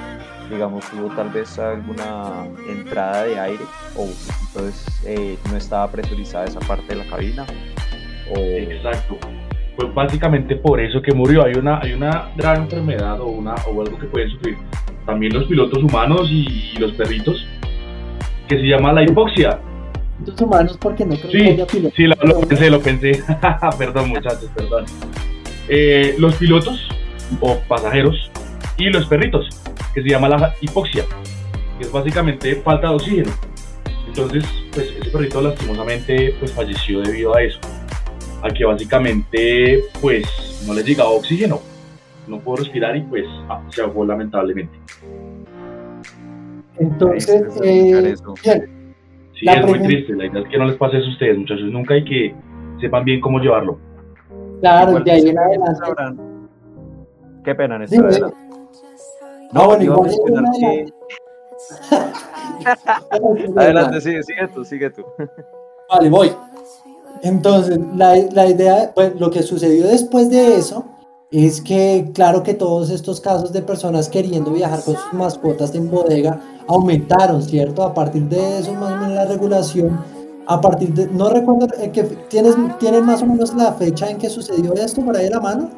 digamos, 0.49 0.85
hubo 0.93 1.09
tal 1.15 1.29
vez 1.29 1.57
alguna 1.57 2.47
entrada 2.69 3.23
de 3.23 3.39
aire 3.39 3.63
o 3.95 4.07
entonces 4.47 4.85
eh, 5.05 5.37
no 5.49 5.57
estaba 5.57 5.89
presurizada 5.89 6.45
esa 6.45 6.59
parte 6.59 6.87
de 6.87 6.95
la 6.95 7.09
cabina. 7.09 7.45
O... 8.31 8.39
Exacto. 8.39 9.17
Pues 9.75 9.93
básicamente 9.93 10.55
por 10.55 10.79
eso 10.79 11.01
que 11.01 11.13
murió. 11.13 11.45
Hay 11.45 11.53
una, 11.55 11.79
hay 11.79 11.93
una 11.93 12.29
grave 12.35 12.59
enfermedad 12.59 13.19
o, 13.19 13.27
una, 13.27 13.55
o 13.67 13.81
algo 13.81 13.97
que 13.99 14.05
pueden 14.07 14.29
sufrir 14.29 14.57
también 15.05 15.33
los 15.33 15.45
pilotos 15.45 15.83
humanos 15.83 16.29
y, 16.31 16.77
los 16.79 16.91
perritos 16.93 17.45
que 18.47 18.57
se 18.57 18.63
llama 18.63 18.93
la 18.93 19.03
hipoxia. 19.03 19.59
Los 20.25 20.39
humanos 20.41 20.77
porque 20.79 21.05
no 21.05 21.15
creo 21.15 21.31
sí, 21.31 21.37
que 21.37 21.51
haya 21.51 21.67
pilotos. 21.67 21.95
Sí, 21.95 22.03
lo, 22.07 22.41
pensé, 22.41 22.69
lo 22.69 22.79
pensé. 22.79 23.23
perdón 23.77 24.09
muchachos, 24.09 24.49
perdón. 24.55 24.85
Eh, 25.67 26.15
los 26.17 26.35
pilotos 26.35 26.87
o 27.39 27.59
pasajeros 27.67 28.31
y 28.77 28.89
los 28.89 29.05
perritos 29.07 29.47
que 29.93 30.01
se 30.01 30.09
llama 30.09 30.29
la 30.29 30.53
hipoxia, 30.61 31.05
que 31.77 31.85
es 31.85 31.91
básicamente 31.91 32.55
falta 32.57 32.89
de 32.89 32.95
oxígeno. 32.95 33.31
Entonces, 34.07 34.45
pues 34.73 34.93
ese 34.99 35.09
perrito 35.09 35.41
lastimosamente 35.41 36.35
pues 36.39 36.51
falleció 36.53 37.01
debido 37.01 37.35
a 37.35 37.41
eso, 37.41 37.59
a 38.45 38.53
que 38.53 38.63
básicamente 38.63 39.83
pues 40.01 40.63
no 40.67 40.73
le 40.73 40.83
llegaba 40.83 41.09
oxígeno, 41.09 41.59
no 42.27 42.39
pudo 42.39 42.57
respirar 42.57 42.95
y 42.95 43.01
pues 43.01 43.25
ah, 43.49 43.61
se 43.69 43.81
ahogó 43.81 44.05
lamentablemente. 44.05 44.77
Entonces, 46.77 47.43
eh, 47.63 48.15
Sí, 49.39 49.47
es 49.49 49.65
muy 49.65 49.81
triste. 49.81 50.13
La 50.15 50.27
idea 50.27 50.41
es 50.41 50.47
que 50.47 50.57
no 50.57 50.65
les 50.65 50.77
pase 50.77 50.97
eso 50.97 51.07
a 51.07 51.11
ustedes, 51.11 51.37
muchachos. 51.37 51.65
Nunca 51.65 51.93
hay 51.93 52.05
que 52.05 52.33
sepan 52.79 53.03
bien 53.03 53.19
cómo 53.19 53.39
llevarlo. 53.39 53.77
Claro, 54.61 54.99
de 54.99 55.11
ahí 55.11 55.27
en 55.27 55.37
adelante. 55.37 56.23
Qué 57.43 57.53
pena 57.53 57.75
en 57.75 57.81
esta 57.81 58.31
no, 59.51 59.67
bueno, 59.67 59.83
igual 59.83 60.09
que... 60.59 60.85
Adelante, 63.55 64.01
sigue, 64.01 64.23
sigue 64.23 64.47
tú, 64.53 64.65
sigue 64.65 64.89
tú. 64.89 65.05
Vale, 65.89 66.09
voy. 66.09 66.31
Entonces, 67.25 67.79
la, 67.95 68.15
la 68.33 68.47
idea, 68.47 68.91
pues, 68.93 69.19
lo 69.19 69.31
que 69.31 69.41
sucedió 69.41 69.87
después 69.87 70.29
de 70.29 70.57
eso 70.57 70.85
es 71.31 71.59
que, 71.59 72.11
claro 72.13 72.43
que 72.43 72.53
todos 72.53 72.91
estos 72.91 73.19
casos 73.19 73.51
de 73.51 73.63
personas 73.63 74.09
queriendo 74.09 74.51
viajar 74.51 74.79
con 74.85 74.93
sus 74.93 75.11
mascotas 75.11 75.73
en 75.73 75.89
bodega 75.89 76.39
aumentaron, 76.67 77.41
¿cierto? 77.41 77.81
A 77.81 77.95
partir 77.95 78.21
de 78.23 78.59
eso, 78.59 78.75
más 78.75 78.91
o 78.91 78.97
menos 78.97 79.15
la 79.15 79.25
regulación, 79.25 79.99
a 80.45 80.61
partir 80.61 80.89
de, 80.89 81.07
no 81.07 81.29
recuerdo, 81.29 81.67
eh, 81.81 81.89
que 81.91 82.03
tienes, 82.29 82.55
¿tienes 82.79 83.01
más 83.01 83.23
o 83.23 83.25
menos 83.25 83.55
la 83.55 83.73
fecha 83.73 84.07
en 84.07 84.19
que 84.19 84.29
sucedió 84.29 84.75
esto 84.75 85.03
por 85.03 85.17
ahí 85.17 85.25
a 85.25 85.31
la 85.31 85.39
mano? 85.39 85.71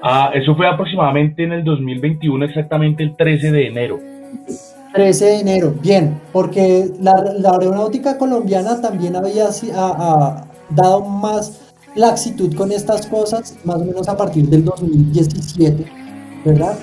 Ah, 0.00 0.30
eso 0.32 0.54
fue 0.54 0.68
aproximadamente 0.68 1.42
en 1.42 1.54
el 1.54 1.64
2021, 1.64 2.44
exactamente 2.44 3.02
el 3.02 3.16
13 3.16 3.50
de 3.50 3.66
enero. 3.66 3.98
13 4.94 5.24
de 5.24 5.40
enero, 5.40 5.74
bien, 5.82 6.20
porque 6.32 6.90
la, 7.00 7.14
la 7.38 7.50
aeronáutica 7.50 8.16
colombiana 8.16 8.80
también 8.80 9.16
había 9.16 9.48
dado 10.70 11.00
más 11.00 11.60
laxitud 11.94 12.54
con 12.54 12.72
estas 12.72 13.06
cosas, 13.06 13.56
más 13.64 13.76
o 13.76 13.84
menos 13.84 14.08
a 14.08 14.16
partir 14.16 14.48
del 14.48 14.64
2017, 14.64 15.84
¿verdad? 16.44 16.76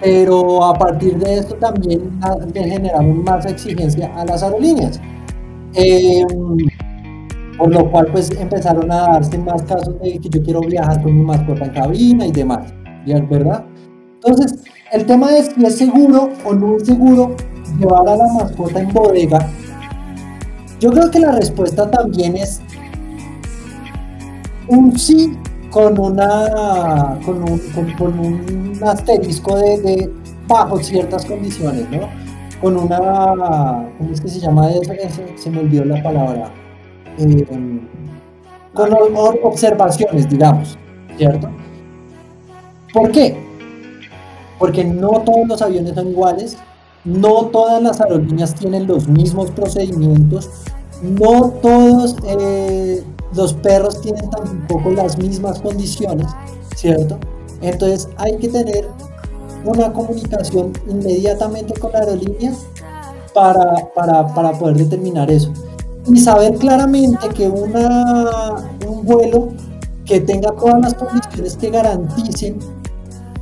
Pero 0.00 0.64
a 0.64 0.74
partir 0.74 1.16
de 1.18 1.38
esto 1.38 1.54
también 1.56 2.20
generaron 2.52 3.22
más 3.24 3.46
exigencia 3.46 4.12
a 4.16 4.24
las 4.24 4.42
aerolíneas. 4.42 5.00
Em, 5.74 6.26
por 7.58 7.72
lo 7.72 7.90
cual 7.90 8.06
pues 8.12 8.30
empezaron 8.32 8.90
a 8.90 9.12
darse 9.12 9.38
más 9.38 9.62
casos 9.62 9.98
de 10.00 10.18
que 10.18 10.28
yo 10.28 10.42
quiero 10.42 10.60
viajar 10.60 11.02
con 11.02 11.16
mi 11.16 11.22
mascota 11.22 11.66
en 11.66 11.72
cabina 11.72 12.26
y 12.26 12.32
demás, 12.32 12.72
¿verdad? 13.06 13.64
Entonces, 14.14 14.64
el 14.94 15.06
tema 15.06 15.36
es 15.36 15.50
si 15.52 15.66
es 15.66 15.76
seguro 15.76 16.30
o 16.44 16.54
no 16.54 16.76
es 16.76 16.86
seguro 16.86 17.34
llevar 17.78 18.08
a 18.08 18.16
la 18.16 18.26
mascota 18.32 18.80
en 18.80 18.92
bodega. 18.92 19.50
Yo 20.78 20.92
creo 20.92 21.10
que 21.10 21.18
la 21.18 21.32
respuesta 21.32 21.90
también 21.90 22.36
es 22.36 22.60
un 24.68 24.96
sí 24.96 25.36
con 25.70 25.98
una 25.98 27.18
con 27.24 27.42
un, 27.42 27.58
con, 27.98 28.18
un 28.20 28.78
asterisco 28.86 29.56
de, 29.56 30.12
bajo 30.46 30.78
ciertas 30.78 31.24
condiciones, 31.24 31.90
¿no? 31.90 32.08
Con 32.60 32.76
una 32.76 33.88
¿cómo 33.98 34.12
es 34.12 34.20
que 34.20 34.28
se 34.28 34.38
llama 34.38 34.70
eso? 34.70 34.92
Se 35.34 35.50
me 35.50 35.58
olvidó 35.58 35.84
la 35.86 36.00
palabra. 36.04 36.50
Eh, 37.18 37.46
con 38.72 38.92
observaciones, 39.42 40.28
digamos, 40.28 40.78
¿cierto? 41.16 41.48
¿Por 42.92 43.10
qué? 43.10 43.43
Porque 44.58 44.84
no 44.84 45.22
todos 45.22 45.46
los 45.48 45.62
aviones 45.62 45.94
son 45.94 46.10
iguales, 46.10 46.56
no 47.04 47.46
todas 47.46 47.82
las 47.82 48.00
aerolíneas 48.00 48.54
tienen 48.54 48.86
los 48.86 49.08
mismos 49.08 49.50
procedimientos, 49.50 50.48
no 51.02 51.50
todos 51.62 52.16
eh, 52.26 53.02
los 53.34 53.52
perros 53.54 54.00
tienen 54.00 54.28
tampoco 54.30 54.90
las 54.90 55.18
mismas 55.18 55.60
condiciones, 55.60 56.26
¿cierto? 56.76 57.18
Entonces 57.60 58.08
hay 58.16 58.36
que 58.38 58.48
tener 58.48 58.88
una 59.64 59.92
comunicación 59.92 60.72
inmediatamente 60.88 61.74
con 61.74 61.92
la 61.92 62.00
aerolínea 62.00 62.52
para, 63.32 63.88
para, 63.94 64.52
poder 64.58 64.76
determinar 64.76 65.30
eso. 65.30 65.52
Y 66.06 66.18
saber 66.18 66.54
claramente 66.56 67.28
que 67.30 67.48
una, 67.48 68.54
un 68.86 69.04
vuelo 69.04 69.48
que 70.04 70.20
tenga 70.20 70.52
todas 70.52 70.80
las 70.80 70.94
condiciones 70.94 71.56
que 71.56 71.70
garanticen 71.70 72.58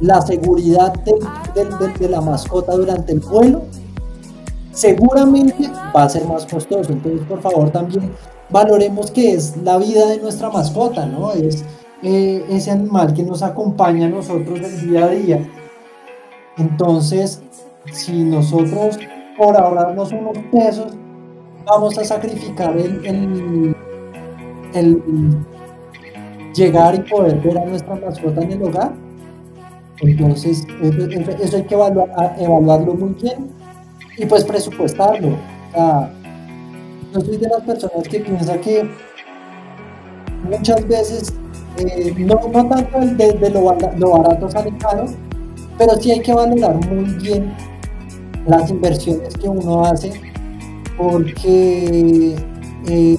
la 0.02 0.20
seguridad 0.20 0.92
de 1.04 2.08
la 2.08 2.20
mascota 2.20 2.72
durante 2.72 3.12
el 3.12 3.20
vuelo, 3.20 3.62
seguramente 4.72 5.70
va 5.94 6.02
a 6.02 6.08
ser 6.08 6.26
más 6.26 6.44
costoso. 6.44 6.92
Entonces, 6.92 7.26
por 7.26 7.40
favor, 7.40 7.70
también 7.70 8.12
valoremos 8.50 9.10
que 9.10 9.32
es 9.32 9.56
la 9.56 9.78
vida 9.78 10.06
de 10.08 10.18
nuestra 10.18 10.50
mascota, 10.50 11.06
¿no? 11.06 11.32
Es 11.32 11.64
eh, 12.02 12.44
ese 12.50 12.72
animal 12.72 13.14
que 13.14 13.22
nos 13.22 13.42
acompaña 13.42 14.06
a 14.06 14.10
nosotros 14.10 14.60
el 14.60 14.90
día 14.90 15.04
a 15.04 15.08
día. 15.08 15.48
Entonces, 16.58 17.40
si 17.92 18.24
nosotros 18.24 18.98
por 19.38 19.56
ahorrarnos 19.56 20.12
unos 20.12 20.36
pesos, 20.50 20.92
vamos 21.64 21.96
a 21.96 22.04
sacrificar 22.04 22.76
el, 22.76 23.74
llegar 26.54 26.94
y 26.94 27.00
poder 27.10 27.40
ver 27.40 27.58
a 27.58 27.64
nuestra 27.64 27.94
mascota 27.94 28.42
en 28.42 28.52
el 28.52 28.62
hogar, 28.62 28.92
entonces 30.02 30.66
eso, 31.40 31.56
hay 31.56 31.62
que 31.62 31.74
evaluarlo 31.74 32.94
muy 32.94 33.14
bien 33.14 33.50
y 34.18 34.26
pues 34.26 34.44
presupuestarlo. 34.44 35.36
yo 37.14 37.20
soy 37.20 37.36
de 37.36 37.48
las 37.48 37.62
personas 37.62 38.08
que 38.08 38.20
piensa 38.20 38.60
que 38.60 38.88
muchas 40.48 40.86
veces, 40.88 41.32
eh, 41.78 42.14
no, 42.18 42.34
no, 42.52 42.68
tanto 42.68 42.98
el 42.98 43.16
de, 43.16 43.50
lo, 43.50 43.76
lo, 43.96 44.10
barato 44.10 44.50
sale 44.50 44.76
caro, 44.78 45.06
pero 45.78 45.94
sí 46.00 46.10
hay 46.10 46.20
que 46.20 46.34
valorar 46.34 46.74
muy 46.88 47.04
bien 47.22 47.54
las 48.46 48.70
inversiones 48.70 49.34
que 49.34 49.48
uno 49.48 49.84
hace, 49.84 50.12
porque 50.98 52.34
eh, 52.88 53.16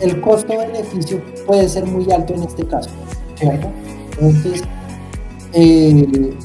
el 0.00 0.20
costo-beneficio 0.20 1.22
puede 1.46 1.68
ser 1.68 1.86
muy 1.86 2.10
alto 2.10 2.34
en 2.34 2.42
este 2.42 2.66
caso, 2.66 2.90
¿cierto? 3.36 3.68
Entonces, 4.20 4.62
eh, 5.52 6.36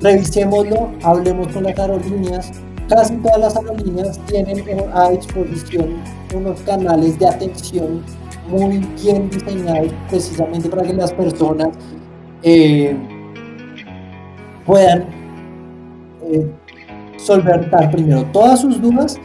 revisémoslo, 0.00 0.90
hablemos 1.02 1.48
con 1.48 1.64
las 1.64 1.78
aerolíneas. 1.78 2.52
Casi 2.88 3.14
todas 3.16 3.38
las 3.38 3.56
aerolíneas 3.56 4.18
tienen 4.26 4.64
a 4.92 5.10
disposición 5.10 5.96
unos 6.34 6.60
canales 6.62 7.18
de 7.18 7.26
atención 7.26 8.02
muy 8.48 8.78
bien 9.02 9.30
diseñados 9.30 9.92
precisamente 10.08 10.68
para 10.68 10.82
que 10.82 10.92
las 10.92 11.12
personas 11.12 11.68
eh, 12.42 12.96
puedan 14.66 15.06
eh, 16.24 16.50
solventar 17.16 17.90
primero 17.90 18.24
todas 18.32 18.60
sus 18.60 18.80
dudas 18.80 19.18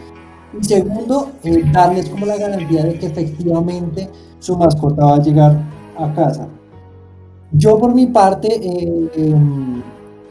y 0.59 0.63
segundo, 0.63 1.31
darles 1.71 2.09
como 2.09 2.25
la 2.25 2.37
garantía 2.37 2.83
de 2.83 2.97
que 2.97 3.07
efectivamente 3.07 4.09
su 4.39 4.57
mascota 4.57 5.05
va 5.05 5.15
a 5.15 5.21
llegar 5.21 5.57
a 5.97 6.13
casa. 6.13 6.47
Yo 7.51 7.77
por 7.79 7.95
mi 7.95 8.07
parte, 8.07 8.49
eh, 8.49 9.09
em, 9.15 9.81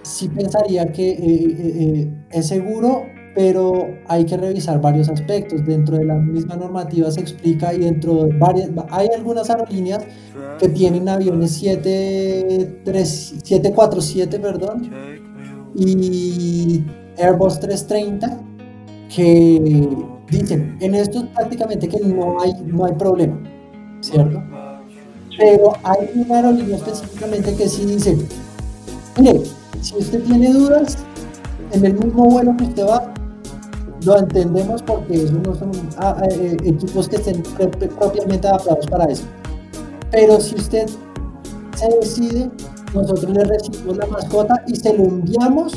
sí 0.02 0.28
pensaría 0.28 0.92
que 0.92 1.08
eh, 1.10 1.56
eh, 1.64 2.12
es 2.30 2.46
seguro, 2.46 3.04
pero 3.34 3.86
hay 4.08 4.24
que 4.24 4.36
revisar 4.36 4.80
varios 4.80 5.08
aspectos. 5.08 5.66
Dentro 5.66 5.96
de 5.96 6.04
la 6.04 6.14
misma 6.14 6.54
normativa 6.56 7.10
se 7.10 7.20
explica 7.20 7.74
y 7.74 7.80
dentro 7.80 8.28
hay 8.90 9.08
algunas 9.14 9.50
aerolíneas 9.50 10.04
que 10.58 10.68
tienen 10.68 11.08
aviones 11.08 11.52
747, 11.52 14.38
perdón, 14.38 14.90
y 15.74 16.84
Airbus 17.18 17.58
330 17.60 18.40
que 19.14 19.60
dicen, 20.30 20.78
en 20.80 20.94
esto 20.94 21.28
prácticamente 21.34 21.88
que 21.88 22.00
no 22.00 22.40
hay, 22.40 22.52
no 22.64 22.86
hay 22.86 22.94
problema, 22.94 23.38
¿cierto? 24.00 24.42
Pero 25.38 25.74
hay 25.82 26.10
una 26.14 26.36
aerolínea 26.36 26.76
específicamente 26.76 27.54
que 27.54 27.68
sí 27.68 27.84
dice, 27.84 28.16
mire, 29.18 29.42
si 29.82 29.96
usted 29.96 30.22
tiene 30.24 30.52
dudas, 30.52 30.98
en 31.72 31.84
el 31.84 31.94
mismo 31.94 32.24
vuelo 32.24 32.56
que 32.56 32.64
usted 32.64 32.86
va, 32.86 33.12
lo 34.04 34.18
entendemos 34.18 34.82
porque 34.82 35.14
esos 35.14 35.32
no 35.32 35.54
son 35.54 35.72
equipos 36.64 37.08
que 37.08 37.16
estén 37.16 37.42
propiamente 37.98 38.46
adaptados 38.46 38.86
para 38.86 39.04
eso. 39.06 39.24
Pero 40.10 40.40
si 40.40 40.54
usted 40.54 40.86
se 41.76 41.88
decide, 42.00 42.50
nosotros 42.94 43.30
le 43.30 43.44
recibimos 43.44 43.96
la 43.96 44.06
mascota 44.06 44.62
y 44.66 44.76
se 44.76 44.96
lo 44.96 45.04
enviamos 45.04 45.72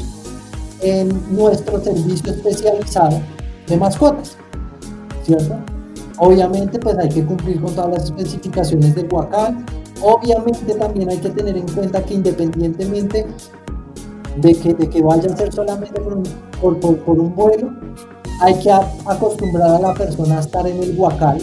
en 0.81 1.09
nuestro 1.35 1.83
servicio 1.83 2.31
especializado 2.31 3.19
de 3.67 3.77
mascotas, 3.77 4.37
¿cierto? 5.25 5.55
Obviamente, 6.19 6.77
pues 6.79 6.97
hay 6.97 7.09
que 7.09 7.25
cumplir 7.25 7.61
con 7.61 7.73
todas 7.73 7.91
las 7.91 8.03
especificaciones 8.05 8.93
del 8.93 9.07
Huacal. 9.11 9.65
Obviamente 10.01 10.73
también 10.75 11.09
hay 11.09 11.17
que 11.17 11.29
tener 11.29 11.55
en 11.57 11.67
cuenta 11.69 12.03
que 12.03 12.13
independientemente 12.13 13.25
de 14.37 14.55
que, 14.55 14.73
de 14.73 14.89
que 14.89 15.01
vaya 15.01 15.33
a 15.33 15.37
ser 15.37 15.51
solamente 15.51 15.99
por 15.99 16.13
un, 16.13 16.79
por, 16.79 17.19
un 17.19 17.35
vuelo, 17.35 17.71
hay 18.41 18.53
que 18.59 18.71
acostumbrar 18.71 19.71
a 19.71 19.79
la 19.79 19.93
persona 19.93 20.37
a 20.37 20.39
estar 20.41 20.67
en 20.67 20.83
el 20.83 20.97
Huacal, 20.97 21.39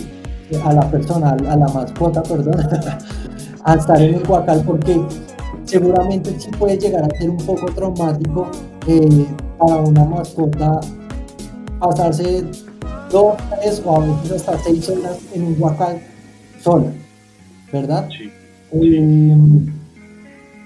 a 0.65 0.73
la 0.73 0.91
persona, 0.91 1.31
a 1.31 1.57
la 1.57 1.69
mascota, 1.69 2.23
perdón, 2.23 2.57
a 3.65 3.75
estar 3.75 4.01
en 4.01 4.15
el 4.15 4.29
Huacal 4.29 4.63
porque 4.67 5.03
seguramente 5.65 6.39
sí 6.39 6.51
puede 6.59 6.79
llegar 6.79 7.05
a 7.05 7.19
ser 7.19 7.31
un 7.31 7.39
poco 7.39 7.67
traumático 7.67 8.47
eh, 8.87 9.27
para 9.59 9.81
una 9.81 10.05
mascota 10.05 10.81
pasarse 11.81 12.47
dos, 13.11 13.37
tres 13.61 13.83
o 13.85 14.03
a 14.03 14.07
veces 14.07 14.33
hasta 14.33 14.59
seis 14.59 14.89
horas 14.89 15.19
en 15.33 15.43
un 15.45 15.57
huacal 15.59 16.01
sola, 16.61 16.93
¿verdad? 17.73 18.09
Sí. 18.11 18.31
Em, 18.73 19.67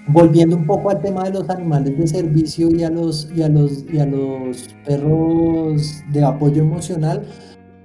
volviendo 0.09 0.57
un 0.57 0.67
poco 0.67 0.91
al 0.91 1.01
tema 1.01 1.25
de 1.25 1.31
los 1.31 1.49
animales 1.51 1.97
de 1.97 2.07
servicio 2.07 2.69
y 2.71 2.83
a 2.83 2.91
los, 2.91 3.31
y 3.35 3.43
a 3.43 3.49
los, 3.49 3.85
y 3.93 3.99
a 3.99 4.07
los 4.07 4.75
perros 4.85 6.03
de 6.13 6.25
apoyo 6.25 6.63
emocional, 6.63 7.23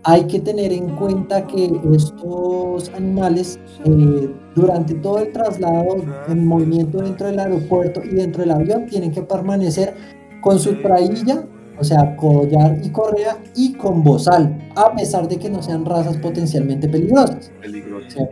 hay 0.04 0.26
que 0.26 0.40
tener 0.40 0.72
en 0.72 0.90
cuenta 0.96 1.46
que 1.48 1.72
estos 1.94 2.90
animales 2.96 3.60
eh, 3.86 4.30
durante 4.56 4.94
todo 4.96 5.20
el 5.20 5.32
traslado, 5.32 5.98
el 6.30 6.36
movimiento 6.38 7.00
dentro 7.00 7.28
del 7.28 7.40
aeropuerto 7.40 8.04
y 8.04 8.10
dentro 8.16 8.42
del 8.42 8.52
avión 8.52 8.86
tienen 8.86 9.12
que 9.12 9.24
permanecer 9.24 9.96
con 10.42 10.60
su 10.60 10.80
trailla 10.82 11.44
o 11.78 11.84
sea, 11.84 12.16
collar 12.16 12.78
y 12.84 12.90
correa 12.90 13.38
y 13.56 13.74
con 13.74 14.04
bozal, 14.04 14.70
a 14.76 14.94
pesar 14.96 15.28
de 15.28 15.38
que 15.38 15.50
no 15.50 15.62
sean 15.62 15.86
razas 15.86 16.18
potencialmente 16.18 16.88
peligrosas. 16.88 17.52
Peligrosas, 17.62 18.28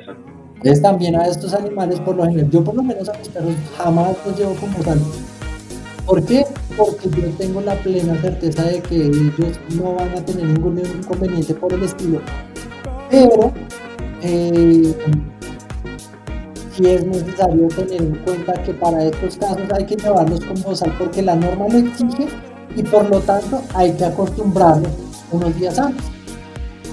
Entonces 0.56 0.82
también 0.82 1.16
a 1.16 1.26
estos 1.26 1.54
animales, 1.54 2.00
por 2.00 2.16
lo 2.16 2.24
general, 2.24 2.50
yo 2.50 2.64
por 2.64 2.76
lo 2.76 2.84
menos 2.84 3.10
a 3.10 3.18
mis 3.18 3.30
perros 3.30 3.54
jamás 3.78 4.16
los 4.26 4.38
llevo 4.38 4.54
con 4.56 4.74
bozal. 4.74 5.00
¿Por 6.06 6.24
qué? 6.26 6.46
Porque 6.76 7.10
yo 7.10 7.30
tengo 7.38 7.62
la 7.62 7.76
plena 7.76 8.20
certeza 8.22 8.64
de 8.64 8.82
que 8.82 8.96
ellos 8.96 9.60
no 9.78 9.94
van 9.94 10.10
a 10.10 10.26
tener 10.26 10.46
ningún 10.46 10.80
inconveniente 10.80 11.54
por 11.54 11.72
el 11.74 11.84
estilo. 11.84 12.20
Pero 13.10 13.54
eh, 14.22 14.94
si 16.72 16.86
es 16.86 17.06
necesario 17.06 17.68
tener 17.70 18.02
en 18.02 18.16
cuenta 18.26 18.54
que 18.64 18.74
para 18.74 19.06
estos 19.06 19.38
casos 19.38 19.62
hay 19.74 19.86
que 19.86 19.96
llevarlos 19.96 20.44
con 20.44 20.62
bozal 20.62 20.94
porque 20.98 21.22
la 21.22 21.36
norma 21.36 21.68
lo 21.70 21.78
exige 21.78 22.28
y 22.76 22.84
por 22.84 23.10
lo 23.10 23.20
tanto 23.20 23.62
hay 23.74 23.94
que 23.94 24.06
acostumbrarlos 24.06 24.92
unos 25.32 25.56
días 25.56 25.78
antes. 25.80 26.06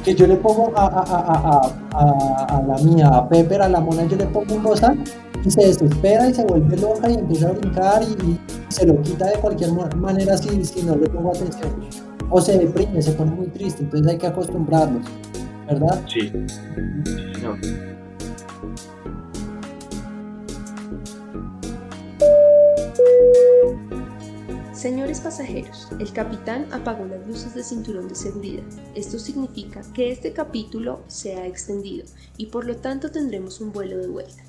Que 0.04 0.14
yo 0.14 0.26
le 0.26 0.36
pongo 0.36 0.72
a, 0.76 0.86
a, 0.86 2.62
la 2.66 2.78
mía, 2.78 3.08
a 3.08 3.28
Pepper, 3.28 3.62
a 3.62 3.68
la 3.68 3.80
mona, 3.80 4.04
yo 4.04 4.16
le 4.16 4.26
pongo 4.26 4.54
un 4.54 4.62
bozal 4.62 4.98
y 5.44 5.50
se 5.50 5.60
desespera 5.60 6.28
y 6.28 6.34
se 6.34 6.44
vuelve 6.44 6.76
loca 6.78 7.10
y 7.10 7.14
empieza 7.14 7.48
a 7.48 7.52
brincar 7.52 8.02
y, 8.02 8.38
se 8.68 8.86
lo 8.86 9.02
quita 9.02 9.26
de 9.26 9.34
cualquier 9.38 9.72
manera 9.96 10.38
si, 10.38 10.64
si 10.64 10.82
no 10.82 10.94
le 10.94 11.08
pongo 11.08 11.30
atención. 11.30 11.72
O 12.30 12.40
se 12.40 12.56
deprime, 12.56 13.02
se 13.02 13.12
pone 13.12 13.32
muy 13.32 13.48
triste, 13.48 13.82
entonces 13.82 14.12
hay 14.12 14.16
que 14.16 14.28
acostumbrarlos, 14.28 15.04
¿verdad? 15.66 16.00
Sí, 16.06 16.32
señor. 17.34 17.58
Señores 24.80 25.20
pasajeros, 25.20 25.88
el 25.98 26.10
capitán 26.10 26.66
apagó 26.72 27.04
las 27.04 27.26
luces 27.26 27.54
de 27.54 27.62
cinturón 27.62 28.08
de 28.08 28.14
seguridad. 28.14 28.64
Esto 28.94 29.18
significa 29.18 29.82
que 29.92 30.10
este 30.10 30.32
capítulo 30.32 31.02
se 31.06 31.34
ha 31.34 31.46
extendido 31.46 32.06
y 32.38 32.46
por 32.46 32.64
lo 32.64 32.76
tanto 32.76 33.10
tendremos 33.10 33.60
un 33.60 33.72
vuelo 33.72 33.98
de 33.98 34.08
vuelta. 34.08 34.42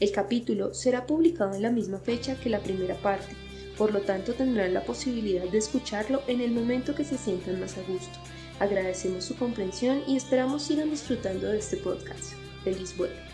El 0.00 0.10
capítulo 0.10 0.74
será 0.74 1.06
publicado 1.06 1.54
en 1.54 1.62
la 1.62 1.70
misma 1.70 2.00
fecha 2.00 2.34
que 2.40 2.50
la 2.50 2.58
primera 2.58 2.96
parte, 2.96 3.36
por 3.76 3.92
lo 3.92 4.00
tanto 4.00 4.34
tendrán 4.34 4.74
la 4.74 4.82
posibilidad 4.82 5.48
de 5.48 5.58
escucharlo 5.58 6.22
en 6.26 6.40
el 6.40 6.50
momento 6.50 6.96
que 6.96 7.04
se 7.04 7.16
sientan 7.16 7.60
más 7.60 7.78
a 7.78 7.82
gusto. 7.82 8.18
Agradecemos 8.58 9.26
su 9.26 9.36
comprensión 9.36 10.02
y 10.08 10.16
esperamos 10.16 10.64
sigan 10.64 10.90
disfrutando 10.90 11.46
de 11.46 11.58
este 11.58 11.76
podcast. 11.76 12.32
Feliz 12.64 12.96
vuelo. 12.96 13.27